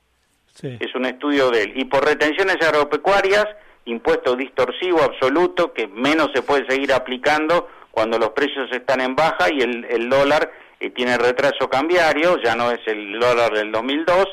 es 0.63 0.95
un 0.95 1.05
estudio 1.05 1.51
de 1.51 1.63
él. 1.63 1.74
Y 1.76 1.86
por 1.86 2.05
retenciones 2.05 2.57
agropecuarias, 2.61 3.45
impuesto 3.86 4.36
distorsivo 4.36 5.01
absoluto 5.01 5.74
que 5.74 5.88
menos 5.88 6.30
se 6.34 6.41
puede 6.41 6.66
seguir 6.68 6.93
aplicando 6.93 7.68
cuando 7.91 8.18
los 8.18 8.30
precios 8.30 8.72
están 8.72 9.01
en 9.01 9.16
baja 9.16 9.51
y 9.51 9.61
el, 9.61 9.86
el 9.86 10.09
dólar 10.09 10.51
eh, 10.80 10.89
tiene 10.89 11.18
retraso 11.18 11.70
cambiario, 11.70 12.41
ya 12.41 12.55
no 12.55 12.72
es 12.72 12.80
el 12.88 13.20
dólar 13.20 13.53
del 13.53 13.72
2002. 13.72 14.28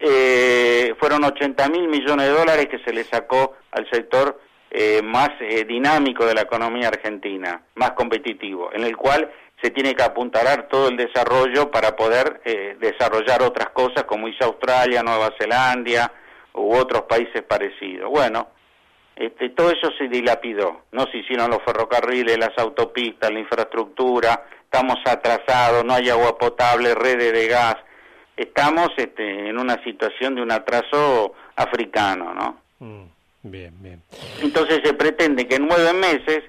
Eh, 0.00 0.94
fueron 0.98 1.24
80 1.24 1.68
mil 1.68 1.88
millones 1.88 2.26
de 2.26 2.32
dólares 2.32 2.68
que 2.70 2.78
se 2.78 2.92
le 2.92 3.04
sacó 3.04 3.56
al 3.72 3.88
sector 3.90 4.40
eh, 4.76 5.02
más 5.02 5.30
eh, 5.38 5.64
dinámico 5.64 6.26
de 6.26 6.34
la 6.34 6.40
economía 6.40 6.88
argentina, 6.88 7.62
más 7.76 7.92
competitivo, 7.92 8.72
en 8.72 8.82
el 8.82 8.96
cual 8.96 9.30
se 9.62 9.70
tiene 9.70 9.94
que 9.94 10.02
apuntalar 10.02 10.66
todo 10.66 10.88
el 10.88 10.96
desarrollo 10.96 11.70
para 11.70 11.94
poder 11.94 12.40
eh, 12.44 12.76
desarrollar 12.80 13.40
otras 13.42 13.68
cosas 13.68 14.02
como 14.02 14.26
hizo 14.26 14.44
Australia, 14.44 15.04
Nueva 15.04 15.30
Zelanda 15.38 16.10
u 16.54 16.74
otros 16.74 17.02
países 17.02 17.42
parecidos. 17.42 18.10
Bueno, 18.10 18.48
este, 19.14 19.50
todo 19.50 19.70
eso 19.70 19.92
se 19.96 20.08
dilapidó, 20.08 20.86
no 20.90 21.06
se 21.06 21.18
hicieron 21.18 21.52
los 21.52 21.62
ferrocarriles, 21.62 22.36
las 22.36 22.58
autopistas, 22.58 23.30
la 23.30 23.38
infraestructura, 23.38 24.44
estamos 24.64 24.96
atrasados, 25.06 25.84
no 25.84 25.94
hay 25.94 26.10
agua 26.10 26.36
potable, 26.36 26.96
redes 26.96 27.32
de 27.32 27.46
gas, 27.46 27.76
estamos 28.36 28.88
este, 28.96 29.50
en 29.50 29.56
una 29.56 29.80
situación 29.84 30.34
de 30.34 30.42
un 30.42 30.50
atraso 30.50 31.32
africano, 31.54 32.34
¿no? 32.34 32.60
Mm, 32.80 33.13
bien, 33.44 33.74
bien. 33.80 34.02
Entonces 34.42 34.80
se 34.84 34.92
pretende 34.94 35.46
que 35.46 35.56
en 35.56 35.68
nueve 35.68 35.92
meses 35.92 36.42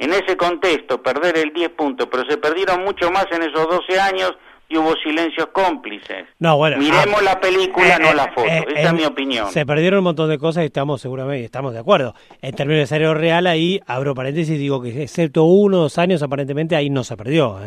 en 0.00 0.14
ese 0.14 0.34
contexto, 0.34 1.02
perder 1.02 1.36
el 1.36 1.52
10 1.52 1.72
puntos, 1.72 2.08
pero 2.10 2.24
se 2.24 2.38
perdieron 2.38 2.82
mucho 2.82 3.10
más 3.10 3.26
en 3.30 3.42
esos 3.42 3.68
12 3.68 4.00
años 4.00 4.32
y 4.66 4.78
hubo 4.78 4.94
silencios 5.02 5.48
cómplices. 5.52 6.26
No, 6.38 6.56
bueno, 6.56 6.78
Miremos 6.78 7.20
ah, 7.20 7.22
la 7.22 7.40
película, 7.40 7.98
no 7.98 8.12
eh, 8.12 8.14
la 8.14 8.32
foto. 8.32 8.46
Eh, 8.46 8.64
Esa 8.76 8.88
es 8.88 8.94
mi 8.94 9.04
opinión. 9.04 9.50
Se 9.50 9.66
perdieron 9.66 9.98
un 9.98 10.04
montón 10.04 10.30
de 10.30 10.38
cosas 10.38 10.62
y 10.62 10.66
estamos 10.66 11.02
seguramente 11.02 11.44
estamos 11.44 11.74
de 11.74 11.80
acuerdo. 11.80 12.14
En 12.40 12.54
términos 12.54 12.80
de 12.80 12.86
salario 12.86 13.12
real, 13.12 13.46
ahí 13.46 13.80
abro 13.86 14.14
paréntesis 14.14 14.54
y 14.54 14.58
digo 14.58 14.80
que 14.80 15.02
excepto 15.02 15.44
uno 15.44 15.78
o 15.78 15.80
dos 15.82 15.98
años, 15.98 16.22
aparentemente 16.22 16.76
ahí 16.76 16.88
no 16.88 17.04
se 17.04 17.18
perdió. 17.18 17.58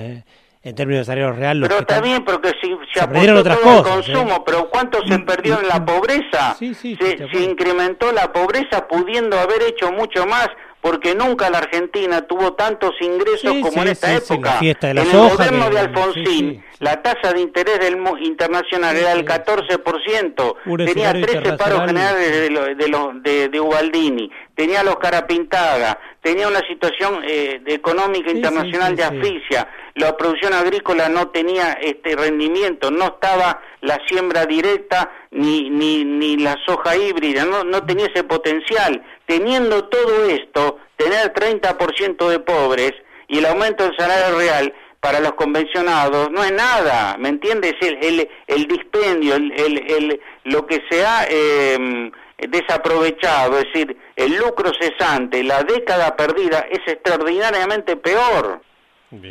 ¿Eh? 0.63 0.69
en 0.69 0.75
términos 0.75 1.01
de 1.01 1.05
salario 1.05 1.33
real. 1.33 1.59
Pero 1.61 1.79
está 1.79 2.01
bien, 2.01 2.23
porque 2.23 2.51
si 2.61 2.75
se, 2.93 2.99
se 2.99 3.31
otras 3.31 3.59
todo 3.59 3.77
el 3.77 3.83
consumo, 3.83 4.43
pero 4.45 4.69
¿cuánto 4.69 5.05
se 5.07 5.19
perdió 5.19 5.59
en 5.59 5.67
la 5.67 5.85
pobreza? 5.85 6.55
Sí, 6.57 6.73
sí, 6.73 6.97
se, 6.99 7.17
se 7.17 7.39
incrementó 7.41 8.11
la 8.11 8.31
pobreza 8.31 8.87
pudiendo 8.87 9.37
haber 9.39 9.61
hecho 9.63 9.91
mucho 9.91 10.25
más 10.25 10.49
porque 10.83 11.15
nunca 11.15 11.49
la 11.49 11.59
Argentina 11.59 12.23
tuvo 12.27 12.55
tantos 12.55 12.91
ingresos 12.99 13.53
como 13.61 13.83
en 13.83 13.87
esta 13.87 14.13
época. 14.15 14.59
en 14.59 14.97
el 14.97 15.11
gobierno 15.11 15.69
de 15.69 15.79
Alfonsín, 15.79 16.63
la 16.79 17.01
tasa 17.01 17.31
de 17.31 17.39
interés 17.39 17.79
del 17.79 17.97
internacional 18.19 18.93
era 18.97 19.15
del 19.15 19.23
14%, 19.23 20.85
tenía 20.85 21.13
13 21.13 21.53
paros 21.53 21.85
generales 21.85 22.29
de, 22.29 22.75
de, 22.75 22.87
los, 22.89 23.23
de, 23.23 23.47
de 23.47 23.59
Ubaldini, 23.61 24.29
tenía 24.55 24.83
los 24.83 24.97
Carapintaga, 24.97 25.97
tenía 26.23 26.47
una 26.47 26.61
situación 26.61 27.21
eh, 27.27 27.61
económica 27.67 28.31
internacional 28.31 28.95
de 28.95 29.03
asfixia, 29.03 29.67
la 29.95 30.15
producción 30.17 30.53
agrícola 30.53 31.09
no 31.09 31.27
tenía 31.27 31.73
este 31.73 32.15
rendimiento, 32.15 32.89
no 32.89 33.05
estaba 33.05 33.61
la 33.81 33.99
siembra 34.07 34.45
directa 34.45 35.11
ni, 35.31 35.69
ni, 35.69 36.05
ni 36.05 36.37
la 36.37 36.55
soja 36.65 36.95
híbrida, 36.95 37.45
no, 37.45 37.63
no 37.65 37.85
tenía 37.85 38.07
ese 38.07 38.23
potencial. 38.23 39.03
Teniendo 39.27 39.83
todo 39.89 40.25
esto, 40.25 40.79
tener 40.95 41.33
30% 41.33 42.29
de 42.29 42.39
pobres 42.39 42.93
y 43.27 43.39
el 43.39 43.45
aumento 43.45 43.83
del 43.83 43.95
salario 43.97 44.37
real 44.37 44.73
para 45.01 45.19
los 45.19 45.33
convencionados 45.33 46.31
no 46.31 46.41
es 46.41 46.53
nada, 46.53 47.17
¿me 47.19 47.27
entiendes? 47.27 47.73
El, 47.81 47.97
el, 48.01 48.29
el 48.47 48.67
dispendio, 48.67 49.35
el, 49.35 49.51
el, 49.51 50.21
lo 50.45 50.65
que 50.65 50.81
se 50.89 51.05
ha 51.05 51.27
eh, 51.29 52.09
desaprovechado, 52.49 53.59
es 53.59 53.65
decir, 53.65 53.97
el 54.15 54.35
lucro 54.35 54.71
cesante, 54.79 55.43
la 55.43 55.63
década 55.63 56.15
perdida, 56.15 56.65
es 56.69 56.79
extraordinariamente 56.85 57.95
peor, 57.95 58.61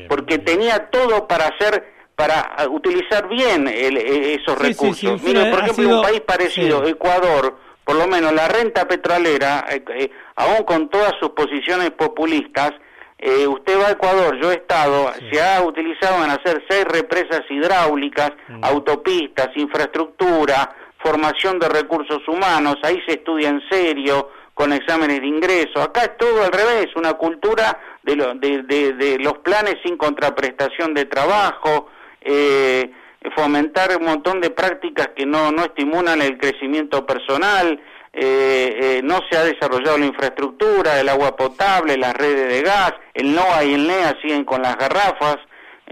porque 0.09 0.39
tenía 0.39 0.91
todo 0.91 1.27
para 1.27 1.47
hacer, 1.49 1.93
para 2.15 2.55
utilizar 2.71 3.29
bien 3.29 3.67
e, 3.67 4.35
esos 4.35 4.59
recursos. 4.59 5.23
Mira, 5.23 5.51
por 5.51 5.61
ejemplo, 5.61 5.97
un 5.97 6.03
país 6.03 6.21
parecido, 6.21 6.87
Ecuador, 6.87 7.57
por 7.85 7.97
lo 7.97 8.07
menos 8.07 8.33
la 8.33 8.49
renta 8.49 8.87
petrolera, 8.87 9.65
eh, 9.71 9.83
eh, 9.97 10.11
aún 10.37 10.65
con 10.65 10.89
todas 10.89 11.15
sus 11.21 11.31
posiciones 11.31 11.91
populistas, 11.91 12.73
eh, 13.19 13.47
usted 13.47 13.79
va 13.79 13.89
a 13.89 13.93
Ecuador, 13.93 14.37
yo 14.41 14.51
he 14.51 14.57
estado, 14.57 15.13
se 15.31 15.41
ha 15.41 15.63
utilizado 15.63 16.25
en 16.25 16.31
hacer 16.31 16.65
seis 16.69 16.85
represas 16.85 17.43
hidráulicas, 17.49 18.33
mm. 18.49 18.65
autopistas, 18.65 19.49
infraestructura, 19.55 20.75
formación 21.03 21.59
de 21.59 21.69
recursos 21.69 22.27
humanos, 22.29 22.77
ahí 22.83 23.01
se 23.07 23.15
estudia 23.15 23.49
en 23.49 23.61
serio, 23.71 24.31
con 24.55 24.73
exámenes 24.73 25.21
de 25.21 25.27
ingreso. 25.27 25.83
Acá 25.83 26.03
es 26.03 26.17
todo 26.17 26.45
al 26.45 26.53
revés, 26.53 26.89
una 26.95 27.15
cultura 27.15 27.79
de, 28.03 28.15
de, 28.63 29.19
los 29.19 29.39
planes 29.39 29.77
sin 29.83 29.97
contraprestación 29.97 30.95
de 30.95 31.07
trabajo, 31.07 31.89
eh, 32.21 32.91
fomentar 33.35 33.97
un 33.97 34.07
montón 34.07 34.41
de 34.41 34.51
prácticas 34.51 35.11
que 35.17 35.25
no, 35.25 35.53
no 35.53 35.65
estimulan 35.65 36.21
el 36.21 36.39
crecimiento 36.39 37.07
personal, 37.07 37.81
eh, 38.13 38.79
eh, 38.83 39.01
no 39.03 39.21
se 39.31 39.39
ha 39.39 39.45
desarrollado 39.45 39.97
la 39.97 40.07
infraestructura, 40.07 41.01
el 41.01 41.09
agua 41.09 41.35
potable, 41.35 41.97
las 41.97 42.15
redes 42.15 42.49
de 42.49 42.63
gas, 42.63 42.93
el 43.15 43.35
NOA 43.35 43.65
y 43.65 43.75
el 43.75 43.87
NEA 43.87 44.19
siguen 44.21 44.45
con 44.45 44.61
las 44.61 44.77
garrafas, 44.77 45.39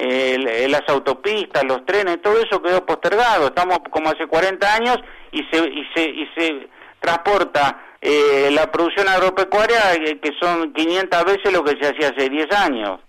eh, 0.00 0.66
las 0.68 0.82
autopistas, 0.88 1.62
los 1.64 1.84
trenes, 1.84 2.22
todo 2.22 2.38
eso 2.40 2.62
quedó 2.62 2.84
postergado. 2.86 3.48
Estamos 3.48 3.80
como 3.90 4.08
hace 4.08 4.26
40 4.26 4.74
años 4.74 4.98
y 5.30 5.42
se, 5.50 5.58
y 5.58 5.86
se, 5.94 6.04
y 6.08 6.28
se 6.36 6.68
transporta 7.00 7.82
eh, 8.00 8.50
la 8.52 8.70
producción 8.70 9.08
agropecuaria 9.08 9.94
eh, 9.94 10.18
que 10.20 10.32
son 10.40 10.72
500 10.72 11.24
veces 11.24 11.52
lo 11.52 11.62
que 11.62 11.76
se 11.78 11.88
hacía 11.88 12.08
hace 12.08 12.30
10 12.30 12.52
años. 12.52 13.00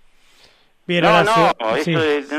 no, 1.23 1.23
no, 1.23 1.53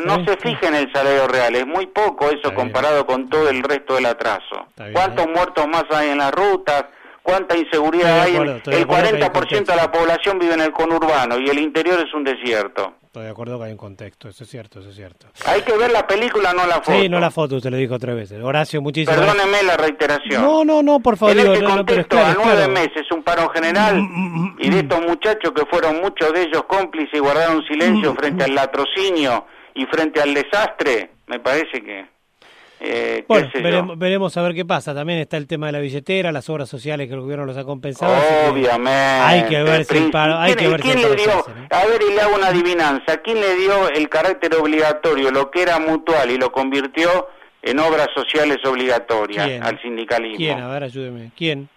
no 0.04 0.24
se 0.26 0.36
fija 0.36 0.68
en 0.68 0.74
el 0.74 0.92
salario 0.92 1.26
real, 1.28 1.54
es 1.54 1.66
muy 1.66 1.86
poco 1.86 2.28
eso 2.28 2.52
comparado 2.52 3.06
con 3.06 3.30
todo 3.30 3.48
el 3.48 3.62
resto 3.62 3.94
del 3.94 4.06
atraso. 4.06 4.66
¿Cuántos 4.92 5.26
muertos 5.28 5.66
más 5.68 5.84
hay 5.90 6.10
en 6.10 6.18
las 6.18 6.32
rutas? 6.32 6.84
Cuánta 7.22 7.56
inseguridad 7.56 8.20
hay. 8.20 8.36
el 8.36 8.86
40% 8.86 9.66
de 9.66 9.76
la 9.76 9.90
población 9.90 10.38
vive 10.38 10.54
en 10.54 10.60
el 10.60 10.72
conurbano 10.72 11.38
y 11.38 11.48
el 11.48 11.58
interior 11.58 11.98
es 12.00 12.12
un 12.14 12.24
desierto. 12.24 12.94
Estoy 13.12 13.24
de 13.24 13.30
acuerdo 13.30 13.58
que 13.58 13.66
hay 13.66 13.72
un 13.72 13.78
contexto, 13.78 14.30
eso 14.30 14.44
es 14.44 14.48
cierto, 14.48 14.80
eso 14.80 14.88
es 14.88 14.96
cierto. 14.96 15.26
Hay 15.44 15.60
que 15.60 15.76
ver 15.76 15.90
la 15.92 16.06
película, 16.06 16.54
no 16.54 16.66
la 16.66 16.76
foto. 16.76 16.98
Sí, 16.98 17.10
no 17.10 17.20
la 17.20 17.30
foto, 17.30 17.56
usted 17.56 17.70
lo 17.70 17.76
dijo 17.76 17.98
tres 17.98 18.16
veces. 18.16 18.42
Horacio, 18.42 18.80
muchísimas 18.80 19.20
Perdóneme 19.20 19.62
la 19.64 19.76
reiteración. 19.76 20.42
No, 20.42 20.64
no, 20.64 20.82
no, 20.82 20.98
por 20.98 21.18
favor. 21.18 21.36
En 21.36 21.52
este 21.52 21.62
contexto, 21.62 22.18
a 22.18 22.34
nueve 22.42 22.68
meses, 22.68 23.02
un 23.14 23.22
paro 23.22 23.50
general, 23.50 23.96
mm, 23.96 24.06
mm, 24.06 24.42
mm, 24.44 24.56
y 24.60 24.70
de 24.70 24.78
estos 24.78 25.00
muchachos 25.02 25.52
que 25.54 25.66
fueron 25.66 26.00
muchos 26.00 26.32
de 26.32 26.40
ellos 26.44 26.64
cómplices 26.66 27.12
y 27.12 27.18
guardaron 27.18 27.62
silencio 27.66 28.14
frente 28.14 28.44
al 28.44 28.54
latrocinio 28.54 29.44
y 29.74 29.84
frente 29.84 30.22
al 30.22 30.32
desastre, 30.32 31.10
me 31.26 31.38
parece 31.38 31.82
que 31.82 32.06
Eh, 32.84 33.24
bueno, 33.28 33.94
veremos, 33.96 34.36
a 34.36 34.42
ver 34.42 34.54
qué 34.54 34.64
pasa. 34.64 34.92
También 34.92 35.20
está 35.20 35.36
el 35.36 35.46
tema 35.46 35.66
de 35.66 35.72
la 35.72 35.78
billetera, 35.78 36.32
las 36.32 36.50
obras 36.50 36.68
sociales 36.68 37.06
que 37.06 37.14
el 37.14 37.20
gobierno 37.20 37.46
los 37.46 37.56
ha 37.56 37.64
compensado. 37.64 38.12
Obviamente. 38.50 38.90
hay 38.90 39.44
que 39.44 39.62
ver 39.62 39.84
si 39.84 40.10
hay 40.12 40.54
que 40.56 40.68
ver 40.68 40.80
¿quién 40.80 41.00
le 41.00 41.14
dio, 41.14 41.44
A 41.70 41.86
ver, 41.86 42.02
y 42.02 42.12
le 42.12 42.20
hago 42.20 42.34
una 42.34 42.48
adivinanza. 42.48 43.18
¿Quién 43.18 43.40
le 43.40 43.54
dio 43.54 43.88
el 43.88 44.08
carácter 44.08 44.56
obligatorio, 44.56 45.30
lo 45.30 45.48
que 45.52 45.62
era 45.62 45.78
mutual, 45.78 46.28
y 46.32 46.38
lo 46.38 46.50
convirtió 46.50 47.28
en 47.62 47.78
obras 47.78 48.08
sociales 48.16 48.58
obligatorias 48.64 49.60
al 49.62 49.80
sindicalismo? 49.80 50.38
¿Quién? 50.38 50.60
A 50.60 50.68
ver, 50.68 50.82
ayúdeme. 50.82 51.30
¿Quién? 51.36 51.68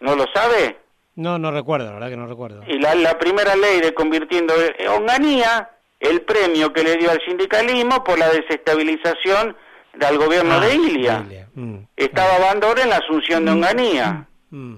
¿No 0.00 0.16
lo 0.16 0.24
sabe? 0.32 0.78
No, 1.14 1.38
no 1.38 1.50
recuerdo, 1.50 1.88
la 1.88 1.92
verdad 1.92 2.08
que 2.08 2.16
no 2.16 2.26
recuerdo. 2.26 2.62
Y 2.66 2.78
la, 2.78 2.94
la 2.94 3.18
primera 3.18 3.54
ley 3.54 3.82
de 3.82 3.92
convirtiendo 3.92 4.54
en 4.78 4.88
Onganía 4.88 5.68
el 6.00 6.22
premio 6.22 6.72
que 6.72 6.82
le 6.82 6.96
dio 6.96 7.10
al 7.10 7.20
sindicalismo 7.26 8.02
por 8.02 8.18
la 8.18 8.30
desestabilización 8.30 9.54
del 9.94 10.18
gobierno 10.18 10.60
de 10.60 10.66
ah, 10.66 10.74
Ilia. 10.74 11.48
Mm, 11.54 11.76
Estaba 11.96 12.38
Bandor 12.38 12.78
en 12.80 12.90
la 12.90 12.96
asunción 12.96 13.44
de 13.44 13.50
mm, 13.50 13.54
Onganía. 13.54 14.26
Mm, 14.50 14.76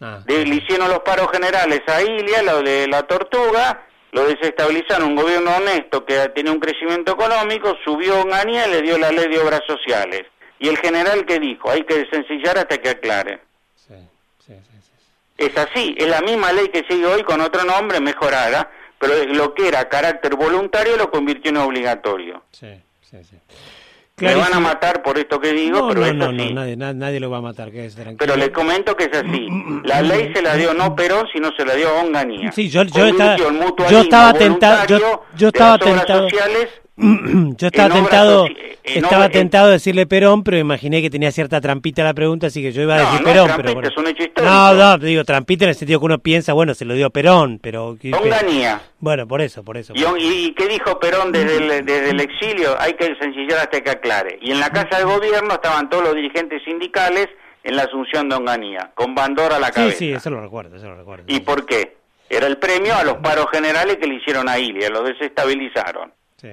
ah, 0.00 0.24
le 0.26 0.42
hicieron 0.42 0.88
los 0.88 1.00
paros 1.00 1.28
generales 1.30 1.80
a 1.86 2.02
Ilia, 2.02 2.42
lo 2.42 2.62
de 2.62 2.88
la 2.88 3.02
tortuga, 3.02 3.86
lo 4.12 4.26
desestabilizaron 4.26 5.10
un 5.10 5.16
gobierno 5.16 5.50
honesto 5.56 6.04
que 6.04 6.28
tenía 6.30 6.52
un 6.52 6.60
crecimiento 6.60 7.12
económico, 7.12 7.76
subió 7.84 8.20
Onganía 8.20 8.66
y 8.66 8.70
le 8.70 8.82
dio 8.82 8.98
la 8.98 9.12
ley 9.12 9.28
de 9.28 9.38
obras 9.38 9.62
sociales. 9.66 10.26
Y 10.58 10.68
el 10.68 10.78
general 10.78 11.24
que 11.24 11.38
dijo, 11.38 11.70
hay 11.70 11.84
que 11.84 12.04
desencillar 12.04 12.58
hasta 12.58 12.78
que 12.78 12.90
aclare. 12.90 13.40
es 15.38 15.56
así, 15.56 15.94
es 15.96 16.08
la 16.08 16.20
misma 16.20 16.52
ley 16.52 16.68
que 16.68 16.84
sigue 16.88 17.06
hoy 17.06 17.22
con 17.22 17.40
otro 17.40 17.64
nombre 17.64 17.98
mejorada, 18.00 18.70
pero 18.98 19.24
lo 19.24 19.54
que 19.54 19.68
era 19.68 19.88
carácter 19.88 20.36
voluntario 20.36 20.98
lo 20.98 21.10
convirtió 21.10 21.50
en 21.50 21.56
obligatorio. 21.58 22.42
Sí, 22.50 22.82
sí, 23.00 23.24
sí. 23.24 23.36
Me 24.20 24.34
van 24.34 24.54
a 24.54 24.60
matar 24.60 25.02
por 25.02 25.18
esto 25.18 25.40
que 25.40 25.52
digo, 25.52 25.88
pero 25.88 26.04
es 26.04 26.10
así. 26.12 26.16
No, 26.18 26.32
nadie, 26.32 26.76
nadie, 26.76 27.20
lo 27.20 27.30
va 27.30 27.38
a 27.38 27.42
matar, 27.42 27.70
que 27.70 27.86
es 27.86 27.96
Pero 28.18 28.36
le 28.36 28.52
comento 28.52 28.96
que 28.96 29.04
es 29.04 29.16
así. 29.16 29.48
La 29.84 30.02
ley 30.02 30.32
se 30.34 30.42
la 30.42 30.56
dio 30.56 30.74
no 30.74 30.94
Perón, 30.94 31.26
sino 31.32 31.50
se 31.56 31.64
la 31.64 31.74
dio 31.74 31.94
Onganía. 31.94 32.52
Sí, 32.52 32.68
yo, 32.68 32.82
yo, 32.84 33.06
estaba, 33.06 33.36
yo 33.36 34.00
estaba 34.00 34.32
tentado, 34.32 34.86
yo, 34.86 35.22
yo 35.36 35.48
estaba 35.48 35.78
tentado, 35.78 36.28
sociales 36.28 36.68
yo 37.56 37.66
estaba 37.66 37.94
tentado, 37.94 38.46
estaba 38.84 39.28
tentado 39.28 39.68
a 39.68 39.70
decirle 39.72 40.06
Perón, 40.06 40.44
pero 40.44 40.58
imaginé 40.58 41.00
que 41.00 41.10
tenía 41.10 41.32
cierta 41.32 41.60
trampita 41.60 42.04
la 42.04 42.14
pregunta, 42.14 42.48
así 42.48 42.62
que 42.62 42.72
yo 42.72 42.82
iba 42.82 42.96
a 42.96 43.00
decir 43.00 43.24
Perón. 43.24 43.50
pero 43.56 43.80
es 43.80 43.96
un 43.96 44.06
hecho 44.06 44.24
histórico. 44.24 44.54
No, 44.54 44.74
no, 44.74 44.98
digo 44.98 45.24
trampita 45.24 45.64
en 45.64 45.70
el 45.70 45.74
sentido 45.74 46.00
que 46.00 46.06
uno 46.06 46.18
piensa, 46.18 46.52
bueno, 46.52 46.74
se 46.74 46.84
lo 46.84 46.94
dio 46.94 47.10
Perón, 47.10 47.58
pero... 47.62 47.96
Onganía. 48.12 48.80
Bueno, 48.98 49.26
por 49.26 49.40
eso, 49.40 49.64
por 49.64 49.76
eso. 49.76 49.94
¿Y, 49.96 50.52
qué 50.52 50.68
dijo 50.68 50.98
Perón 51.00 51.32
desde 51.32 51.56
el, 51.56 51.86
desde 51.86 52.10
el 52.10 52.20
exilio? 52.20 52.78
Hay 52.78 52.94
que 52.94 53.14
sencillar 53.20 53.60
hasta 53.60 53.80
que 53.80 53.90
aclare. 53.90 54.38
Y 54.42 54.50
en 54.50 54.60
la 54.60 54.70
Casa 54.70 54.98
de 54.98 55.04
Gobierno 55.04 55.54
estaban 55.54 55.88
todos 55.88 56.04
los 56.04 56.14
dirigentes 56.14 56.62
sindicales 56.64 57.28
en 57.62 57.76
la 57.76 57.82
asunción 57.82 58.28
de 58.28 58.36
Onganía, 58.36 58.90
con 58.94 59.14
Bandora 59.14 59.56
a 59.56 59.60
la 59.60 59.70
cabeza. 59.70 59.96
Sí, 59.96 60.08
sí, 60.08 60.12
eso 60.12 60.30
lo 60.30 60.40
recuerdo, 60.40 60.76
eso 60.76 60.86
lo 60.86 60.96
recuerdo. 60.96 61.24
¿Y 61.28 61.40
por 61.40 61.66
qué? 61.66 61.96
Era 62.28 62.46
el 62.46 62.58
premio 62.58 62.94
a 62.94 63.04
los 63.04 63.16
paros 63.16 63.46
generales 63.50 63.96
que 63.96 64.06
le 64.06 64.14
hicieron 64.14 64.48
a 64.48 64.58
Ilia, 64.58 64.88
lo 64.88 65.02
desestabilizaron. 65.02 66.12
Sí. 66.36 66.48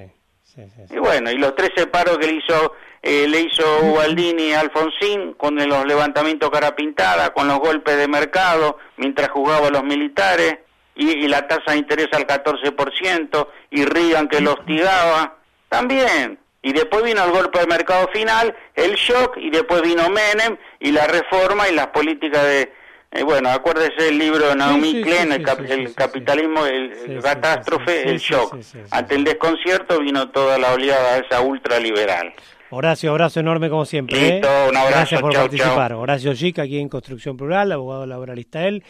Y 0.90 0.98
bueno, 0.98 1.32
y 1.32 1.38
los 1.38 1.56
tres 1.56 1.72
paros 1.92 2.18
que 2.18 2.28
le 2.28 2.34
hizo 2.34 2.74
eh, 3.02 3.28
le 3.28 3.42
hizo 3.42 3.64
Ubaldini 3.84 4.54
a 4.54 4.62
Alfonsín 4.62 5.34
con 5.34 5.56
los 5.56 5.86
levantamientos 5.86 6.50
cara 6.50 6.76
pintada, 6.76 7.32
con 7.32 7.48
los 7.48 7.60
golpes 7.60 7.98
de 7.98 8.08
mercado, 8.08 8.80
mientras 8.98 9.30
jugaba 9.30 9.70
los 9.70 9.84
militares, 9.84 10.58
y, 10.96 11.28
la 11.28 11.48
tasa 11.48 11.72
de 11.72 11.78
interés 11.78 12.10
al 12.12 12.26
14%, 12.26 13.48
y 13.70 13.86
Reagan 13.86 14.28
que 14.28 14.42
lo 14.42 14.54
hostigaba, 14.54 15.38
también. 15.70 16.40
Y 16.64 16.74
después 16.74 17.04
vino 17.04 17.24
el 17.24 17.32
golpe 17.32 17.60
de 17.60 17.68
mercado 17.68 18.10
final, 18.12 18.56
el 18.74 18.96
shock, 18.96 19.38
y 19.38 19.52
después 19.52 19.84
vino 19.84 20.10
Menem, 20.10 20.58
y 20.80 20.92
la 20.92 21.06
reforma 21.06 21.70
y 21.70 21.76
las 21.76 21.88
políticas 21.88 22.44
de, 22.44 22.74
eh, 23.12 23.24
bueno, 23.24 23.50
acuérdese 23.50 24.10
el 24.10 24.18
libro 24.18 24.50
de 24.50 24.56
Naomi 24.56 25.02
Klein, 25.02 25.32
el, 25.32 25.94
capitalismo, 25.94 26.66
el, 26.66 27.22
catástrofe, 27.22 28.10
el 28.10 28.20
shock. 28.20 28.58
Ante 28.92 29.16
el 29.16 29.24
desconcierto 29.24 30.00
vino 30.00 30.30
toda 30.30 30.58
la 30.58 30.74
oleada 30.74 31.18
esa 31.18 31.42
ultraliberal. 31.42 32.34
Horacio, 32.70 33.12
abrazo 33.12 33.40
enorme 33.40 33.70
como 33.70 33.86
siempre. 33.86 34.20
¿eh? 34.20 34.32
Listo, 34.34 34.50
un 34.70 34.76
abrazo. 34.76 34.98
Gracias 34.98 35.22
por 35.22 35.34
participar. 35.34 35.94
Horacio 35.94 36.36
Gic, 36.36 36.60
aquí 36.60 36.80
en 36.80 36.90
Construcción 36.90 37.38
Plural, 37.38 37.72
abogado 37.72 38.06
laboralista 38.06 38.68
él, 38.68 38.84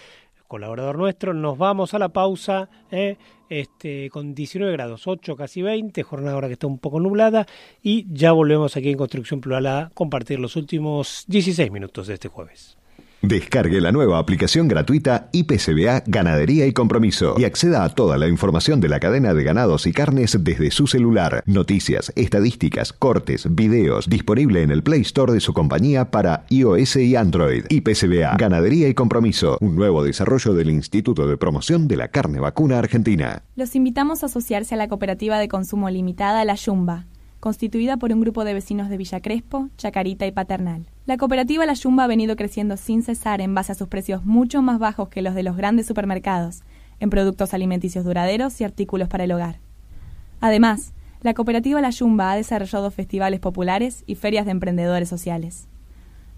colaborador 0.48 0.98
nuestro. 0.98 1.34
Nos 1.36 1.60
vamos 1.60 1.94
a 1.94 2.00
la 2.00 2.10
pausa 2.10 2.70
¿eh? 2.90 3.18
este, 3.50 4.10
con 4.10 4.34
19 4.34 4.72
grados, 4.74 5.06
8, 5.06 5.36
casi 5.36 5.62
20, 5.62 6.02
jornada 6.02 6.34
ahora 6.34 6.48
que 6.48 6.54
está 6.54 6.66
un 6.66 6.80
poco 6.80 7.00
nublada. 7.00 7.46
Y 7.84 8.08
ya 8.12 8.32
volvemos 8.32 8.76
aquí 8.76 8.90
en 8.90 8.98
Construcción 8.98 9.42
Plural 9.42 9.68
a 9.68 9.92
compartir 9.94 10.40
los 10.40 10.56
últimos 10.56 11.24
16 11.28 11.70
minutos 11.72 12.08
de 12.08 12.16
este 12.16 12.30
jueves. 12.30 12.77
Descargue 13.22 13.82
la 13.82 13.92
nueva 13.92 14.20
aplicación 14.20 14.68
gratuita 14.68 15.30
IPCBA 15.32 16.04
Ganadería 16.06 16.68
y 16.68 16.74
Compromiso 16.74 17.36
y 17.38 17.46
acceda 17.46 17.84
a 17.84 17.90
toda 17.90 18.18
la 18.18 18.28
información 18.28 18.80
de 18.80 18.90
la 18.90 19.00
cadena 19.00 19.34
de 19.34 19.44
ganados 19.44 19.88
y 19.88 19.92
carnes 19.92 20.38
desde 20.44 20.70
su 20.70 20.86
celular. 20.86 21.42
Noticias, 21.48 22.14
estadísticas, 22.16 22.94
cortes, 22.94 23.48
videos, 23.56 24.08
disponible 24.08 24.62
en 24.62 24.70
el 24.70 24.84
Play 24.84 25.02
Store 25.02 25.34
de 25.34 25.40
su 25.40 25.54
compañía 25.54 26.12
para 26.12 26.46
iOS 26.50 26.98
y 26.98 27.16
Android. 27.16 27.66
IPCBA 27.70 28.38
Ganadería 28.38 28.88
y 28.88 28.94
Compromiso, 28.94 29.58
un 29.62 29.76
nuevo 29.76 30.04
desarrollo 30.04 30.54
del 30.54 30.70
Instituto 30.70 31.28
de 31.28 31.38
Promoción 31.38 31.88
de 31.88 31.98
la 31.98 32.10
Carne 32.10 32.40
Vacuna 32.40 32.78
Argentina. 32.78 33.42
Los 33.56 33.76
invitamos 33.76 34.22
a 34.22 34.28
asociarse 34.28 34.76
a 34.76 34.78
la 34.78 34.88
cooperativa 34.88 35.40
de 35.40 35.48
consumo 35.48 35.90
limitada 35.90 36.46
La 36.46 36.54
Yumba 36.54 37.08
constituida 37.48 37.96
por 37.96 38.12
un 38.12 38.20
grupo 38.20 38.44
de 38.44 38.54
vecinos 38.54 38.90
de 38.90 38.98
Villa 38.98 39.22
Crespo, 39.22 39.70
Chacarita 39.78 40.28
y 40.28 40.34
Paternal. 40.34 40.86
La 41.06 41.16
cooperativa 41.16 41.66
La 41.66 41.76
Yumba 41.76 42.04
ha 42.04 42.08
venido 42.08 42.36
creciendo 42.36 42.76
sin 42.76 43.04
cesar 43.04 43.40
en 43.40 43.56
base 43.56 43.72
a 43.72 43.76
sus 43.76 43.88
precios 43.88 44.26
mucho 44.26 44.62
más 44.62 44.80
bajos 44.80 45.08
que 45.08 45.22
los 45.22 45.34
de 45.34 45.44
los 45.44 45.56
grandes 45.56 45.86
supermercados, 45.86 46.64
en 47.00 47.10
productos 47.10 47.54
alimenticios 47.54 48.04
duraderos 48.04 48.60
y 48.60 48.66
artículos 48.66 49.08
para 49.08 49.24
el 49.24 49.32
hogar. 49.32 49.62
Además, 50.42 50.92
la 51.22 51.34
cooperativa 51.34 51.80
La 51.80 51.92
Yumba 51.92 52.34
ha 52.34 52.36
desarrollado 52.36 52.92
festivales 52.92 53.40
populares 53.40 54.04
y 54.08 54.16
ferias 54.16 54.44
de 54.44 54.52
emprendedores 54.52 55.08
sociales. 55.08 55.70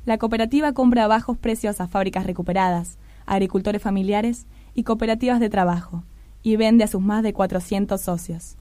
La 0.06 0.20
cooperativa 0.20 0.74
compra 0.74 1.06
a 1.06 1.08
bajos 1.08 1.40
precios 1.40 1.82
a 1.82 1.88
fábricas 1.88 2.28
recuperadas, 2.28 3.00
agricultores 3.26 3.82
familiares 3.82 4.46
y 4.76 4.84
cooperativas 4.84 5.40
de 5.40 5.50
trabajo, 5.50 6.04
y 6.44 6.56
vende 6.58 6.84
a 6.84 6.88
sus 6.88 7.02
más 7.02 7.24
de 7.24 7.34
400 7.34 8.00
socios. 8.00 8.59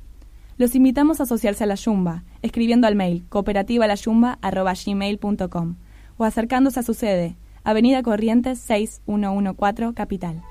Los 0.59 0.75
invitamos 0.75 1.21
a 1.21 1.23
asociarse 1.23 1.63
a 1.63 1.69
la 1.69 1.77
Yumba, 1.77 2.25
escribiendo 2.43 2.89
al 2.89 2.97
mail 2.97 3.25
cooperativalayumba.gmail.com 3.29 5.77
o 6.17 6.25
acercándose 6.25 6.81
a 6.81 6.83
su 6.83 6.95
sede, 6.95 7.37
Avenida 7.63 8.03
Corrientes 8.03 8.59
6114, 8.59 9.95
Capital. 9.95 10.43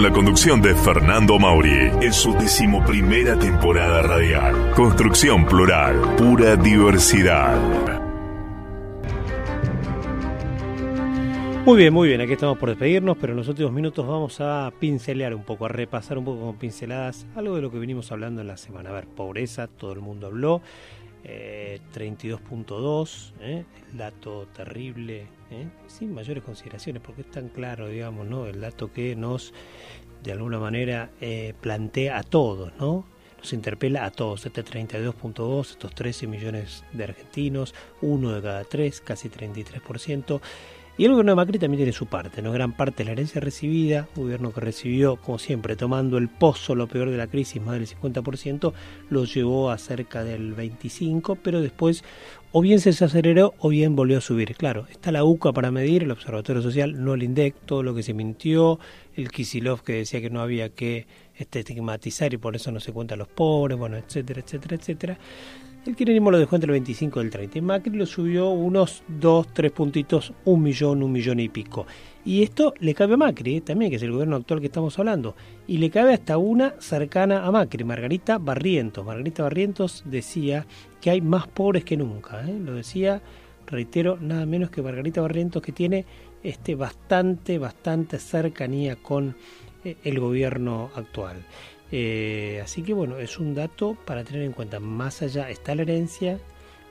Con 0.00 0.08
la 0.08 0.14
conducción 0.14 0.62
de 0.62 0.74
Fernando 0.74 1.38
Mauri 1.38 1.90
en 2.00 2.12
su 2.14 2.32
decimoprimera 2.32 3.38
temporada 3.38 4.00
radial. 4.00 4.72
Construcción 4.74 5.44
Plural, 5.44 6.16
pura 6.16 6.56
diversidad. 6.56 7.54
Muy 11.66 11.76
bien, 11.76 11.92
muy 11.92 12.08
bien, 12.08 12.22
aquí 12.22 12.32
estamos 12.32 12.56
por 12.56 12.70
despedirnos, 12.70 13.18
pero 13.20 13.34
en 13.34 13.36
los 13.36 13.48
últimos 13.48 13.72
minutos 13.72 14.06
vamos 14.06 14.40
a 14.40 14.72
pincelear 14.80 15.34
un 15.34 15.44
poco, 15.44 15.66
a 15.66 15.68
repasar 15.68 16.16
un 16.16 16.24
poco 16.24 16.46
con 16.46 16.56
pinceladas 16.56 17.26
algo 17.36 17.56
de 17.56 17.60
lo 17.60 17.70
que 17.70 17.78
venimos 17.78 18.10
hablando 18.10 18.40
en 18.40 18.46
la 18.46 18.56
semana. 18.56 18.88
A 18.88 18.92
ver, 18.94 19.06
pobreza, 19.06 19.66
todo 19.66 19.92
el 19.92 20.00
mundo 20.00 20.28
habló, 20.28 20.62
32.2, 21.24 23.32
eh, 23.40 23.42
eh, 23.42 23.64
el 23.90 23.98
dato 23.98 24.46
terrible, 24.48 25.26
eh, 25.50 25.68
sin 25.86 26.14
mayores 26.14 26.42
consideraciones, 26.42 27.02
porque 27.02 27.22
es 27.22 27.30
tan 27.30 27.48
claro, 27.48 27.88
digamos, 27.88 28.26
¿no? 28.26 28.46
El 28.46 28.60
dato 28.60 28.92
que 28.92 29.16
nos, 29.16 29.52
de 30.22 30.32
alguna 30.32 30.58
manera, 30.58 31.10
plantea 31.60 32.18
a 32.18 32.22
todos, 32.22 32.72
¿no? 32.78 33.06
Nos 33.38 33.52
interpela 33.54 34.04
a 34.04 34.10
todos, 34.10 34.44
este 34.44 34.64
32.2, 34.64 35.70
estos 35.70 35.94
13 35.94 36.26
millones 36.26 36.84
de 36.92 37.04
argentinos, 37.04 37.74
uno 38.02 38.32
de 38.32 38.42
cada 38.42 38.64
tres, 38.64 39.00
casi 39.00 39.30
33%. 39.30 40.40
Y 41.00 41.06
el 41.06 41.12
gobierno 41.12 41.32
de 41.32 41.36
Macri 41.36 41.58
también 41.58 41.78
tiene 41.78 41.92
su 41.92 42.04
parte, 42.04 42.42
¿no? 42.42 42.52
Gran 42.52 42.74
parte 42.74 42.98
de 42.98 43.04
la 43.06 43.12
herencia 43.12 43.40
recibida, 43.40 44.06
gobierno 44.14 44.52
que 44.52 44.60
recibió, 44.60 45.16
como 45.16 45.38
siempre, 45.38 45.74
tomando 45.74 46.18
el 46.18 46.28
pozo, 46.28 46.74
lo 46.74 46.88
peor 46.88 47.08
de 47.08 47.16
la 47.16 47.26
crisis, 47.26 47.62
más 47.62 47.72
del 47.76 47.86
50%, 47.86 48.74
lo 49.08 49.24
llevó 49.24 49.70
a 49.70 49.78
cerca 49.78 50.24
del 50.24 50.54
25%, 50.54 51.38
pero 51.42 51.62
después 51.62 52.04
o 52.52 52.60
bien 52.60 52.80
se 52.80 52.90
aceleró 52.90 53.54
o 53.60 53.70
bien 53.70 53.96
volvió 53.96 54.18
a 54.18 54.20
subir. 54.20 54.54
Claro, 54.56 54.88
está 54.90 55.10
la 55.10 55.24
UCA 55.24 55.54
para 55.54 55.70
medir, 55.70 56.02
el 56.02 56.10
Observatorio 56.10 56.60
Social, 56.60 57.02
no 57.02 57.14
el 57.14 57.22
INDEC, 57.22 57.54
todo 57.64 57.82
lo 57.82 57.94
que 57.94 58.02
se 58.02 58.12
mintió, 58.12 58.78
el 59.16 59.30
Kisilov 59.30 59.82
que 59.82 59.94
decía 59.94 60.20
que 60.20 60.28
no 60.28 60.42
había 60.42 60.68
que 60.68 61.06
este, 61.34 61.60
estigmatizar 61.60 62.34
y 62.34 62.36
por 62.36 62.56
eso 62.56 62.70
no 62.72 62.80
se 62.80 62.92
cuenta 62.92 63.14
a 63.14 63.16
los 63.16 63.28
pobres, 63.28 63.78
bueno, 63.78 63.96
etcétera, 63.96 64.42
etcétera, 64.42 64.76
etcétera. 64.76 65.18
El 65.86 65.96
kirchnerismo 65.96 66.30
lo 66.30 66.38
dejó 66.38 66.56
entre 66.56 66.66
el 66.66 66.72
25 66.72 67.20
y 67.20 67.24
el 67.24 67.30
30. 67.30 67.58
Y 67.58 67.60
Macri 67.62 67.96
lo 67.96 68.04
subió 68.04 68.50
unos 68.50 69.02
2, 69.08 69.48
3 69.54 69.72
puntitos, 69.72 70.34
un 70.44 70.62
millón, 70.62 71.02
un 71.02 71.10
millón 71.10 71.40
y 71.40 71.48
pico. 71.48 71.86
Y 72.22 72.42
esto 72.42 72.74
le 72.80 72.94
cabe 72.94 73.14
a 73.14 73.16
Macri, 73.16 73.56
¿eh? 73.56 73.60
también, 73.62 73.90
que 73.90 73.96
es 73.96 74.02
el 74.02 74.12
gobierno 74.12 74.36
actual 74.36 74.60
que 74.60 74.66
estamos 74.66 74.98
hablando. 74.98 75.34
Y 75.66 75.78
le 75.78 75.88
cabe 75.88 76.12
hasta 76.12 76.36
una 76.36 76.74
cercana 76.80 77.46
a 77.46 77.50
Macri, 77.50 77.82
Margarita 77.84 78.36
Barrientos. 78.36 79.06
Margarita 79.06 79.42
Barrientos 79.42 80.02
decía 80.04 80.66
que 81.00 81.08
hay 81.08 81.22
más 81.22 81.46
pobres 81.46 81.82
que 81.82 81.96
nunca. 81.96 82.44
¿eh? 82.46 82.58
Lo 82.62 82.74
decía, 82.74 83.22
reitero, 83.66 84.18
nada 84.20 84.44
menos 84.44 84.68
que 84.68 84.82
Margarita 84.82 85.22
Barrientos, 85.22 85.62
que 85.62 85.72
tiene 85.72 86.04
este, 86.42 86.74
bastante, 86.74 87.58
bastante 87.58 88.18
cercanía 88.18 88.96
con 88.96 89.34
eh, 89.82 89.96
el 90.04 90.20
gobierno 90.20 90.90
actual. 90.94 91.38
Eh, 91.92 92.60
así 92.62 92.82
que 92.82 92.92
bueno, 92.92 93.18
es 93.18 93.38
un 93.38 93.54
dato 93.54 93.96
para 94.04 94.24
tener 94.24 94.42
en 94.42 94.52
cuenta. 94.52 94.80
Más 94.80 95.22
allá 95.22 95.50
está 95.50 95.74
la 95.74 95.82
herencia, 95.82 96.38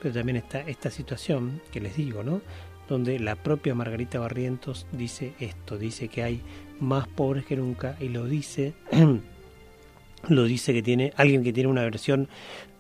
pero 0.02 0.14
también 0.14 0.38
está 0.38 0.62
esta 0.62 0.90
situación 0.90 1.62
que 1.72 1.82
les 1.82 1.96
digo, 1.96 2.24
¿no? 2.24 2.42
Donde 2.88 3.20
la 3.20 3.36
propia 3.36 3.76
Margarita 3.76 4.20
Barrientos 4.20 4.88
dice 4.92 5.34
esto, 5.40 5.78
dice 5.78 6.08
que 6.08 6.24
hay 6.24 6.42
más 6.80 7.08
pobres 7.08 7.46
que 7.46 7.56
nunca 7.56 7.96
y 8.00 8.10
lo 8.10 8.26
dice, 8.26 8.74
lo 10.28 10.44
dice 10.44 10.74
que 10.74 10.82
tiene 10.82 11.14
alguien 11.16 11.44
que 11.44 11.54
tiene 11.54 11.70
una 11.70 11.84
versión, 11.84 12.28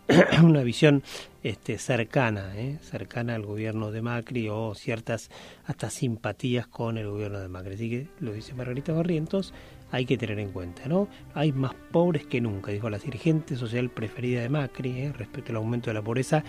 una 0.44 0.64
visión 0.64 1.04
este, 1.44 1.78
cercana, 1.78 2.58
¿eh? 2.58 2.80
cercana 2.82 3.36
al 3.36 3.46
gobierno 3.46 3.92
de 3.92 4.02
Macri 4.02 4.50
o 4.50 4.74
ciertas 4.74 5.30
hasta 5.66 5.90
simpatías 5.90 6.68
con 6.68 6.98
el 6.98 7.08
gobierno 7.08 7.40
de 7.40 7.48
Macri. 7.48 7.76
Así 7.76 7.90
que 7.90 8.08
lo 8.20 8.34
dice 8.34 8.56
Margarita 8.56 8.94
Barrientos 8.94 9.54
hay 9.92 10.06
que 10.06 10.18
tener 10.18 10.40
en 10.40 10.52
cuenta, 10.52 10.88
¿no? 10.88 11.08
Hay 11.34 11.52
más 11.52 11.74
pobres 11.92 12.26
que 12.26 12.42
nunca, 12.42 12.72
dijo 12.72 12.90
la 12.90 12.98
dirigente 12.98 13.56
social 13.56 13.90
preferida 13.90 14.42
de 14.42 14.50
Macri, 14.50 14.92
¿eh? 14.92 15.14
respecto 15.14 15.52
al 15.52 15.58
aumento 15.58 15.90
de 15.90 15.96
la 15.96 16.02
pobreza. 16.02 16.44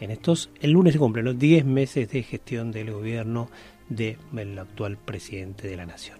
En 0.00 0.10
estos, 0.10 0.50
el 0.60 0.72
lunes 0.72 0.94
se 0.94 0.98
cumplen 0.98 1.24
los 1.24 1.38
10 1.38 1.64
meses 1.64 2.10
de 2.10 2.22
gestión 2.22 2.72
del 2.72 2.90
gobierno 2.90 3.48
del 3.96 4.58
actual 4.58 4.96
presidente 4.96 5.68
de 5.68 5.76
la 5.76 5.86
nación. 5.86 6.18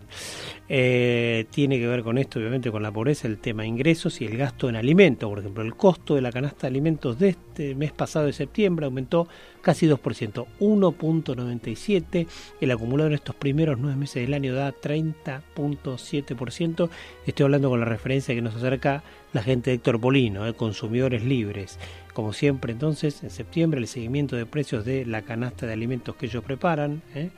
Eh, 0.68 1.46
tiene 1.50 1.78
que 1.78 1.86
ver 1.86 2.02
con 2.02 2.18
esto, 2.18 2.38
obviamente, 2.38 2.70
con 2.70 2.82
la 2.82 2.90
pobreza, 2.90 3.28
el 3.28 3.38
tema 3.38 3.62
de 3.62 3.68
ingresos 3.68 4.20
y 4.20 4.26
el 4.26 4.36
gasto 4.36 4.68
en 4.68 4.76
alimentos. 4.76 5.28
Por 5.28 5.40
ejemplo, 5.40 5.62
el 5.62 5.74
costo 5.74 6.14
de 6.14 6.22
la 6.22 6.32
canasta 6.32 6.62
de 6.62 6.68
alimentos 6.68 7.18
de 7.18 7.30
este 7.30 7.74
mes 7.74 7.92
pasado 7.92 8.26
de 8.26 8.32
septiembre 8.32 8.86
aumentó 8.86 9.28
casi 9.60 9.86
2%, 9.86 10.46
1.97. 10.60 12.26
El 12.60 12.70
acumulado 12.70 13.08
en 13.08 13.14
estos 13.14 13.34
primeros 13.34 13.78
nueve 13.78 13.96
meses 13.96 14.22
del 14.22 14.34
año 14.34 14.54
da 14.54 14.72
30.7%. 14.72 16.90
Estoy 17.26 17.44
hablando 17.44 17.70
con 17.70 17.80
la 17.80 17.86
referencia 17.86 18.34
que 18.34 18.42
nos 18.42 18.54
acerca 18.54 19.02
la 19.32 19.42
gente 19.42 19.70
de 19.70 19.76
Héctor 19.76 20.00
Polino, 20.00 20.46
eh, 20.46 20.54
consumidores 20.54 21.24
libres. 21.24 21.78
Como 22.12 22.34
siempre, 22.34 22.72
entonces, 22.72 23.22
en 23.22 23.30
septiembre, 23.30 23.80
el 23.80 23.86
seguimiento 23.86 24.36
de 24.36 24.44
precios 24.44 24.84
de 24.84 25.06
la 25.06 25.22
canasta 25.22 25.66
de 25.66 25.72
alimentos 25.72 26.14
que 26.16 26.26
ellos 26.26 26.44
preparan, 26.44 27.00
eh, 27.14 27.30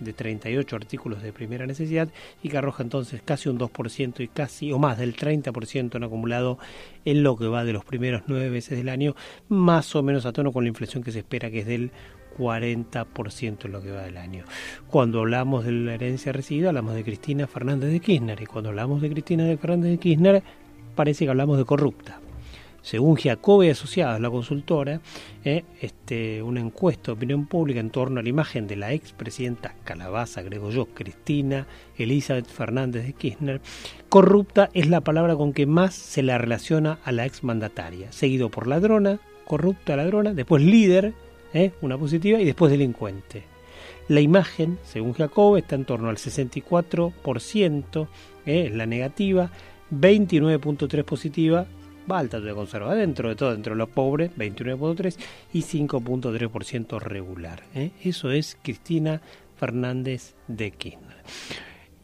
de 0.00 0.12
38 0.14 0.74
artículos 0.74 1.22
de 1.22 1.34
primera 1.34 1.66
necesidad, 1.66 2.08
y 2.42 2.48
que 2.48 2.56
arroja 2.56 2.82
entonces 2.82 3.20
casi 3.22 3.50
un 3.50 3.58
2% 3.58 4.22
y 4.22 4.28
casi, 4.28 4.72
o 4.72 4.78
más 4.78 4.96
del 4.96 5.14
30% 5.14 5.96
en 5.96 6.04
acumulado 6.04 6.58
en 7.04 7.22
lo 7.22 7.36
que 7.36 7.46
va 7.46 7.62
de 7.64 7.74
los 7.74 7.84
primeros 7.84 8.22
nueve 8.26 8.48
meses 8.48 8.78
del 8.78 8.88
año, 8.88 9.14
más 9.48 9.94
o 9.94 10.02
menos 10.02 10.24
a 10.24 10.32
tono 10.32 10.50
con 10.50 10.64
la 10.64 10.68
inflación 10.68 11.02
que 11.02 11.12
se 11.12 11.18
espera 11.18 11.50
que 11.50 11.60
es 11.60 11.66
del 11.66 11.90
40% 12.38 13.66
en 13.66 13.72
lo 13.72 13.82
que 13.82 13.90
va 13.90 14.02
del 14.02 14.16
año. 14.16 14.46
Cuando 14.88 15.20
hablamos 15.20 15.66
de 15.66 15.72
la 15.72 15.92
herencia 15.92 16.32
recibida, 16.32 16.70
hablamos 16.70 16.94
de 16.94 17.04
Cristina 17.04 17.46
Fernández 17.46 17.90
de 17.90 18.00
Kirchner, 18.00 18.40
y 18.40 18.46
cuando 18.46 18.70
hablamos 18.70 19.02
de 19.02 19.10
Cristina 19.10 19.44
Fernández 19.58 19.90
de 19.90 19.98
Kirchner, 19.98 20.42
parece 20.94 21.26
que 21.26 21.30
hablamos 21.30 21.58
de 21.58 21.66
corrupta. 21.66 22.21
Según 22.82 23.16
Giacobbe 23.16 23.70
Asociados, 23.70 24.20
la 24.20 24.28
consultora, 24.28 25.00
eh, 25.44 25.64
este, 25.80 26.42
una 26.42 26.60
encuesta 26.60 27.06
de 27.06 27.12
opinión 27.12 27.46
pública 27.46 27.78
en 27.78 27.90
torno 27.90 28.18
a 28.18 28.22
la 28.24 28.28
imagen 28.28 28.66
de 28.66 28.74
la 28.74 28.92
expresidenta 28.92 29.76
Calabaza, 29.84 30.40
agrego 30.40 30.70
yo, 30.70 30.86
Cristina 30.86 31.68
Elizabeth 31.96 32.48
Fernández 32.48 33.06
de 33.06 33.12
Kirchner, 33.12 33.60
corrupta 34.08 34.68
es 34.74 34.88
la 34.88 35.00
palabra 35.00 35.36
con 35.36 35.52
que 35.52 35.64
más 35.64 35.94
se 35.94 36.24
la 36.24 36.38
relaciona 36.38 36.98
a 37.04 37.12
la 37.12 37.24
exmandataria, 37.24 38.10
seguido 38.10 38.50
por 38.50 38.66
ladrona, 38.66 39.20
corrupta 39.46 39.94
ladrona, 39.94 40.34
después 40.34 40.60
líder, 40.60 41.14
eh, 41.54 41.70
una 41.82 41.96
positiva, 41.96 42.40
y 42.40 42.44
después 42.44 42.72
delincuente. 42.72 43.44
La 44.08 44.20
imagen, 44.20 44.80
según 44.82 45.12
Jacob, 45.12 45.56
está 45.56 45.76
en 45.76 45.84
torno 45.84 46.08
al 46.08 46.16
64%, 46.16 48.08
eh, 48.44 48.66
es 48.66 48.74
la 48.74 48.86
negativa, 48.86 49.52
29.3 49.92 51.04
positiva, 51.04 51.60
va 51.60 51.81
alta 52.08 52.40
de 52.40 52.54
conserva 52.54 52.94
dentro 52.94 53.28
de 53.28 53.36
todo, 53.36 53.52
dentro 53.52 53.74
de 53.74 53.78
los 53.78 53.88
pobres, 53.88 54.30
29.3 54.36 55.16
y 55.52 55.62
5.3% 55.62 57.00
regular. 57.00 57.62
¿eh? 57.74 57.90
Eso 58.02 58.30
es 58.30 58.56
Cristina 58.62 59.20
Fernández 59.56 60.34
de 60.48 60.70
Kirchner. 60.72 61.22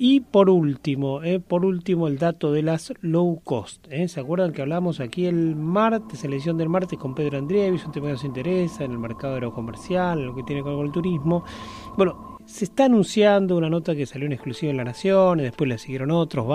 Y 0.00 0.20
por 0.20 0.48
último, 0.48 1.24
¿eh? 1.24 1.40
por 1.40 1.64
último 1.64 2.06
el 2.06 2.18
dato 2.18 2.52
de 2.52 2.62
las 2.62 2.92
low 3.00 3.40
cost. 3.42 3.84
¿eh? 3.90 4.06
¿Se 4.06 4.20
acuerdan 4.20 4.52
que 4.52 4.62
hablamos 4.62 5.00
aquí 5.00 5.26
el 5.26 5.56
martes, 5.56 6.22
en 6.22 6.30
la 6.30 6.36
edición 6.36 6.56
del 6.56 6.68
martes 6.68 6.96
con 6.98 7.16
Pedro 7.16 7.38
Andrievis, 7.38 7.84
un 7.84 7.90
tema 7.90 8.06
que 8.06 8.12
nos 8.12 8.24
interesa 8.24 8.84
en 8.84 8.92
el 8.92 8.98
mercado 8.98 9.34
aerocomercial, 9.34 10.24
lo 10.24 10.36
que 10.36 10.44
tiene 10.44 10.62
que 10.62 10.68
ver 10.68 10.76
con 10.76 10.86
el 10.86 10.92
turismo? 10.92 11.42
Bueno, 11.96 12.38
se 12.46 12.64
está 12.64 12.84
anunciando 12.84 13.56
una 13.56 13.68
nota 13.68 13.96
que 13.96 14.06
salió 14.06 14.26
en 14.26 14.34
exclusiva 14.34 14.70
en 14.70 14.76
La 14.76 14.84
Nación, 14.84 15.40
y 15.40 15.42
después 15.42 15.68
le 15.68 15.78
siguieron 15.78 16.12
otros, 16.12 16.46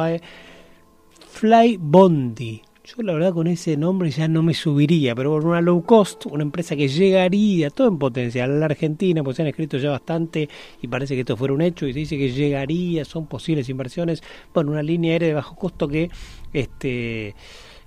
Fly 1.33 1.77
Bondi. 1.81 2.61
Yo 2.85 3.01
la 3.01 3.13
verdad 3.13 3.33
con 3.33 3.47
ese 3.47 3.77
nombre 3.77 4.11
ya 4.11 4.27
no 4.27 4.43
me 4.43 4.53
subiría, 4.53 5.15
pero 5.15 5.31
por 5.31 5.45
una 5.45 5.61
low 5.61 5.83
cost, 5.83 6.25
una 6.25 6.43
empresa 6.43 6.75
que 6.75 6.89
llegaría 6.89 7.69
todo 7.69 7.87
en 7.87 7.97
potencial 7.97 8.51
a 8.51 8.55
la 8.55 8.65
Argentina, 8.65 9.23
pues 9.23 9.37
se 9.37 9.41
han 9.41 9.47
escrito 9.47 9.77
ya 9.77 9.91
bastante 9.91 10.49
y 10.81 10.87
parece 10.87 11.15
que 11.15 11.21
esto 11.21 11.37
fuera 11.37 11.53
un 11.53 11.61
hecho 11.61 11.87
y 11.87 11.93
se 11.93 11.99
dice 11.99 12.17
que 12.17 12.31
llegaría, 12.31 13.05
son 13.05 13.27
posibles 13.27 13.69
inversiones, 13.69 14.21
bueno, 14.53 14.71
una 14.71 14.83
línea 14.83 15.13
aérea 15.13 15.29
de 15.29 15.33
bajo 15.33 15.55
costo 15.55 15.87
que 15.87 16.09
este 16.51 17.35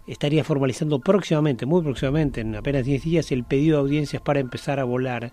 estaría 0.06 0.44
formalizando 0.44 0.98
próximamente, 1.00 1.66
muy 1.66 1.82
próximamente, 1.82 2.40
en 2.40 2.56
apenas 2.56 2.86
10 2.86 3.02
días, 3.02 3.32
el 3.32 3.44
pedido 3.44 3.76
de 3.76 3.82
audiencias 3.82 4.22
para 4.22 4.40
empezar 4.40 4.80
a 4.80 4.84
volar 4.84 5.30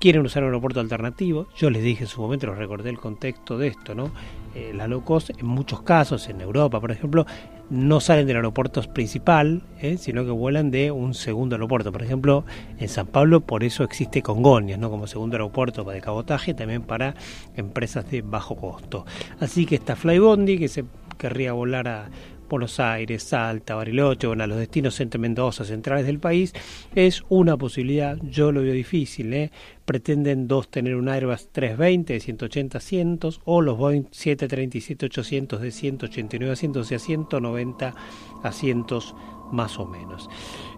quieren 0.00 0.24
usar 0.24 0.42
un 0.42 0.48
aeropuerto 0.48 0.80
alternativo. 0.80 1.48
Yo 1.56 1.70
les 1.70 1.82
dije 1.82 2.04
en 2.04 2.08
su 2.08 2.20
momento, 2.20 2.46
les 2.46 2.56
recordé 2.56 2.90
el 2.90 2.98
contexto 2.98 3.58
de 3.58 3.68
esto, 3.68 3.94
¿no? 3.94 4.12
Eh, 4.54 4.72
la 4.74 4.86
low 4.86 5.04
cost, 5.04 5.30
en 5.30 5.46
muchos 5.46 5.82
casos, 5.82 6.28
en 6.28 6.40
Europa, 6.40 6.80
por 6.80 6.92
ejemplo, 6.92 7.26
no 7.70 8.00
salen 8.00 8.26
del 8.26 8.36
aeropuerto 8.36 8.82
principal, 8.82 9.62
¿eh? 9.80 9.96
sino 9.96 10.24
que 10.24 10.30
vuelan 10.30 10.70
de 10.70 10.90
un 10.90 11.14
segundo 11.14 11.56
aeropuerto. 11.56 11.92
Por 11.92 12.02
ejemplo, 12.02 12.44
en 12.78 12.88
San 12.88 13.06
Pablo, 13.06 13.40
por 13.40 13.64
eso 13.64 13.84
existe 13.84 14.22
Congonhas, 14.22 14.78
¿no? 14.78 14.90
Como 14.90 15.06
segundo 15.06 15.36
aeropuerto 15.36 15.84
de 15.84 16.00
cabotaje, 16.00 16.54
también 16.54 16.82
para 16.82 17.14
empresas 17.56 18.10
de 18.10 18.22
bajo 18.22 18.56
costo. 18.56 19.06
Así 19.40 19.66
que 19.66 19.76
está 19.76 19.96
Flybondi, 19.96 20.58
que 20.58 20.68
se 20.68 20.84
querría 21.18 21.52
volar 21.52 21.88
a 21.88 22.10
Buenos 22.48 22.78
Aires, 22.78 23.22
Salta, 23.22 23.74
Bariloche, 23.74 24.26
bueno, 24.26 24.44
a 24.44 24.46
los 24.46 24.58
destinos 24.58 25.00
entre 25.00 25.18
Mendoza, 25.18 25.64
centrales 25.64 26.06
del 26.06 26.20
país, 26.20 26.52
es 26.94 27.24
una 27.28 27.56
posibilidad, 27.56 28.16
yo 28.22 28.52
lo 28.52 28.62
veo 28.62 28.72
difícil, 28.72 29.32
¿eh? 29.32 29.50
Pretenden 29.84 30.48
dos 30.48 30.68
tener 30.68 30.96
un 30.96 31.08
Airbus 31.08 31.48
320 31.52 32.14
de 32.14 32.20
180 32.20 32.78
asientos 32.78 33.40
o 33.44 33.60
los 33.60 33.76
Boeing 33.76 34.04
737-800 34.04 35.58
de 35.58 35.70
189 35.70 36.52
asientos, 36.52 36.86
o 36.86 36.88
sea, 36.88 36.98
190 36.98 37.94
asientos 38.42 39.14
más 39.52 39.78
o 39.78 39.86
menos. 39.86 40.28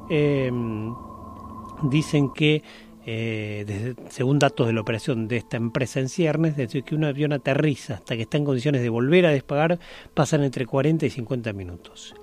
Em, 0.08 0.94
dicen 1.82 2.32
que 2.32 2.62
eh, 3.08 3.94
según 4.08 4.40
datos 4.40 4.66
de 4.66 4.72
la 4.72 4.80
operación 4.80 5.28
de 5.28 5.36
esta 5.36 5.56
empresa 5.56 6.00
en 6.00 6.08
ciernes, 6.08 6.56
desde 6.56 6.82
que 6.82 6.96
un 6.96 7.04
avión 7.04 7.32
aterriza 7.32 7.94
hasta 7.94 8.16
que 8.16 8.22
está 8.22 8.36
en 8.36 8.44
condiciones 8.44 8.82
de 8.82 8.88
volver 8.88 9.26
a 9.26 9.30
despegar, 9.30 9.78
pasan 10.12 10.42
entre 10.42 10.66
40 10.66 11.06
y 11.06 11.10
50 11.10 11.52
minutos. 11.52 12.14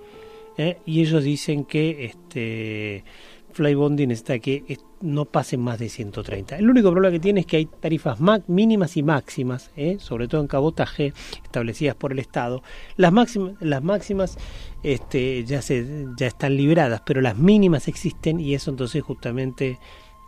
¿eh? 0.57 0.77
Y 0.85 1.01
ellos 1.01 1.23
dicen 1.23 1.63
que 1.63 2.05
este 2.05 3.05
Flybonding 3.53 4.09
necesita 4.09 4.39
que 4.39 4.77
no 5.01 5.25
pasen 5.25 5.61
más 5.61 5.79
de 5.79 5.89
130. 5.89 6.57
El 6.57 6.69
único 6.69 6.91
problema 6.91 7.11
que 7.11 7.19
tiene 7.19 7.41
es 7.41 7.45
que 7.45 7.57
hay 7.57 7.65
tarifas 7.65 8.19
mínimas 8.47 8.97
y 8.97 9.03
máximas, 9.03 9.71
¿eh? 9.75 9.97
sobre 9.99 10.27
todo 10.27 10.41
en 10.41 10.47
cabotaje, 10.47 11.13
establecidas 11.43 11.95
por 11.95 12.11
el 12.11 12.19
Estado. 12.19 12.63
Las 12.97 13.11
máximas, 13.11 13.53
las 13.59 13.83
máximas 13.83 14.37
este, 14.83 15.43
ya, 15.45 15.61
se, 15.61 16.07
ya 16.17 16.27
están 16.27 16.57
liberadas, 16.57 17.01
pero 17.05 17.21
las 17.21 17.37
mínimas 17.37 17.87
existen 17.87 18.39
y 18.39 18.53
eso 18.53 18.71
entonces 18.71 19.03
justamente 19.03 19.77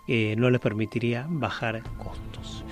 eh, 0.07 0.35
no 0.37 0.49
les 0.49 0.61
permitiría 0.61 1.25
bajar 1.29 1.81
costos. 1.97 2.63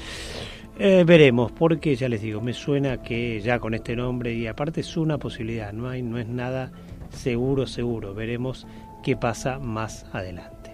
Eh, 0.79 1.03
veremos, 1.05 1.51
porque 1.51 1.95
ya 1.95 2.09
les 2.09 2.21
digo, 2.21 2.41
me 2.41 2.53
suena 2.53 3.03
que 3.03 3.39
ya 3.41 3.59
con 3.59 3.75
este 3.75 3.95
nombre 3.95 4.33
y 4.33 4.47
aparte 4.47 4.81
es 4.81 4.97
una 4.97 5.19
posibilidad, 5.19 5.71
no 5.71 5.87
hay, 5.87 6.01
no 6.01 6.17
es 6.17 6.27
nada 6.27 6.71
seguro, 7.11 7.67
seguro. 7.67 8.13
Veremos 8.13 8.65
qué 9.03 9.15
pasa 9.15 9.59
más 9.59 10.05
adelante. 10.13 10.71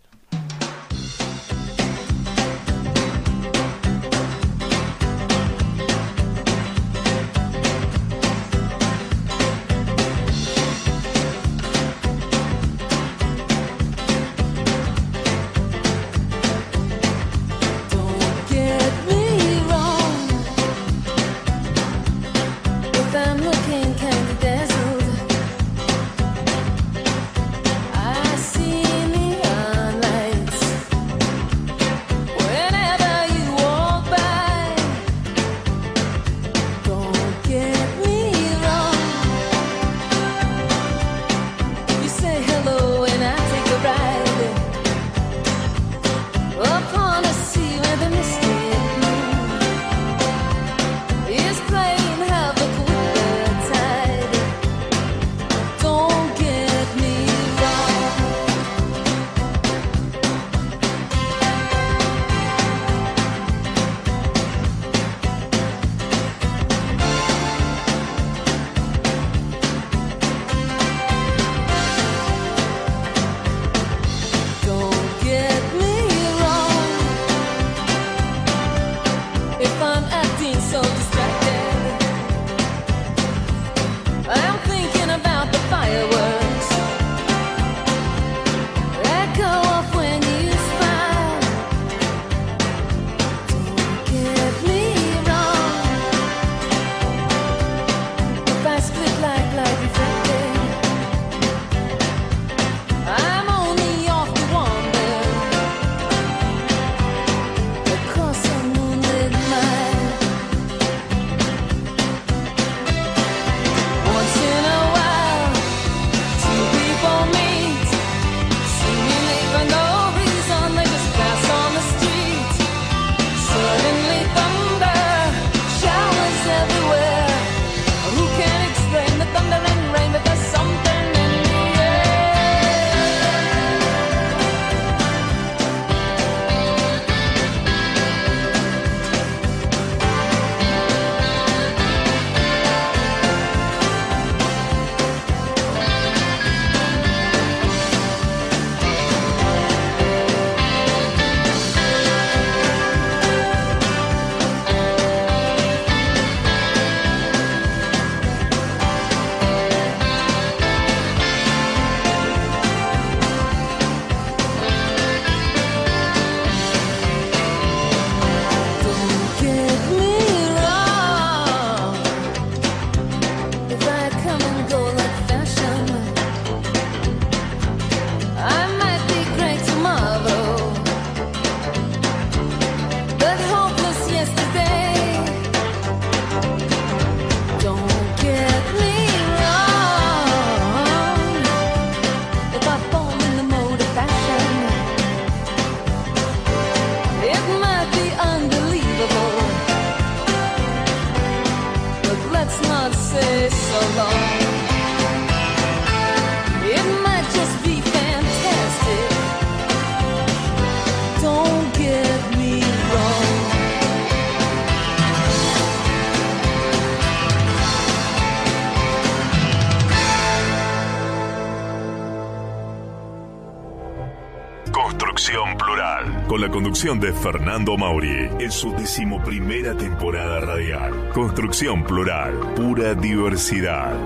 Conducción 226.76 227.00
de 227.00 227.12
Fernando 227.14 227.78
Mauri, 227.78 228.28
en 228.38 228.52
su 228.52 228.70
decimoprimera 228.72 229.74
temporada 229.78 230.40
radial. 230.40 231.08
Construcción 231.14 231.82
Plural, 231.82 232.34
pura 232.54 232.94
diversidad. 232.94 233.96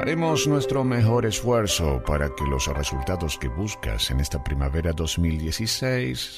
Haremos 0.00 0.46
nuestro 0.46 0.84
mejor 0.84 1.26
esfuerzo 1.26 2.00
para 2.06 2.32
que 2.32 2.44
los 2.44 2.68
resultados 2.68 3.38
que 3.38 3.48
buscas 3.48 4.12
en 4.12 4.20
esta 4.20 4.44
primavera 4.44 4.92
2016 4.92 6.30